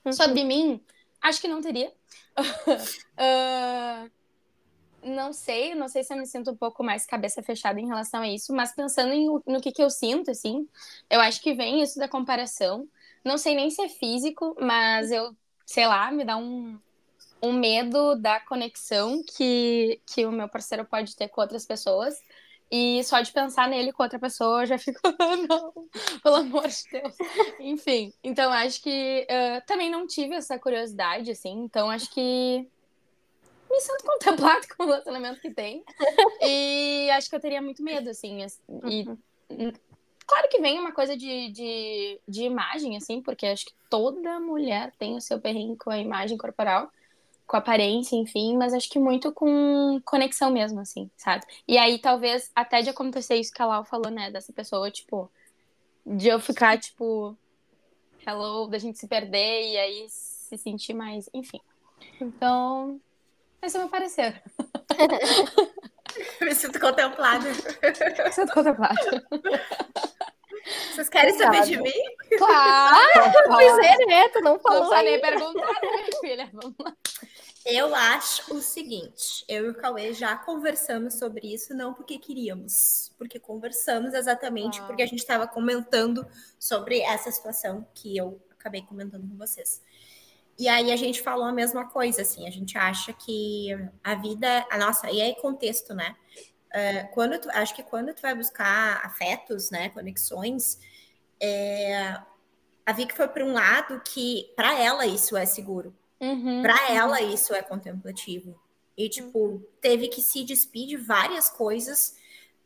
Uhum. 0.03 0.11
Sobre 0.11 0.43
mim, 0.43 0.83
acho 1.21 1.39
que 1.39 1.47
não 1.47 1.61
teria. 1.61 1.91
uh, 2.37 4.11
não 5.03 5.33
sei, 5.33 5.75
não 5.75 5.87
sei 5.87 6.03
se 6.03 6.13
eu 6.13 6.17
me 6.17 6.25
sinto 6.25 6.51
um 6.51 6.55
pouco 6.55 6.83
mais 6.83 7.05
cabeça 7.05 7.41
fechada 7.41 7.79
em 7.79 7.87
relação 7.87 8.21
a 8.21 8.27
isso, 8.27 8.53
mas 8.53 8.73
pensando 8.73 9.13
em, 9.13 9.27
no 9.45 9.61
que, 9.61 9.71
que 9.71 9.83
eu 9.83 9.89
sinto, 9.89 10.31
assim, 10.31 10.67
eu 11.09 11.19
acho 11.19 11.41
que 11.41 11.53
vem 11.53 11.81
isso 11.81 11.99
da 11.99 12.07
comparação. 12.07 12.87
Não 13.23 13.37
sei 13.37 13.55
nem 13.55 13.69
se 13.69 13.81
é 13.81 13.89
físico, 13.89 14.55
mas 14.59 15.11
eu, 15.11 15.35
sei 15.65 15.87
lá, 15.87 16.11
me 16.11 16.23
dá 16.23 16.37
um, 16.37 16.79
um 17.41 17.53
medo 17.53 18.15
da 18.15 18.39
conexão 18.39 19.23
que, 19.23 19.99
que 20.05 20.25
o 20.25 20.31
meu 20.31 20.47
parceiro 20.47 20.85
pode 20.85 21.15
ter 21.15 21.27
com 21.29 21.41
outras 21.41 21.65
pessoas. 21.65 22.15
E 22.73 23.03
só 23.03 23.19
de 23.19 23.33
pensar 23.33 23.67
nele 23.67 23.91
com 23.91 24.01
outra 24.01 24.17
pessoa, 24.17 24.61
eu 24.61 24.65
já 24.65 24.77
fico, 24.77 25.01
não, 25.49 25.73
pelo 26.23 26.35
amor 26.37 26.67
de 26.69 26.83
Deus. 26.89 27.15
Enfim, 27.59 28.13
então 28.23 28.49
acho 28.49 28.81
que 28.81 29.27
uh, 29.29 29.65
também 29.67 29.91
não 29.91 30.07
tive 30.07 30.35
essa 30.35 30.57
curiosidade, 30.57 31.31
assim, 31.31 31.51
então 31.51 31.89
acho 31.89 32.09
que 32.13 32.65
me 33.71 33.81
sinto 33.81 34.03
contemplado 34.05 34.67
com 34.75 34.83
o 34.83 34.85
relacionamento 34.87 35.41
que 35.41 35.51
tem. 35.51 35.83
E 36.43 37.09
acho 37.11 37.29
que 37.29 37.35
eu 37.35 37.39
teria 37.39 37.61
muito 37.61 37.83
medo, 37.83 38.09
assim. 38.09 38.45
E, 38.85 39.07
uhum. 39.49 39.73
Claro 40.25 40.47
que 40.49 40.61
vem 40.61 40.79
uma 40.79 40.93
coisa 40.93 41.17
de, 41.17 41.49
de, 41.51 42.19
de 42.27 42.43
imagem, 42.43 42.95
assim, 42.95 43.21
porque 43.21 43.45
acho 43.45 43.65
que 43.65 43.73
toda 43.89 44.39
mulher 44.39 44.93
tem 44.97 45.15
o 45.15 45.21
seu 45.21 45.39
perrengue 45.39 45.77
com 45.77 45.89
a 45.89 45.97
imagem 45.97 46.37
corporal 46.37 46.89
com 47.51 47.57
aparência, 47.57 48.15
enfim, 48.15 48.55
mas 48.55 48.73
acho 48.73 48.89
que 48.89 48.97
muito 48.97 49.29
com 49.33 49.99
conexão 50.05 50.49
mesmo, 50.49 50.79
assim, 50.79 51.11
sabe? 51.17 51.45
E 51.67 51.77
aí, 51.77 51.99
talvez, 51.99 52.49
até 52.55 52.81
de 52.81 52.89
acontecer 52.89 53.35
isso 53.35 53.51
que 53.53 53.61
a 53.61 53.65
Lau 53.65 53.83
falou, 53.83 54.09
né, 54.09 54.31
dessa 54.31 54.53
pessoa, 54.53 54.89
tipo, 54.89 55.29
de 56.05 56.29
eu 56.29 56.39
ficar, 56.39 56.79
tipo, 56.79 57.35
hello, 58.25 58.67
da 58.67 58.77
gente 58.77 58.97
se 58.97 59.05
perder 59.05 59.69
e 59.69 59.77
aí 59.77 60.05
se 60.07 60.57
sentir 60.57 60.93
mais, 60.93 61.29
enfim. 61.33 61.59
Então, 62.21 63.01
esse 63.61 63.75
é 63.75 63.79
o 63.79 63.83
meu 63.83 63.89
parecer. 63.89 64.41
Me 66.41 66.53
sinto 66.53 66.79
contemplada. 66.79 67.47
Me 67.47 68.31
sinto 68.31 68.53
contemplada. 68.53 69.25
Vocês 70.91 71.09
querem 71.09 71.33
saber 71.37 71.63
de 71.63 71.77
mim? 71.77 71.91
Claro! 72.37 73.31
Pois 73.47 73.77
é, 73.79 74.05
né? 74.05 74.29
Tu 74.29 74.41
não 74.41 74.59
falou. 74.59 74.81
Não 74.81 74.89
precisa 74.89 75.09
nem 75.09 75.21
perguntar, 75.21 75.81
né, 75.81 75.89
minha 75.91 76.19
filha? 76.19 76.49
Vamos 76.53 76.75
lá. 76.79 76.95
Eu 77.65 77.93
acho 77.93 78.55
o 78.55 78.59
seguinte, 78.59 79.45
eu 79.47 79.67
e 79.67 79.69
o 79.69 79.75
Cauê 79.75 80.13
já 80.13 80.35
conversamos 80.35 81.13
sobre 81.13 81.53
isso, 81.53 81.75
não 81.75 81.93
porque 81.93 82.17
queríamos, 82.17 83.13
porque 83.19 83.39
conversamos 83.39 84.15
exatamente 84.15 84.79
ah. 84.81 84.85
porque 84.85 85.03
a 85.03 85.05
gente 85.05 85.19
estava 85.19 85.47
comentando 85.47 86.25
sobre 86.59 87.01
essa 87.01 87.31
situação 87.31 87.87
que 87.93 88.17
eu 88.17 88.41
acabei 88.49 88.81
comentando 88.81 89.29
com 89.29 89.37
vocês. 89.37 89.79
E 90.57 90.67
aí 90.67 90.91
a 90.91 90.95
gente 90.95 91.21
falou 91.21 91.45
a 91.45 91.51
mesma 91.51 91.87
coisa, 91.87 92.21
assim, 92.21 92.47
a 92.47 92.51
gente 92.51 92.77
acha 92.77 93.13
que 93.13 93.69
a 94.03 94.15
vida, 94.15 94.65
a 94.69 94.77
nossa, 94.77 95.09
e 95.09 95.21
aí 95.21 95.35
contexto, 95.35 95.93
né? 95.93 96.15
Uh, 96.71 97.13
quando 97.13 97.39
tu, 97.39 97.49
acho 97.51 97.75
que 97.75 97.83
quando 97.83 98.13
tu 98.13 98.21
vai 98.21 98.33
buscar 98.33 99.05
afetos, 99.05 99.71
né, 99.71 99.89
conexões, 99.89 100.79
é, 101.41 102.17
a 102.85 102.93
Vicky 102.93 103.13
foi 103.13 103.27
para 103.27 103.43
um 103.43 103.53
lado 103.53 104.01
que 104.01 104.51
para 104.55 104.79
ela 104.79 105.05
isso 105.05 105.35
é 105.35 105.45
seguro. 105.45 105.93
Uhum, 106.19 106.61
para 106.61 106.75
uhum. 106.75 106.95
ela 106.95 107.21
isso 107.21 107.53
é 107.53 107.61
contemplativo. 107.61 108.59
E 108.95 109.09
tipo, 109.09 109.39
uhum. 109.39 109.63
teve 109.81 110.07
que 110.07 110.21
se 110.21 110.43
despedir 110.43 110.97
de 110.97 110.97
várias 110.97 111.49
coisas, 111.49 112.15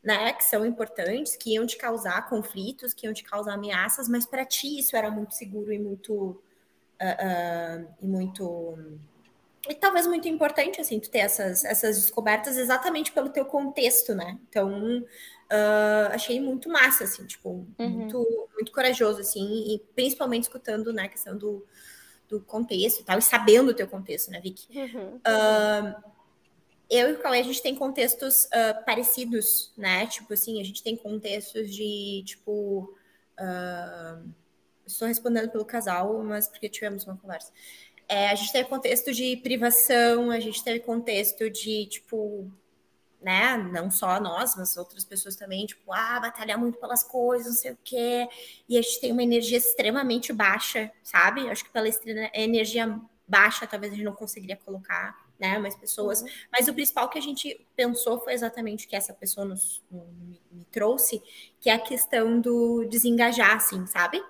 né, 0.04 0.34
que 0.34 0.44
são 0.44 0.66
importantes, 0.66 1.36
que 1.36 1.54
iam 1.54 1.66
te 1.66 1.78
causar 1.78 2.30
conflitos, 2.30 2.94
que 2.94 3.08
iam 3.08 3.14
te 3.14 3.24
causar 3.24 3.54
ameaças, 3.54 4.08
mas 4.08 4.26
para 4.26 4.46
ti 4.46 4.78
isso 4.78 4.96
era 4.96 5.10
muito 5.10 5.34
seguro 5.34 5.72
e 5.74 5.80
muito 5.80 6.42
uh, 7.02 7.84
uh, 7.84 7.96
e 8.02 8.08
muito 8.08 8.78
e 9.68 9.74
talvez 9.74 10.06
muito 10.06 10.28
importante 10.28 10.80
assim 10.80 11.00
tu 11.00 11.10
ter 11.10 11.20
essas 11.20 11.66
essas 11.66 12.00
descobertas 12.00 12.58
exatamente 12.58 13.12
pelo 13.12 13.30
teu 13.30 13.46
contexto, 13.46 14.14
né? 14.14 14.38
Então 14.50 15.00
uh, 15.00 16.12
achei 16.12 16.40
muito 16.40 16.70
massa 16.70 17.06
assim, 17.06 17.26
tipo 17.26 17.66
uhum. 17.80 17.90
muito 17.90 18.50
muito 18.54 18.72
corajoso 18.72 19.22
assim 19.22 19.74
e 19.74 19.80
principalmente 19.96 20.44
escutando 20.44 20.94
né 20.94 21.04
a 21.04 21.10
questão 21.10 21.38
do 21.38 21.66
do 22.28 22.42
contexto 22.42 23.02
e 23.02 23.04
tal, 23.04 23.20
e 23.20 23.22
sabendo 23.22 23.70
o 23.70 23.74
teu 23.74 23.88
contexto, 23.88 24.32
né, 24.32 24.40
Vicky? 24.40 24.68
Uhum. 24.78 25.16
Uh, 25.18 26.04
eu 26.90 27.10
e 27.10 27.14
o 27.14 27.20
Cauê, 27.20 27.40
a 27.40 27.44
gente 27.44 27.62
tem 27.62 27.76
contextos 27.76 28.46
uh, 28.46 28.86
parecidos, 28.86 29.72
né? 29.78 30.06
Tipo 30.08 30.34
assim, 30.34 30.62
a 30.62 30.64
gente 30.64 30.84
tem 30.84 30.96
contextos 30.96 31.74
de, 31.74 32.24
tipo... 32.26 32.94
Estou 34.86 35.08
respondendo 35.08 35.50
pelo 35.50 35.66
casal, 35.66 36.24
mas 36.24 36.48
porque 36.48 36.70
tivemos 36.70 37.06
uma 37.06 37.18
conversa. 37.18 37.52
É, 38.08 38.30
a 38.30 38.36
gente 38.36 38.52
teve 38.52 38.70
contexto 38.70 39.12
de 39.12 39.38
privação, 39.38 40.30
a 40.30 40.40
gente 40.40 40.64
teve 40.64 40.80
contexto 40.80 41.50
de, 41.50 41.88
tipo, 41.88 42.52
né? 43.22 43.58
Não 43.58 43.90
só 43.90 44.20
nós, 44.20 44.56
mas 44.56 44.78
outras 44.78 45.04
pessoas 45.04 45.36
também, 45.36 45.66
tipo, 45.66 45.92
ah, 45.92 46.20
batalhar 46.20 46.60
muito 46.60 46.78
pelas 46.80 47.04
coisas, 47.04 47.48
não 47.48 47.62
sei 47.62 47.72
o 47.72 47.78
quê. 47.84 48.28
E 48.70 48.78
a 48.78 48.82
gente 48.82 49.02
tem 49.02 49.12
uma 49.12 49.24
energia 49.24 49.58
extremamente 49.58 50.32
baixa, 50.32 50.92
sabe? 51.04 51.50
Acho 51.50 51.66
que 51.66 51.72
pela 51.72 51.88
energia 52.34 53.02
baixa, 53.28 53.66
talvez 53.66 53.92
a 53.92 53.96
gente 53.96 54.06
não 54.06 54.14
conseguiria 54.14 54.56
colocar, 54.56 55.16
né? 55.40 55.58
Mais 55.58 55.76
pessoas. 55.76 56.22
Uhum. 56.22 56.28
Mas 56.52 56.68
o 56.68 56.74
principal 56.76 57.10
que 57.10 57.18
a 57.18 57.22
gente 57.22 57.66
pensou 57.76 58.20
foi 58.20 58.34
exatamente 58.34 58.86
o 58.86 58.90
que 58.90 58.96
essa 58.96 59.14
pessoa 59.14 59.44
nos, 59.44 59.84
me, 59.90 60.40
me 60.52 60.66
trouxe, 60.66 61.24
que 61.60 61.72
é 61.72 61.74
a 61.74 61.80
questão 61.80 62.40
do 62.40 62.86
desengajar, 62.86 63.56
assim, 63.56 63.88
sabe? 63.88 64.24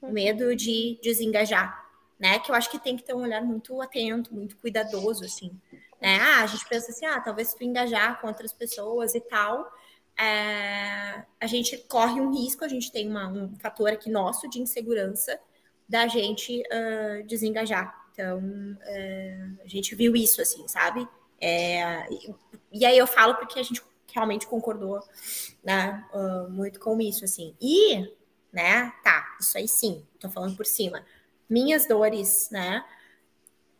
O 0.00 0.10
medo 0.10 0.54
de 0.54 0.98
desengajar, 1.02 1.86
né? 2.18 2.38
Que 2.38 2.50
eu 2.50 2.54
acho 2.54 2.70
que 2.70 2.78
tem 2.78 2.96
que 2.96 3.02
ter 3.02 3.14
um 3.14 3.22
olhar 3.22 3.42
muito 3.42 3.80
atento, 3.80 4.34
muito 4.34 4.56
cuidadoso, 4.56 5.24
assim 5.24 5.58
né? 6.00 6.18
Ah, 6.20 6.42
a 6.42 6.46
gente 6.46 6.66
pensa 6.68 6.90
assim, 6.90 7.06
ah, 7.06 7.20
talvez 7.20 7.48
se 7.48 7.56
tu 7.56 7.64
engajar 7.64 8.20
com 8.20 8.28
outras 8.28 8.52
pessoas 8.52 9.14
e 9.14 9.20
tal, 9.20 9.70
é, 10.18 11.24
a 11.40 11.46
gente 11.46 11.76
corre 11.88 12.20
um 12.20 12.32
risco, 12.32 12.64
a 12.64 12.68
gente 12.68 12.90
tem 12.90 13.08
uma, 13.08 13.28
um 13.28 13.54
fator 13.58 13.90
aqui 13.90 14.10
nosso 14.10 14.48
de 14.48 14.60
insegurança 14.60 15.38
da 15.88 16.06
gente 16.06 16.62
uh, 16.62 17.26
desengajar. 17.26 17.94
Então, 18.12 18.38
uh, 18.38 19.58
a 19.64 19.68
gente 19.68 19.94
viu 19.94 20.14
isso, 20.14 20.42
assim, 20.42 20.66
sabe? 20.68 21.06
É, 21.40 22.04
e, 22.12 22.34
e, 22.72 22.84
aí 22.84 22.98
eu 22.98 23.06
falo 23.06 23.36
porque 23.36 23.60
a 23.60 23.62
gente 23.62 23.80
realmente 24.12 24.46
concordou 24.46 25.00
né, 25.62 26.04
uh, 26.12 26.50
muito 26.50 26.80
com 26.80 27.00
isso, 27.00 27.24
assim. 27.24 27.54
E, 27.60 28.12
né, 28.52 28.92
tá, 29.02 29.36
isso 29.40 29.56
aí 29.56 29.68
sim, 29.68 30.06
tô 30.18 30.28
falando 30.28 30.56
por 30.56 30.66
cima. 30.66 31.04
Minhas 31.48 31.86
dores, 31.86 32.48
né? 32.50 32.84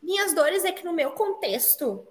Minhas 0.03 0.35
dores 0.35 0.65
é 0.65 0.73
que 0.73 0.85
no 0.85 0.93
meu 0.93 1.13
contexto 1.13 2.07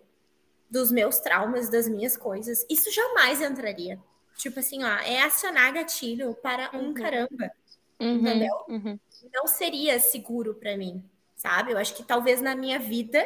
dos 0.69 0.91
meus 0.91 1.19
traumas, 1.19 1.69
das 1.69 1.87
minhas 1.87 2.17
coisas, 2.17 2.65
isso 2.69 2.91
jamais 2.91 3.41
entraria. 3.41 3.99
Tipo 4.35 4.59
assim, 4.59 4.83
ó, 4.83 4.97
é 4.99 5.21
acionar 5.21 5.73
gatilho 5.73 6.35
para 6.35 6.69
um 6.75 6.87
uhum. 6.87 6.93
caramba. 6.93 7.51
Uhum, 7.99 8.15
entendeu? 8.17 8.55
Uhum. 8.67 8.99
Não 9.33 9.47
seria 9.47 9.99
seguro 9.99 10.53
para 10.53 10.77
mim, 10.77 11.03
sabe? 11.35 11.71
Eu 11.71 11.77
acho 11.77 11.95
que 11.95 12.03
talvez 12.03 12.41
na 12.41 12.55
minha 12.55 12.77
vida, 12.77 13.25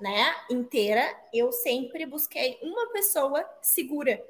né, 0.00 0.34
inteira, 0.50 1.04
eu 1.34 1.52
sempre 1.52 2.06
busquei 2.06 2.58
uma 2.62 2.90
pessoa 2.92 3.44
segura. 3.60 4.24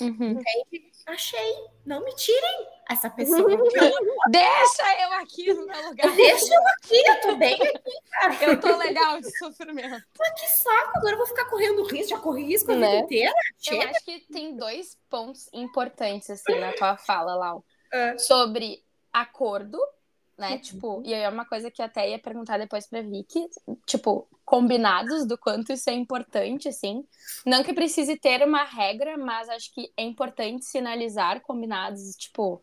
Uhum. 0.00 0.30
Entende? 0.30 0.92
Achei. 1.06 1.54
Não 1.84 2.04
me 2.04 2.14
tirem 2.14 2.66
essa 2.88 3.08
pessoa. 3.08 3.48
Deixa 4.30 5.02
eu 5.02 5.12
aqui 5.14 5.52
no 5.52 5.66
meu 5.66 5.88
lugar. 5.88 6.14
Deixa 6.14 6.54
eu 6.54 6.66
aqui, 6.68 7.02
eu 7.06 7.20
tô 7.20 7.36
bem 7.36 7.54
aqui, 7.54 7.90
cara. 8.10 8.44
Eu 8.44 8.60
tô 8.60 8.76
legal 8.76 9.20
de 9.20 9.38
sofrimento. 9.38 10.04
Mas 10.18 10.40
que 10.40 10.46
saco, 10.48 10.98
agora 10.98 11.14
eu 11.14 11.18
vou 11.18 11.26
ficar 11.26 11.46
correndo 11.46 11.82
risco, 11.84 12.10
já 12.10 12.18
corri 12.18 12.44
risco 12.44 12.72
a 12.72 12.76
né? 12.76 12.90
vida 12.90 13.04
inteira. 13.04 13.34
Chega. 13.58 13.84
Eu 13.84 13.90
acho 13.90 14.04
que 14.04 14.20
tem 14.32 14.56
dois 14.56 14.98
pontos 15.08 15.48
importantes, 15.52 16.30
assim, 16.30 16.58
na 16.58 16.72
tua 16.72 16.96
fala, 16.96 17.34
Lau. 17.34 17.64
Uh. 17.92 18.18
Sobre 18.18 18.84
acordo 19.12 19.78
né? 20.38 20.52
Uhum. 20.52 20.60
Tipo, 20.60 21.02
e 21.04 21.12
aí 21.12 21.22
é 21.22 21.28
uma 21.28 21.44
coisa 21.44 21.70
que 21.70 21.82
até 21.82 22.10
ia 22.10 22.18
perguntar 22.18 22.58
depois 22.58 22.86
pra 22.86 23.02
Vicky, 23.02 23.48
tipo, 23.84 24.28
combinados 24.44 25.26
do 25.26 25.36
quanto 25.36 25.72
isso 25.72 25.90
é 25.90 25.92
importante, 25.92 26.68
assim. 26.68 27.04
Não 27.44 27.64
que 27.64 27.74
precise 27.74 28.16
ter 28.16 28.46
uma 28.46 28.62
regra, 28.62 29.18
mas 29.18 29.48
acho 29.48 29.74
que 29.74 29.92
é 29.96 30.02
importante 30.02 30.64
sinalizar 30.64 31.40
combinados, 31.40 32.14
tipo, 32.16 32.62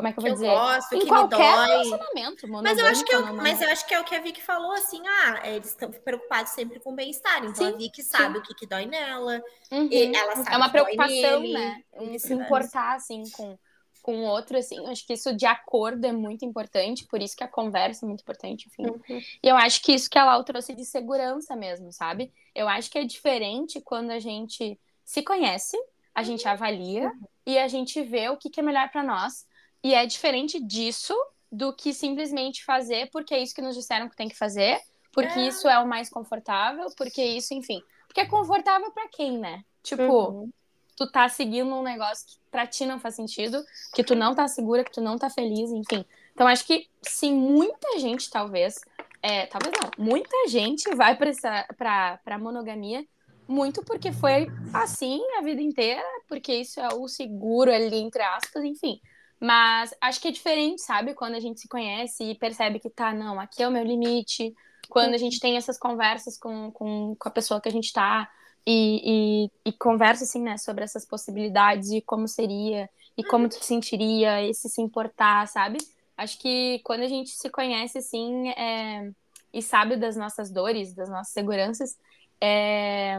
como 0.00 0.08
é 0.08 0.12
que 0.12 0.18
eu 0.18 0.22
vou 0.22 0.30
que 0.30 0.34
dizer? 0.34 0.46
Eu 0.48 0.52
gosto, 0.52 0.94
em 0.94 0.98
que 1.00 1.06
qualquer 1.06 1.36
me 1.36 1.66
dói. 1.66 1.66
relacionamento, 1.66 2.48
mas 2.48 2.78
eu 2.78 2.86
acho 2.86 3.04
que 3.04 3.14
eu, 3.14 3.34
mas 3.34 3.60
eu 3.60 3.68
acho 3.68 3.86
que 3.86 3.92
é 3.92 4.00
o 4.00 4.04
que 4.04 4.14
a 4.14 4.20
Vicky 4.20 4.40
falou 4.40 4.72
assim, 4.72 5.02
ah, 5.06 5.42
eles 5.44 5.68
estão 5.68 5.90
preocupados 5.90 6.52
sempre 6.52 6.80
com 6.80 6.92
o 6.92 6.96
bem-estar, 6.96 7.44
então 7.44 7.54
sim, 7.54 7.74
a 7.74 7.76
Vicky 7.76 8.02
sabe 8.02 8.36
sim. 8.36 8.40
o 8.40 8.42
que, 8.42 8.54
que 8.54 8.66
dói 8.66 8.86
nela, 8.86 9.42
uhum. 9.70 9.90
ela 9.92 10.36
sabe 10.36 10.54
é 10.54 10.56
uma 10.56 10.70
preocupação, 10.70 11.42
né? 11.42 11.82
Um, 11.92 12.18
se 12.18 12.32
importar 12.32 12.96
assim 12.96 13.24
com 13.32 13.58
com 14.02 14.16
o 14.16 14.24
outro, 14.24 14.56
assim, 14.56 14.86
acho 14.86 15.06
que 15.06 15.12
isso 15.12 15.34
de 15.34 15.46
acordo 15.46 16.04
é 16.06 16.12
muito 16.12 16.44
importante, 16.44 17.06
por 17.06 17.20
isso 17.20 17.36
que 17.36 17.44
a 17.44 17.48
conversa 17.48 18.04
é 18.04 18.08
muito 18.08 18.22
importante, 18.22 18.66
enfim. 18.66 18.86
Uhum. 18.86 19.20
E 19.42 19.48
eu 19.48 19.56
acho 19.56 19.82
que 19.82 19.92
isso 19.92 20.08
que 20.08 20.18
a 20.18 20.24
Lau 20.24 20.42
trouxe 20.44 20.74
de 20.74 20.84
segurança 20.84 21.54
mesmo, 21.56 21.92
sabe? 21.92 22.32
Eu 22.54 22.68
acho 22.68 22.90
que 22.90 22.98
é 22.98 23.04
diferente 23.04 23.80
quando 23.80 24.10
a 24.10 24.18
gente 24.18 24.78
se 25.04 25.22
conhece, 25.22 25.76
a 26.14 26.22
gente 26.22 26.46
avalia 26.48 27.12
e 27.46 27.58
a 27.58 27.68
gente 27.68 28.02
vê 28.02 28.28
o 28.28 28.36
que, 28.36 28.50
que 28.50 28.60
é 28.60 28.62
melhor 28.62 28.90
para 28.90 29.02
nós. 29.02 29.46
E 29.82 29.94
é 29.94 30.04
diferente 30.06 30.60
disso 30.60 31.14
do 31.50 31.72
que 31.72 31.92
simplesmente 31.92 32.64
fazer 32.64 33.10
porque 33.10 33.34
é 33.34 33.42
isso 33.42 33.54
que 33.54 33.62
nos 33.62 33.74
disseram 33.74 34.08
que 34.08 34.16
tem 34.16 34.28
que 34.28 34.36
fazer, 34.36 34.78
porque 35.12 35.38
é. 35.38 35.48
isso 35.48 35.68
é 35.68 35.78
o 35.78 35.86
mais 35.86 36.08
confortável, 36.08 36.86
porque 36.96 37.22
isso, 37.22 37.54
enfim. 37.54 37.82
Porque 38.06 38.20
é 38.20 38.26
confortável 38.26 38.90
para 38.92 39.08
quem, 39.08 39.38
né? 39.38 39.64
Tipo, 39.82 40.02
uhum. 40.02 40.52
Tu 41.00 41.10
tá 41.10 41.26
seguindo 41.30 41.74
um 41.74 41.82
negócio 41.82 42.26
que 42.26 42.36
pra 42.50 42.66
ti 42.66 42.84
não 42.84 43.00
faz 43.00 43.14
sentido, 43.14 43.64
que 43.94 44.04
tu 44.04 44.14
não 44.14 44.34
tá 44.34 44.46
segura, 44.46 44.84
que 44.84 44.92
tu 44.92 45.00
não 45.00 45.16
tá 45.16 45.30
feliz, 45.30 45.70
enfim. 45.70 46.04
Então 46.34 46.46
acho 46.46 46.66
que 46.66 46.88
sim, 47.00 47.32
muita 47.32 47.98
gente 47.98 48.28
talvez, 48.28 48.74
é, 49.22 49.46
talvez 49.46 49.72
não, 49.80 50.04
muita 50.04 50.46
gente 50.46 50.94
vai 50.94 51.16
pra, 51.16 51.30
essa, 51.30 51.66
pra, 51.78 52.18
pra 52.22 52.38
monogamia 52.38 53.02
muito 53.48 53.82
porque 53.82 54.12
foi 54.12 54.46
assim 54.74 55.22
a 55.38 55.42
vida 55.42 55.62
inteira, 55.62 56.02
porque 56.28 56.52
isso 56.52 56.78
é 56.78 56.88
o 56.94 57.08
seguro 57.08 57.72
ali, 57.72 57.96
entre 57.96 58.22
aspas, 58.22 58.62
enfim. 58.62 59.00
Mas 59.40 59.94
acho 60.02 60.20
que 60.20 60.28
é 60.28 60.32
diferente, 60.32 60.82
sabe? 60.82 61.14
Quando 61.14 61.34
a 61.34 61.40
gente 61.40 61.60
se 61.60 61.66
conhece 61.66 62.24
e 62.24 62.34
percebe 62.34 62.78
que 62.78 62.90
tá, 62.90 63.14
não, 63.14 63.40
aqui 63.40 63.62
é 63.62 63.66
o 63.66 63.70
meu 63.70 63.82
limite. 63.82 64.54
Quando 64.90 65.14
a 65.14 65.18
gente 65.18 65.40
tem 65.40 65.56
essas 65.56 65.78
conversas 65.78 66.38
com, 66.38 66.70
com, 66.70 67.16
com 67.18 67.28
a 67.28 67.32
pessoa 67.32 67.58
que 67.58 67.70
a 67.70 67.72
gente 67.72 67.90
tá 67.90 68.30
e, 68.66 69.48
e, 69.64 69.70
e 69.70 69.72
conversa, 69.72 70.24
assim, 70.24 70.42
né, 70.42 70.56
sobre 70.58 70.84
essas 70.84 71.04
possibilidades 71.04 71.90
e 71.90 72.00
como 72.00 72.28
seria 72.28 72.88
e 73.16 73.24
como 73.24 73.48
tu 73.48 73.62
sentiria, 73.62 74.42
esse 74.42 74.68
se 74.68 74.80
importar, 74.80 75.46
sabe? 75.48 75.78
Acho 76.16 76.38
que 76.38 76.80
quando 76.84 77.02
a 77.02 77.08
gente 77.08 77.30
se 77.30 77.50
conhece, 77.50 77.98
assim, 77.98 78.48
é, 78.50 79.10
e 79.52 79.60
sabe 79.62 79.96
das 79.96 80.16
nossas 80.16 80.50
dores, 80.50 80.94
das 80.94 81.08
nossas 81.08 81.32
seguranças, 81.32 81.98
é, 82.40 83.18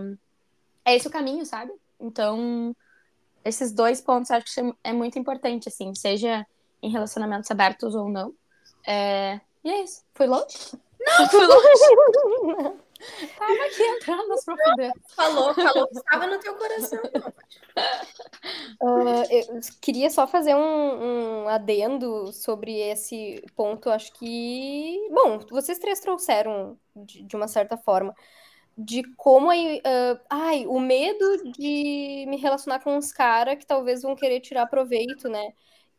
é 0.85 0.95
esse 0.95 1.07
o 1.07 1.11
caminho, 1.11 1.45
sabe? 1.45 1.71
Então, 1.99 2.75
esses 3.43 3.71
dois 3.71 4.01
pontos 4.01 4.31
acho 4.31 4.45
que 4.45 4.75
é 4.83 4.93
muito 4.93 5.19
importante, 5.19 5.67
assim, 5.67 5.93
seja 5.93 6.45
em 6.81 6.89
relacionamentos 6.89 7.49
abertos 7.51 7.93
ou 7.95 8.09
não. 8.09 8.33
É... 8.85 9.39
E 9.63 9.69
é 9.69 9.83
isso. 9.83 10.03
Foi 10.13 10.25
longe? 10.25 10.57
Não, 10.99 11.29
foi 11.29 11.45
longe. 11.45 12.77
Tava 13.37 13.65
aqui 13.65 13.83
entrando 13.83 14.27
nas 14.27 14.45
profundezas. 14.45 14.93
Falou, 15.15 15.53
falou 15.53 15.87
que 15.87 15.97
estava 15.97 16.27
no 16.27 16.39
teu 16.39 16.55
coração. 16.55 16.99
Uh, 18.81 19.23
eu 19.29 19.59
queria 19.81 20.09
só 20.09 20.27
fazer 20.27 20.55
um, 20.55 21.43
um, 21.43 21.47
adendo 21.47 22.31
sobre 22.31 22.79
esse 22.79 23.43
ponto. 23.55 23.89
Acho 23.89 24.13
que. 24.13 25.07
Bom, 25.11 25.39
vocês 25.49 25.79
três 25.79 25.99
trouxeram 25.99 26.77
de, 26.95 27.23
de 27.23 27.35
uma 27.35 27.47
certa 27.47 27.77
forma 27.77 28.13
de 28.77 29.03
como 29.15 29.51
uh, 29.51 30.19
ai, 30.29 30.65
o 30.65 30.79
medo 30.79 31.51
de 31.51 32.25
me 32.27 32.37
relacionar 32.37 32.79
com 32.79 32.95
uns 32.95 33.11
caras 33.11 33.57
que 33.57 33.65
talvez 33.65 34.01
vão 34.01 34.15
querer 34.15 34.39
tirar 34.39 34.65
proveito, 34.67 35.29
né? 35.29 35.53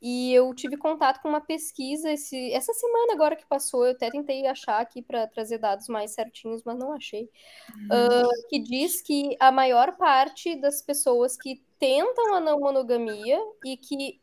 E 0.04 0.34
eu 0.34 0.52
tive 0.52 0.76
contato 0.76 1.22
com 1.22 1.28
uma 1.28 1.40
pesquisa 1.40 2.10
esse, 2.10 2.52
essa 2.52 2.72
semana 2.74 3.12
agora 3.12 3.36
que 3.36 3.46
passou, 3.46 3.86
eu 3.86 3.92
até 3.92 4.10
tentei 4.10 4.44
achar 4.48 4.80
aqui 4.80 5.00
para 5.00 5.28
trazer 5.28 5.58
dados 5.58 5.86
mais 5.86 6.10
certinhos, 6.10 6.64
mas 6.64 6.76
não 6.76 6.92
achei. 6.92 7.30
Uhum. 7.76 7.86
Uh, 7.86 8.48
que 8.48 8.58
diz 8.58 9.00
que 9.00 9.36
a 9.38 9.52
maior 9.52 9.96
parte 9.96 10.56
das 10.56 10.82
pessoas 10.82 11.36
que 11.36 11.62
tentam 11.78 12.34
a 12.34 12.40
não 12.40 12.58
monogamia 12.58 13.38
e 13.64 13.76
que 13.76 14.20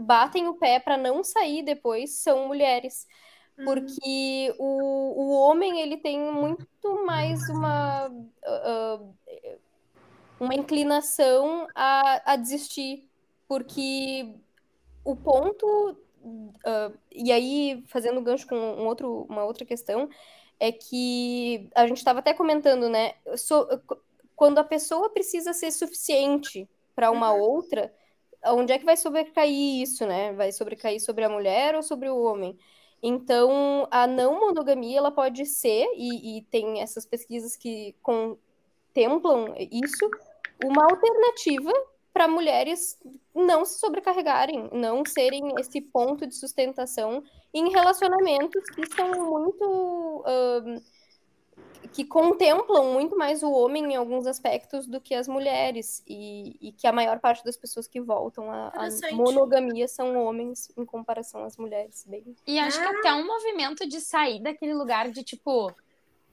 batem 0.00 0.48
o 0.48 0.54
pé 0.54 0.80
para 0.80 0.96
não 0.96 1.22
sair 1.22 1.62
depois 1.62 2.14
são 2.14 2.48
mulheres. 2.48 3.06
Uhum. 3.58 3.64
Porque 3.66 4.54
o, 4.58 5.22
o 5.22 5.30
homem 5.34 5.82
ele 5.82 5.98
tem 5.98 6.18
muito 6.18 7.04
mais 7.04 7.46
uma, 7.50 8.08
uh, 8.08 9.14
uma 10.40 10.54
inclinação 10.54 11.68
a, 11.74 12.32
a 12.32 12.36
desistir. 12.36 13.06
Porque 13.46 14.34
o 15.04 15.14
ponto. 15.14 15.96
Uh, 16.22 16.96
e 17.12 17.30
aí, 17.30 17.84
fazendo 17.86 18.20
gancho 18.22 18.46
com 18.46 18.56
um 18.56 18.86
outro, 18.86 19.26
uma 19.28 19.44
outra 19.44 19.64
questão, 19.64 20.08
é 20.58 20.72
que 20.72 21.68
a 21.74 21.86
gente 21.86 21.98
estava 21.98 22.20
até 22.20 22.32
comentando, 22.32 22.88
né? 22.88 23.14
So, 23.36 23.66
quando 24.34 24.58
a 24.58 24.64
pessoa 24.64 25.10
precisa 25.10 25.52
ser 25.52 25.70
suficiente 25.70 26.68
para 26.94 27.10
uma 27.10 27.32
uhum. 27.32 27.40
outra, 27.40 27.92
onde 28.46 28.72
é 28.72 28.78
que 28.78 28.84
vai 28.84 28.96
sobrecair 28.96 29.82
isso, 29.82 30.06
né? 30.06 30.32
Vai 30.32 30.52
sobrecair 30.52 31.00
sobre 31.00 31.24
a 31.24 31.28
mulher 31.28 31.74
ou 31.74 31.82
sobre 31.82 32.08
o 32.08 32.22
homem? 32.22 32.58
Então, 33.02 33.86
a 33.90 34.06
não 34.06 34.40
monogamia 34.40 34.98
ela 34.98 35.10
pode 35.10 35.44
ser, 35.44 35.86
e, 35.94 36.38
e 36.38 36.42
tem 36.44 36.80
essas 36.80 37.04
pesquisas 37.04 37.54
que 37.54 37.94
contemplam 38.02 39.54
isso, 39.58 40.10
uma 40.64 40.84
alternativa 40.84 41.70
para 42.14 42.28
mulheres 42.28 42.96
não 43.34 43.64
se 43.64 43.80
sobrecarregarem, 43.80 44.70
não 44.72 45.04
serem 45.04 45.52
esse 45.58 45.80
ponto 45.80 46.24
de 46.24 46.36
sustentação 46.36 47.24
em 47.52 47.70
relacionamentos 47.70 48.62
que 48.70 48.86
são 48.94 49.10
muito. 49.28 50.24
Uh, 50.24 50.94
que 51.92 52.04
contemplam 52.04 52.92
muito 52.92 53.16
mais 53.16 53.42
o 53.42 53.52
homem 53.52 53.92
em 53.92 53.94
alguns 53.94 54.26
aspectos 54.26 54.84
do 54.84 55.00
que 55.00 55.14
as 55.14 55.28
mulheres, 55.28 56.02
e, 56.08 56.56
e 56.60 56.72
que 56.72 56.88
a 56.88 56.92
maior 56.92 57.20
parte 57.20 57.44
das 57.44 57.56
pessoas 57.56 57.86
que 57.86 58.00
voltam 58.00 58.50
à 58.50 58.72
monogamia 59.12 59.86
são 59.86 60.16
homens 60.16 60.72
em 60.76 60.84
comparação 60.84 61.44
às 61.44 61.56
mulheres. 61.56 62.04
Bem... 62.08 62.24
E 62.48 62.58
acho 62.58 62.80
ah. 62.80 62.82
que 62.82 62.96
até 62.96 63.14
um 63.14 63.24
movimento 63.24 63.86
de 63.86 64.00
sair 64.00 64.40
daquele 64.40 64.74
lugar 64.74 65.10
de 65.10 65.22
tipo, 65.22 65.72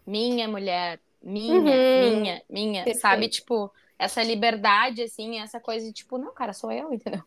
minha 0.08 0.48
mulher, 0.48 1.00
minha, 1.22 1.54
uhum. 1.54 2.20
minha, 2.20 2.42
minha, 2.50 2.84
Perfeito. 2.84 3.00
sabe? 3.00 3.30
Tipo, 3.30 3.72
essa 4.02 4.24
liberdade, 4.24 5.04
assim, 5.04 5.40
essa 5.40 5.60
coisa 5.60 5.86
de 5.86 5.94
tipo, 5.94 6.18
não, 6.18 6.34
cara, 6.34 6.54
sou 6.54 6.72
eu, 6.72 6.92
entendeu? 6.92 7.22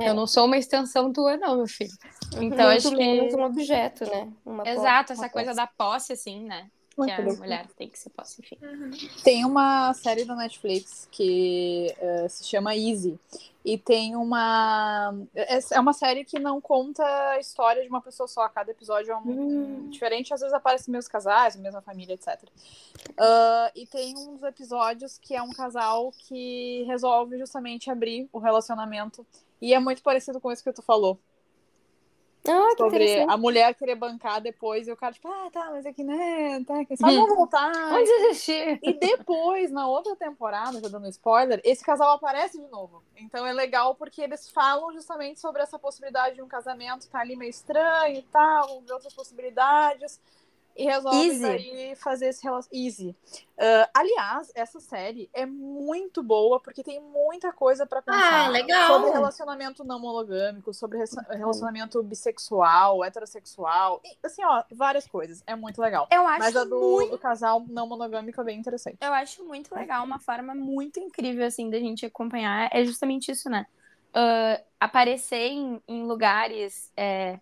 É. 0.00 0.08
Eu 0.08 0.14
não 0.14 0.26
sou 0.26 0.46
uma 0.46 0.58
extensão 0.58 1.12
tua, 1.12 1.36
não, 1.36 1.58
meu 1.58 1.68
filho. 1.68 1.92
Então, 2.32 2.66
Muito 2.66 2.88
acho 2.88 2.90
que. 2.90 3.36
um 3.36 3.44
objeto, 3.44 4.04
né? 4.04 4.28
Uma 4.44 4.68
Exato, 4.68 5.12
essa 5.12 5.28
coisa 5.28 5.50
posse. 5.50 5.56
da 5.56 5.66
posse, 5.68 6.12
assim, 6.12 6.44
né? 6.44 6.68
Que 7.04 7.10
a 7.10 7.22
mulher 7.22 7.66
tem 7.76 7.88
que 7.88 7.98
ser 7.98 8.10
posse, 8.10 8.40
enfim. 8.40 8.58
Uhum. 8.62 8.90
Tem 9.22 9.44
uma 9.44 9.92
série 9.92 10.24
da 10.24 10.34
Netflix 10.34 11.06
que 11.10 11.94
uh, 12.00 12.28
se 12.28 12.44
chama 12.44 12.74
Easy. 12.74 13.18
E 13.64 13.76
tem 13.76 14.14
uma. 14.14 15.12
É, 15.34 15.80
uma 15.80 15.92
série 15.92 16.24
que 16.24 16.38
não 16.38 16.60
conta 16.60 17.04
a 17.30 17.40
história 17.40 17.82
de 17.82 17.88
uma 17.88 18.00
pessoa 18.00 18.28
só. 18.28 18.48
Cada 18.48 18.70
episódio 18.70 19.10
é 19.10 19.16
um 19.16 19.22
hum. 19.26 19.90
diferente. 19.90 20.32
Às 20.32 20.40
vezes 20.40 20.54
aparecem 20.54 20.92
meus 20.92 21.08
casais, 21.08 21.56
mesma 21.56 21.82
família, 21.82 22.14
etc. 22.14 22.44
Uh, 23.10 23.72
e 23.74 23.84
tem 23.84 24.16
um 24.16 24.34
dos 24.34 24.44
episódios 24.44 25.18
que 25.18 25.34
é 25.34 25.42
um 25.42 25.50
casal 25.50 26.12
que 26.16 26.84
resolve 26.84 27.36
justamente 27.38 27.90
abrir 27.90 28.28
o 28.32 28.38
relacionamento. 28.38 29.26
E 29.60 29.74
é 29.74 29.80
muito 29.80 30.00
parecido 30.00 30.40
com 30.40 30.52
isso 30.52 30.62
que 30.62 30.72
tu 30.72 30.82
falou. 30.82 31.18
Ah, 32.48 32.74
sobre 32.76 33.22
a 33.22 33.36
mulher 33.36 33.74
querer 33.74 33.94
bancar 33.94 34.40
depois 34.40 34.86
e 34.86 34.92
o 34.92 34.96
cara, 34.96 35.12
tipo, 35.12 35.28
ah, 35.28 35.48
tá, 35.52 35.70
mas 35.70 35.86
aqui, 35.86 36.02
né, 36.02 36.62
tá, 36.66 36.84
quem 36.84 36.96
sabe 36.96 37.16
hum. 37.16 37.26
voltar. 37.34 37.72
Onde 37.92 38.10
existir? 38.10 38.78
E 38.82 38.92
depois, 38.92 39.70
na 39.70 39.86
outra 39.86 40.14
temporada, 40.16 40.80
já 40.80 40.88
dando 40.88 41.08
spoiler, 41.08 41.60
esse 41.64 41.84
casal 41.84 42.12
aparece 42.12 42.60
de 42.60 42.68
novo. 42.68 43.02
Então 43.16 43.46
é 43.46 43.52
legal 43.52 43.94
porque 43.94 44.22
eles 44.22 44.48
falam 44.50 44.92
justamente 44.92 45.40
sobre 45.40 45.62
essa 45.62 45.78
possibilidade 45.78 46.36
de 46.36 46.42
um 46.42 46.48
casamento 46.48 47.08
tá 47.08 47.20
ali 47.20 47.36
meio 47.36 47.50
estranho 47.50 48.18
e 48.18 48.22
tal, 48.22 48.80
ver 48.82 48.92
outras 48.92 49.14
possibilidades 49.14 50.20
e 50.76 50.84
resolve 50.84 51.26
Easy. 51.26 51.96
fazer 51.96 52.26
esse 52.26 52.42
relacionamento. 52.44 52.86
Easy. 52.86 53.16
Uh, 53.56 53.88
aliás, 53.94 54.52
essa 54.54 54.78
série 54.78 55.30
é 55.32 55.46
muito 55.46 56.22
boa 56.22 56.60
porque 56.60 56.82
tem 56.82 57.00
muita 57.00 57.52
coisa 57.52 57.86
para 57.86 58.02
pensar 58.02 58.50
ah, 58.50 58.86
sobre 58.86 59.10
relacionamento 59.10 59.82
não 59.82 59.98
monogâmico, 59.98 60.74
sobre 60.74 61.02
relacionamento 61.30 62.02
bissexual, 62.02 63.02
heterossexual, 63.02 64.00
e, 64.04 64.16
assim, 64.22 64.44
ó, 64.44 64.62
várias 64.72 65.06
coisas. 65.06 65.42
É 65.46 65.56
muito 65.56 65.80
legal. 65.80 66.06
Eu 66.12 66.26
acho 66.26 66.40
Mas 66.40 66.56
a 66.56 66.64
do, 66.64 66.78
muito... 66.78 67.12
do 67.12 67.18
casal 67.18 67.64
não 67.68 67.86
monogâmico 67.86 68.40
é 68.40 68.44
bem 68.44 68.58
interessante. 68.58 68.98
Eu 69.00 69.14
acho 69.14 69.44
muito 69.44 69.74
legal, 69.74 70.04
uma 70.04 70.18
forma 70.18 70.54
muito 70.54 71.00
incrível, 71.00 71.46
assim, 71.46 71.70
da 71.70 71.78
gente 71.78 72.04
acompanhar. 72.04 72.68
É 72.70 72.84
justamente 72.84 73.32
isso, 73.32 73.48
né? 73.48 73.66
Uh, 74.14 74.62
aparecer 74.78 75.48
em, 75.48 75.80
em 75.88 76.04
lugares. 76.04 76.92
É 76.96 77.38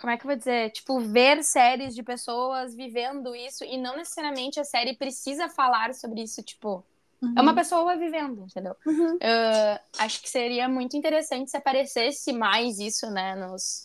como 0.00 0.10
é 0.10 0.16
que 0.16 0.24
eu 0.24 0.28
vou 0.28 0.36
dizer? 0.36 0.70
Tipo, 0.70 0.98
ver 0.98 1.44
séries 1.44 1.94
de 1.94 2.02
pessoas 2.02 2.74
vivendo 2.74 3.36
isso 3.36 3.62
e 3.64 3.76
não 3.76 3.96
necessariamente 3.98 4.58
a 4.58 4.64
série 4.64 4.96
precisa 4.96 5.48
falar 5.48 5.94
sobre 5.94 6.22
isso, 6.22 6.42
tipo. 6.42 6.82
Uhum. 7.20 7.34
É 7.36 7.40
uma 7.42 7.54
pessoa 7.54 7.96
vivendo, 7.98 8.44
entendeu? 8.44 8.74
Uhum. 8.86 9.16
Uh, 9.16 9.80
acho 9.98 10.22
que 10.22 10.30
seria 10.30 10.66
muito 10.70 10.96
interessante 10.96 11.50
se 11.50 11.56
aparecesse 11.56 12.32
mais 12.32 12.78
isso, 12.78 13.10
né, 13.10 13.36
nos, 13.36 13.84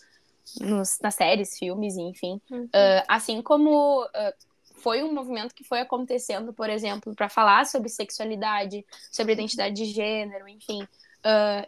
nos 0.58 0.98
nas 1.02 1.14
séries, 1.14 1.58
filmes, 1.58 1.98
enfim. 1.98 2.40
Uhum. 2.50 2.64
Uh, 2.64 3.04
assim 3.06 3.42
como 3.42 4.02
uh, 4.02 4.32
foi 4.76 5.02
um 5.02 5.12
movimento 5.12 5.54
que 5.54 5.64
foi 5.64 5.80
acontecendo, 5.80 6.50
por 6.50 6.70
exemplo, 6.70 7.14
para 7.14 7.28
falar 7.28 7.66
sobre 7.66 7.90
sexualidade, 7.90 8.86
sobre 9.12 9.34
identidade 9.34 9.74
de 9.74 9.84
gênero, 9.84 10.48
enfim. 10.48 10.88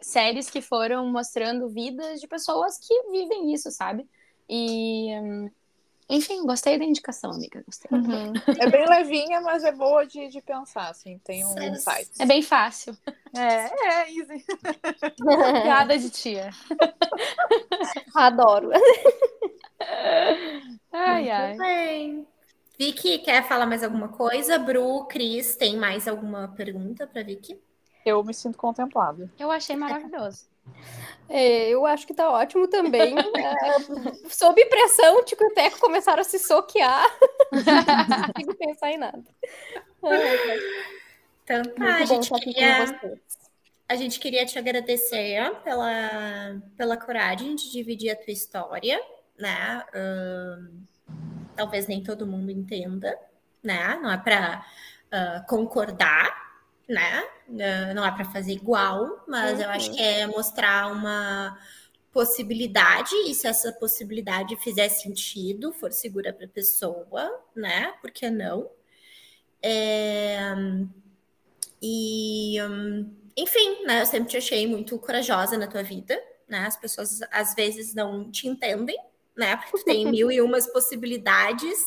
séries 0.01 0.49
que 0.49 0.62
foram 0.62 1.07
mostrando 1.12 1.68
vidas 1.68 2.18
de 2.18 2.26
pessoas 2.26 2.78
que 2.78 3.11
vivem 3.11 3.53
isso, 3.53 3.70
sabe? 3.70 4.09
E, 4.49 5.11
enfim, 6.09 6.46
gostei 6.46 6.78
da 6.78 6.84
indicação, 6.84 7.30
amiga. 7.30 7.62
Gostei. 7.66 7.90
Uhum. 7.92 8.32
É 8.59 8.70
bem 8.70 8.88
levinha, 8.88 9.42
mas 9.42 9.62
é 9.62 9.72
boa 9.72 10.07
de, 10.07 10.28
de 10.28 10.40
pensar, 10.40 10.88
assim. 10.88 11.18
Tem 11.18 11.44
um 11.44 11.62
insight. 11.62 12.11
É 12.18 12.24
bem 12.24 12.40
fácil. 12.40 12.96
É, 13.36 13.66
é, 13.88 14.11
easy. 14.11 14.44
Piada 15.62 15.99
de 15.99 16.09
tia. 16.09 16.51
Adoro. 18.14 18.70
Ai, 20.90 21.20
Muito 21.20 21.32
ai. 21.32 21.57
bem. 21.59 22.26
Vicky, 22.78 23.18
quer 23.18 23.46
falar 23.46 23.66
mais 23.66 23.82
alguma 23.82 24.09
coisa? 24.09 24.59
Bru, 24.59 25.05
Cris, 25.07 25.57
tem 25.57 25.76
mais 25.76 26.09
alguma 26.09 26.49
pergunta 26.49 27.07
para 27.07 27.22
Vicky? 27.22 27.61
Eu 28.07 28.24
me 28.24 28.32
sinto 28.32 28.57
contemplado. 28.57 29.30
Eu 29.38 29.51
achei 29.51 29.76
maravilhoso. 29.76 30.46
É, 31.29 31.69
eu 31.69 31.85
acho 31.85 32.07
que 32.07 32.14
tá 32.14 32.31
ótimo 32.31 32.66
também. 32.69 33.14
É, 33.19 34.31
sob 34.31 34.64
pressão, 34.66 35.23
Tico 35.25 35.45
e 35.45 35.55
Teco 35.55 35.79
começaram 35.79 36.23
a 36.23 36.25
se 36.25 36.39
soquear. 36.39 37.05
Não 37.53 38.33
consigo 38.33 38.55
pensar 38.57 38.91
em 38.91 38.99
nada. 38.99 39.25
Então 41.45 41.62
tá, 41.62 41.85
a 41.85 41.99
muito 41.99 42.09
gente 42.09 42.31
queria... 42.45 43.01
A 43.91 43.97
gente 43.97 44.21
queria 44.21 44.45
te 44.45 44.59
agradecer 44.59 45.51
pela, 45.64 46.61
pela 46.77 46.95
coragem 46.99 47.55
de 47.55 47.73
dividir 47.73 48.11
a 48.11 48.16
tua 48.16 48.35
história, 48.35 49.01
né? 49.39 49.83
Talvez 51.57 51.87
nem 51.87 52.03
todo 52.03 52.27
mundo 52.27 52.51
entenda, 52.51 53.19
né? 53.62 53.99
Não 54.03 54.12
é 54.12 54.19
para 54.19 54.62
concordar, 55.49 56.47
né? 56.89 57.24
Não 57.95 58.05
é 58.05 58.11
para 58.11 58.24
fazer 58.24 58.53
igual, 58.53 59.24
mas 59.28 59.61
eu 59.61 59.68
acho 59.68 59.93
que 59.93 60.01
é 60.01 60.26
mostrar 60.26 60.91
uma 60.91 61.59
possibilidade, 62.12 63.14
e 63.26 63.34
se 63.34 63.47
essa 63.47 63.70
possibilidade 63.72 64.57
fizer 64.57 64.89
sentido, 64.89 65.72
for 65.72 65.93
segura 65.93 66.32
para 66.32 66.47
a 66.47 66.49
pessoa, 66.49 67.45
né? 67.55 67.93
Por 68.01 68.11
que 68.11 68.30
não? 68.30 68.70
É, 69.62 70.55
e 71.80 72.57
enfim, 73.36 73.84
né? 73.84 74.01
Eu 74.01 74.07
sempre 74.07 74.30
te 74.30 74.36
achei 74.36 74.66
muito 74.66 74.99
corajosa 74.99 75.57
na 75.59 75.66
tua 75.66 75.82
vida, 75.82 76.20
né? 76.49 76.66
As 76.66 76.76
pessoas 76.76 77.20
às 77.30 77.55
vezes 77.55 77.95
não 77.95 78.30
te 78.30 78.49
entendem, 78.49 78.99
né? 79.36 79.57
Porque 79.57 79.78
tu 79.78 79.84
tem 79.84 80.07
mil 80.11 80.32
e 80.32 80.41
umas 80.41 80.66
possibilidades 80.66 81.78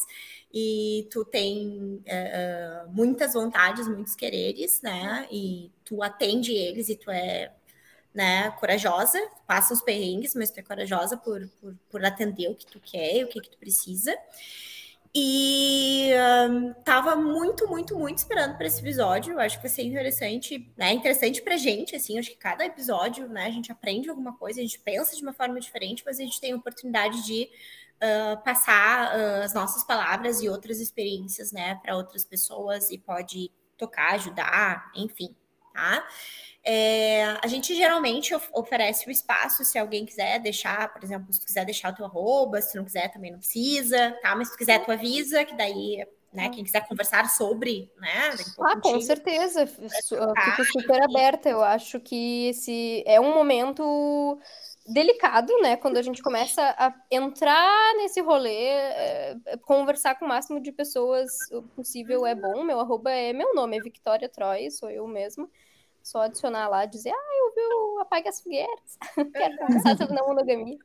e 0.54 1.08
tu 1.12 1.24
tem 1.26 2.02
eh, 2.06 2.32
eh, 2.34 2.86
muitas 2.90 3.34
vontades, 3.34 3.88
muitos 3.88 4.16
quereres, 4.16 4.82
né? 4.82 5.28
E 5.32 5.72
tu 5.86 6.04
atende 6.04 6.54
eles 6.54 6.90
e 6.90 6.96
tu 6.96 7.10
é, 7.10 7.52
né, 8.14 8.52
corajosa, 8.52 9.20
passa 9.48 9.74
os 9.74 9.82
perrengues, 9.82 10.36
mas 10.36 10.52
tu 10.52 10.60
é 10.60 10.64
corajosa 10.64 11.18
por, 11.18 11.48
por, 11.62 11.76
por 11.90 12.06
atender 12.06 12.50
o 12.50 12.56
que 12.56 12.66
tu 12.66 12.80
quer, 12.80 13.18
e 13.18 13.24
o 13.24 13.28
que, 13.28 13.40
que 13.42 13.50
tu 13.50 13.58
precisa. 13.58 14.16
E 15.14 16.10
hum, 16.50 16.74
tava 16.86 17.18
muito, 17.18 17.68
muito, 17.68 17.98
muito 18.00 18.18
esperando 18.20 18.56
para 18.56 18.66
esse 18.66 18.80
episódio. 18.80 19.34
Eu 19.34 19.40
acho 19.42 19.58
que 19.58 19.64
vai 19.64 19.70
ser 19.70 19.84
interessante, 19.84 20.72
né? 20.78 20.94
Interessante 20.94 21.42
pra 21.42 21.58
gente, 21.58 21.96
assim. 21.96 22.18
Acho 22.18 22.30
que 22.30 22.38
cada 22.38 22.66
episódio, 22.66 23.28
né, 23.28 23.46
a 23.46 23.52
gente 23.52 23.72
aprende 23.72 24.10
alguma 24.10 24.34
coisa, 24.38 24.62
a 24.62 24.64
gente 24.64 24.80
pensa 24.80 25.16
de 25.16 25.22
uma 25.22 25.34
forma 25.34 25.60
diferente, 25.60 26.04
mas 26.06 26.18
a 26.18 26.24
gente 26.24 26.40
tem 26.40 26.54
a 26.54 26.56
oportunidade 26.56 27.26
de 27.26 27.50
ah, 28.02 28.38
passar 28.38 29.16
ah, 29.16 29.44
as 29.44 29.54
nossas 29.54 29.84
palavras 29.84 30.42
e 30.42 30.50
outras 30.50 30.80
experiências, 30.80 31.52
né, 31.52 31.76
para 31.84 31.96
outras 31.96 32.26
pessoas 32.26 32.90
e 32.92 32.98
pode 32.98 33.52
tocar, 33.78 34.14
ajudar, 34.16 34.92
enfim, 34.96 35.36
tá? 35.74 36.08
É, 36.64 37.26
a 37.44 37.48
gente 37.48 37.76
geralmente 37.76 38.36
of- 38.36 38.50
oferece 38.54 39.08
o 39.08 39.12
espaço 39.12 39.66
se 39.66 39.80
alguém 39.80 40.06
quiser 40.06 40.40
deixar, 40.40 40.94
por 40.94 41.04
exemplo, 41.04 41.32
se 41.34 41.40
tu 41.40 41.46
quiser 41.46 41.66
deixar 41.66 41.92
o 41.92 41.96
teu 41.96 42.06
arroba, 42.06 42.62
se 42.62 42.78
não 42.78 42.86
quiser 42.86 43.12
também 43.12 43.32
não 43.32 43.40
precisa, 43.40 44.12
tá? 44.22 44.36
Mas 44.36 44.50
se 44.50 44.54
tu 44.56 44.58
quiser, 44.60 44.80
tu 44.86 44.92
avisa, 44.92 45.44
que 45.46 45.56
daí, 45.56 46.06
né, 46.34 46.50
quem 46.50 46.64
quiser 46.64 46.88
conversar 46.88 47.30
sobre, 47.30 47.92
né, 47.98 48.38
Ah, 48.60 48.76
com 48.78 49.00
certeza. 49.00 49.66
Fico 50.44 50.64
super 50.66 51.02
aberta. 51.04 51.50
Eu 51.50 51.64
acho 51.64 52.00
que 52.00 52.48
esse 52.48 53.04
é 53.06 53.20
um 53.20 53.34
momento 53.34 54.40
delicado, 54.88 55.54
né? 55.62 55.78
Quando 55.78 55.98
a 55.98 56.02
gente 56.02 56.22
começa 56.22 56.62
a 56.78 56.94
entrar 57.10 57.96
nesse 57.96 58.22
rolê, 58.22 58.68
é, 58.68 59.38
conversar 59.62 60.16
com 60.16 60.26
o 60.26 60.28
máximo 60.28 60.60
de 60.60 60.72
pessoas 60.72 61.32
possível 61.76 62.26
é 62.26 62.36
bom. 62.36 62.64
Meu 62.64 62.80
arroba 62.80 63.12
é 63.12 63.34
meu 63.34 63.54
nome, 63.54 63.78
é 63.78 63.82
Victoria 63.82 64.30
Troy, 64.30 64.70
sou 64.72 64.90
eu 64.90 65.08
mesma. 65.08 65.48
Só 66.04 66.22
adicionar 66.22 66.68
lá, 66.68 66.86
dizer, 66.86 67.12
ah, 67.12 67.34
eu 67.40 67.54
vi 67.54 67.62
o 67.62 68.00
Apague 68.00 68.28
as 68.28 68.42
Fogueiras, 68.42 68.98
quero 69.34 69.58
conversar 69.58 69.96
sobre 69.98 70.16
não 70.16 70.28
monogamia. 70.28 70.78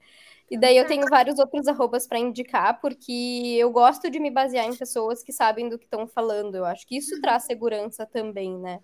E 0.50 0.56
daí 0.58 0.76
eu 0.76 0.86
tenho 0.86 1.08
vários 1.08 1.38
outros 1.38 1.66
arrobas 1.66 2.06
para 2.06 2.18
indicar, 2.18 2.80
porque 2.80 3.56
eu 3.58 3.70
gosto 3.70 4.10
de 4.10 4.20
me 4.20 4.30
basear 4.30 4.66
em 4.66 4.76
pessoas 4.76 5.22
que 5.22 5.32
sabem 5.32 5.68
do 5.68 5.78
que 5.78 5.86
estão 5.86 6.06
falando. 6.06 6.54
Eu 6.54 6.64
acho 6.64 6.86
que 6.86 6.96
isso 6.96 7.20
traz 7.20 7.44
segurança 7.44 8.06
também, 8.06 8.56
né? 8.58 8.80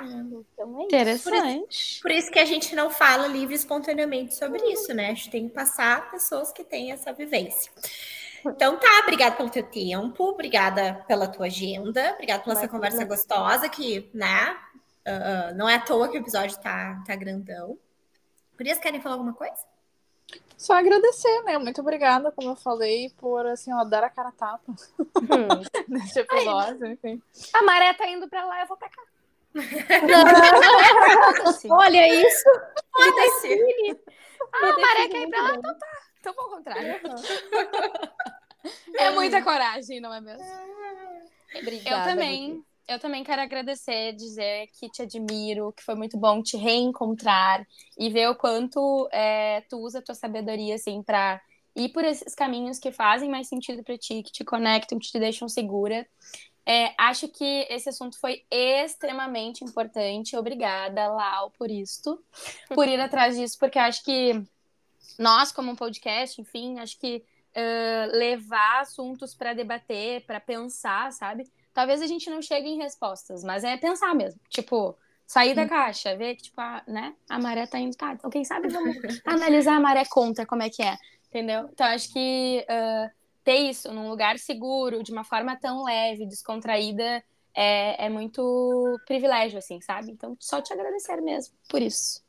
Então 0.00 0.80
é 0.80 0.82
isso. 0.82 0.86
Interessante. 0.86 2.00
Por 2.02 2.10
isso 2.10 2.30
que 2.30 2.38
a 2.38 2.44
gente 2.44 2.74
não 2.74 2.90
fala 2.90 3.26
livre 3.26 3.54
espontaneamente 3.54 4.34
sobre 4.34 4.62
isso, 4.70 4.92
né? 4.94 5.10
A 5.10 5.14
gente 5.14 5.30
tem 5.30 5.48
que 5.48 5.54
passar 5.54 6.10
pessoas 6.10 6.52
que 6.52 6.64
têm 6.64 6.92
essa 6.92 7.12
vivência. 7.12 7.70
Então 8.44 8.78
tá, 8.78 9.00
obrigada 9.02 9.34
pelo 9.36 9.50
teu 9.50 9.64
tempo, 9.64 10.24
obrigada 10.24 11.04
pela 11.08 11.26
tua 11.26 11.46
agenda, 11.46 12.12
obrigada 12.12 12.44
pela 12.44 12.56
essa 12.56 12.68
conversa 12.68 13.04
gostosa 13.04 13.68
que, 13.68 14.08
né? 14.14 14.56
ah, 15.06 15.52
não 15.54 15.68
é 15.68 15.74
à 15.76 15.80
toa 15.80 16.08
que 16.08 16.18
o 16.18 16.20
episódio 16.20 16.58
tá, 16.58 17.02
tá 17.06 17.16
grandão. 17.16 17.78
Gurias, 18.56 18.78
querem 18.78 19.00
falar 19.00 19.16
alguma 19.16 19.34
coisa? 19.34 19.64
Só 20.56 20.72
agradecer, 20.74 21.42
né? 21.42 21.58
Muito 21.58 21.80
obrigada, 21.80 22.32
como 22.32 22.50
eu 22.50 22.56
falei, 22.56 23.10
por 23.18 23.46
assim, 23.46 23.72
ó, 23.72 23.84
dar 23.84 24.02
a 24.02 24.10
cara 24.10 24.30
a 24.30 24.32
tapa 24.32 24.62
Hum. 24.68 25.62
nesse 25.86 26.18
episódio, 26.18 26.86
enfim. 26.86 27.22
A 27.52 27.62
maré 27.62 27.92
tá 27.94 28.08
indo 28.08 28.28
pra 28.28 28.44
lá, 28.44 28.62
eu 28.62 28.66
vou 28.66 28.76
pra 28.76 28.88
cá. 28.88 29.02
Assim. 31.44 31.68
Olha 31.70 32.08
isso! 32.08 32.48
Ah, 34.52 34.68
a 34.68 35.08
quer 35.08 35.22
ir 35.22 35.28
pra 35.28 35.42
lá, 35.42 35.54
então 35.54 35.78
tá. 35.78 35.86
Então 36.20 36.34
vou 36.34 36.44
ao 36.44 36.50
contrário. 36.50 37.00
É 38.98 39.10
muita 39.10 39.42
coragem, 39.42 40.00
não 40.00 40.12
é 40.12 40.20
mesmo? 40.20 40.42
Eu 41.54 41.60
Obrigada, 41.60 42.10
também. 42.10 42.62
Eu 42.88 43.00
também 43.00 43.24
quero 43.24 43.42
agradecer, 43.42 44.12
dizer 44.12 44.68
que 44.78 44.88
te 44.88 45.02
admiro, 45.02 45.72
que 45.72 45.82
foi 45.82 45.96
muito 45.96 46.16
bom 46.16 46.40
te 46.40 46.56
reencontrar 46.56 47.66
e 47.98 48.08
ver 48.08 48.28
o 48.28 48.36
quanto 48.36 49.08
é, 49.12 49.62
tu 49.68 49.78
usa 49.78 49.98
a 49.98 50.02
tua 50.02 50.14
sabedoria, 50.14 50.76
assim, 50.76 51.02
pra 51.02 51.40
ir 51.74 51.88
por 51.88 52.04
esses 52.04 52.32
caminhos 52.34 52.78
que 52.78 52.92
fazem 52.92 53.28
mais 53.28 53.48
sentido 53.48 53.82
pra 53.82 53.98
ti, 53.98 54.22
que 54.22 54.30
te 54.30 54.44
conectam, 54.44 54.98
que 55.00 55.08
te 55.08 55.18
deixam 55.18 55.48
segura. 55.48 56.06
É, 56.68 56.92
acho 56.98 57.28
que 57.28 57.64
esse 57.70 57.88
assunto 57.88 58.18
foi 58.18 58.44
extremamente 58.50 59.62
importante. 59.62 60.36
Obrigada, 60.36 61.06
Lau, 61.06 61.52
por 61.52 61.70
isto, 61.70 62.20
por 62.74 62.88
ir 62.88 62.98
atrás 63.00 63.36
disso, 63.36 63.56
porque 63.58 63.78
acho 63.78 64.02
que 64.04 64.42
nós, 65.16 65.52
como 65.52 65.70
um 65.70 65.76
podcast, 65.76 66.40
enfim, 66.40 66.80
acho 66.80 66.98
que 66.98 67.22
uh, 67.56 68.16
levar 68.16 68.80
assuntos 68.80 69.32
para 69.32 69.54
debater, 69.54 70.26
para 70.26 70.40
pensar, 70.40 71.12
sabe? 71.12 71.48
Talvez 71.72 72.02
a 72.02 72.06
gente 72.06 72.28
não 72.28 72.42
chegue 72.42 72.68
em 72.68 72.78
respostas, 72.78 73.44
mas 73.44 73.62
é 73.62 73.76
pensar 73.76 74.12
mesmo. 74.12 74.40
Tipo, 74.48 74.96
sair 75.26 75.54
da 75.54 75.68
caixa, 75.68 76.16
ver 76.16 76.34
que, 76.34 76.44
tipo, 76.44 76.60
a, 76.60 76.82
né, 76.86 77.14
a 77.28 77.38
maré 77.38 77.66
tá 77.66 77.78
indo, 77.78 77.96
tá, 77.96 78.12
então 78.12 78.28
quem 78.28 78.44
sabe 78.44 78.68
vamos 78.68 78.96
analisar 79.24 79.76
a 79.76 79.80
maré 79.80 80.04
contra, 80.04 80.44
como 80.44 80.62
é 80.62 80.70
que 80.70 80.82
é, 80.82 80.96
entendeu? 81.28 81.68
Então, 81.72 81.86
acho 81.86 82.12
que 82.12 82.66
uh, 82.68 83.10
ter 83.46 83.70
isso 83.70 83.92
num 83.92 84.10
lugar 84.10 84.40
seguro, 84.40 85.04
de 85.04 85.12
uma 85.12 85.22
forma 85.22 85.56
tão 85.56 85.84
leve, 85.84 86.26
descontraída, 86.26 87.22
é, 87.54 88.06
é 88.06 88.08
muito 88.08 88.98
privilégio, 89.06 89.56
assim, 89.56 89.80
sabe? 89.80 90.10
Então, 90.10 90.36
só 90.40 90.60
te 90.60 90.72
agradecer 90.72 91.20
mesmo 91.22 91.54
por 91.68 91.80
isso. 91.80 92.20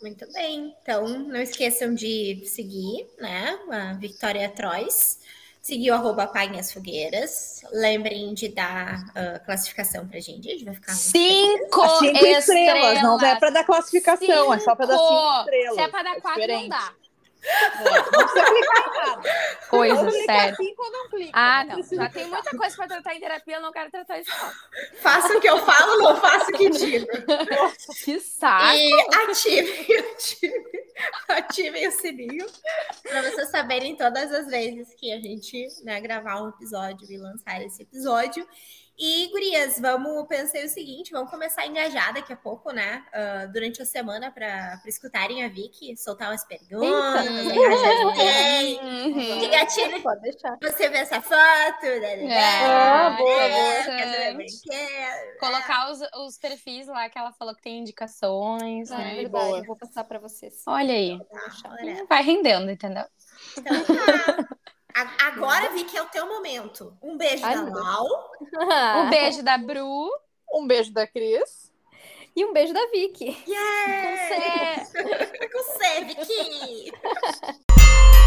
Muito 0.00 0.32
bem. 0.32 0.74
Então, 0.80 1.06
não 1.06 1.40
esqueçam 1.40 1.94
de 1.94 2.44
seguir, 2.46 3.08
né? 3.18 3.58
A 3.70 3.92
Victoria 3.94 4.48
Trois. 4.48 5.20
Seguir 5.60 5.92
o 5.92 5.94
arroba 5.94 6.24
Apaguem 6.24 6.58
as 6.58 6.72
Fogueiras. 6.72 7.62
Lembrem 7.72 8.34
de 8.34 8.48
dar 8.48 9.04
ah, 9.14 9.38
classificação 9.40 10.08
pra 10.08 10.18
gente. 10.18 10.48
A 10.48 10.52
gente 10.52 10.64
vai 10.64 10.74
ficar 10.74 10.92
Cinco, 10.92 11.88
Cinco 11.98 12.24
estrelas, 12.26 13.02
não 13.02 13.20
é 13.20 13.36
pra 13.36 13.50
dar 13.50 13.62
classificação, 13.62 14.52
é 14.52 14.58
só 14.58 14.74
pra 14.74 14.86
dar 14.86 14.98
cinco 14.98 15.40
estrelas. 15.40 15.74
Se 15.74 15.80
é 15.82 15.88
pra 15.88 16.02
dar 16.02 16.20
quatro, 16.20 16.40
não 16.40 16.46
diferente. 16.46 16.68
dá. 16.68 17.01
Não 17.42 18.24
precisa 18.24 18.44
clicar 18.44 18.78
em 18.78 19.06
nada. 19.06 19.30
Coisa, 19.68 20.10
sério. 20.10 20.56
não 20.92 21.08
clica. 21.08 21.30
Ah, 21.32 21.64
não. 21.64 21.74
precisa 21.74 22.02
Já 22.02 22.10
tem 22.10 22.26
muita 22.26 22.56
coisa 22.56 22.76
pra 22.76 22.86
tratar 22.86 23.14
em 23.14 23.20
terapia, 23.20 23.56
eu 23.56 23.62
não 23.62 23.72
quero 23.72 23.90
tratar 23.90 24.20
isso. 24.20 24.30
não. 24.30 24.52
Faça 25.00 25.36
o 25.36 25.40
que 25.40 25.48
eu 25.48 25.58
falo, 25.58 25.98
não 25.98 26.16
faça 26.20 26.50
o 26.50 26.56
que 26.56 26.70
digo. 26.70 27.06
Que 28.04 28.20
saco. 28.20 28.74
E 28.74 28.92
ativem, 29.30 29.86
ativem, 30.12 30.62
ativem 31.28 31.88
o 31.88 31.92
sininho 31.92 32.46
para 33.02 33.22
vocês 33.22 33.50
saberem 33.50 33.96
todas 33.96 34.32
as 34.32 34.46
vezes 34.46 34.94
que 34.94 35.12
a 35.12 35.20
gente 35.20 35.66
né, 35.84 36.00
gravar 36.00 36.42
um 36.42 36.48
episódio 36.48 37.10
e 37.10 37.16
lançar 37.16 37.62
esse 37.62 37.82
episódio. 37.82 38.46
E, 38.98 39.28
gurias, 39.30 39.80
vamos 39.80 40.26
pensar 40.28 40.64
o 40.64 40.68
seguinte: 40.68 41.12
vamos 41.12 41.30
começar 41.30 41.62
a 41.62 41.66
engajar 41.66 42.12
daqui 42.12 42.32
a 42.32 42.36
pouco, 42.36 42.70
né? 42.72 43.04
Uh, 43.12 43.52
durante 43.52 43.80
a 43.80 43.86
semana 43.86 44.30
para 44.30 44.80
escutarem 44.86 45.44
a 45.44 45.48
Vicky, 45.48 45.96
soltar 45.96 46.30
umas 46.30 46.44
perguntas, 46.44 47.26
engajar 47.26 48.16
bem. 48.16 48.80
Uhum. 48.80 49.38
De 49.40 49.48
gatilho, 49.48 50.02
pode 50.02 50.20
deixar. 50.20 50.58
Você 50.62 50.88
vê 50.88 50.98
essa 50.98 51.20
foto, 51.20 51.86
né? 51.86 52.16
né, 52.16 52.16
né 52.16 52.34
é, 52.34 52.66
ah, 52.66 53.16
boa, 53.18 53.42
é, 53.42 55.36
Colocar 55.40 55.90
os, 55.90 56.00
os 56.26 56.38
perfis 56.38 56.86
lá 56.86 57.08
que 57.08 57.18
ela 57.18 57.32
falou 57.32 57.54
que 57.54 57.62
tem 57.62 57.78
indicações. 57.78 58.90
Ah, 58.90 58.98
né? 58.98 59.12
É 59.12 59.16
verdade, 59.22 59.46
boa. 59.46 59.58
eu 59.58 59.64
vou 59.64 59.76
passar 59.76 60.04
para 60.04 60.18
vocês. 60.18 60.62
Olha 60.66 60.94
aí. 60.94 61.18
Vai 62.08 62.22
rendendo, 62.22 62.70
entendeu? 62.70 63.04
Então, 63.58 63.84
tá. 63.84 64.48
Agora 64.94 65.70
vi 65.70 65.84
que 65.84 65.96
é 65.96 66.02
o 66.02 66.08
teu 66.08 66.26
momento. 66.26 66.96
Um 67.02 67.16
beijo 67.16 67.44
Ai, 67.44 67.54
da 67.54 67.62
Lau. 67.62 68.06
um 69.04 69.10
beijo 69.10 69.42
da 69.42 69.58
Bru. 69.58 70.10
Um 70.52 70.66
beijo 70.66 70.92
da 70.92 71.06
Cris. 71.06 71.72
E 72.34 72.44
um 72.44 72.52
beijo 72.52 72.72
da 72.72 72.86
Vicky. 72.86 73.36
Yeah! 73.46 74.80
Com 74.80 74.96
você. 74.96 75.48
Com 75.48 75.58
você, 75.58 76.04
Vicky. 76.04 76.92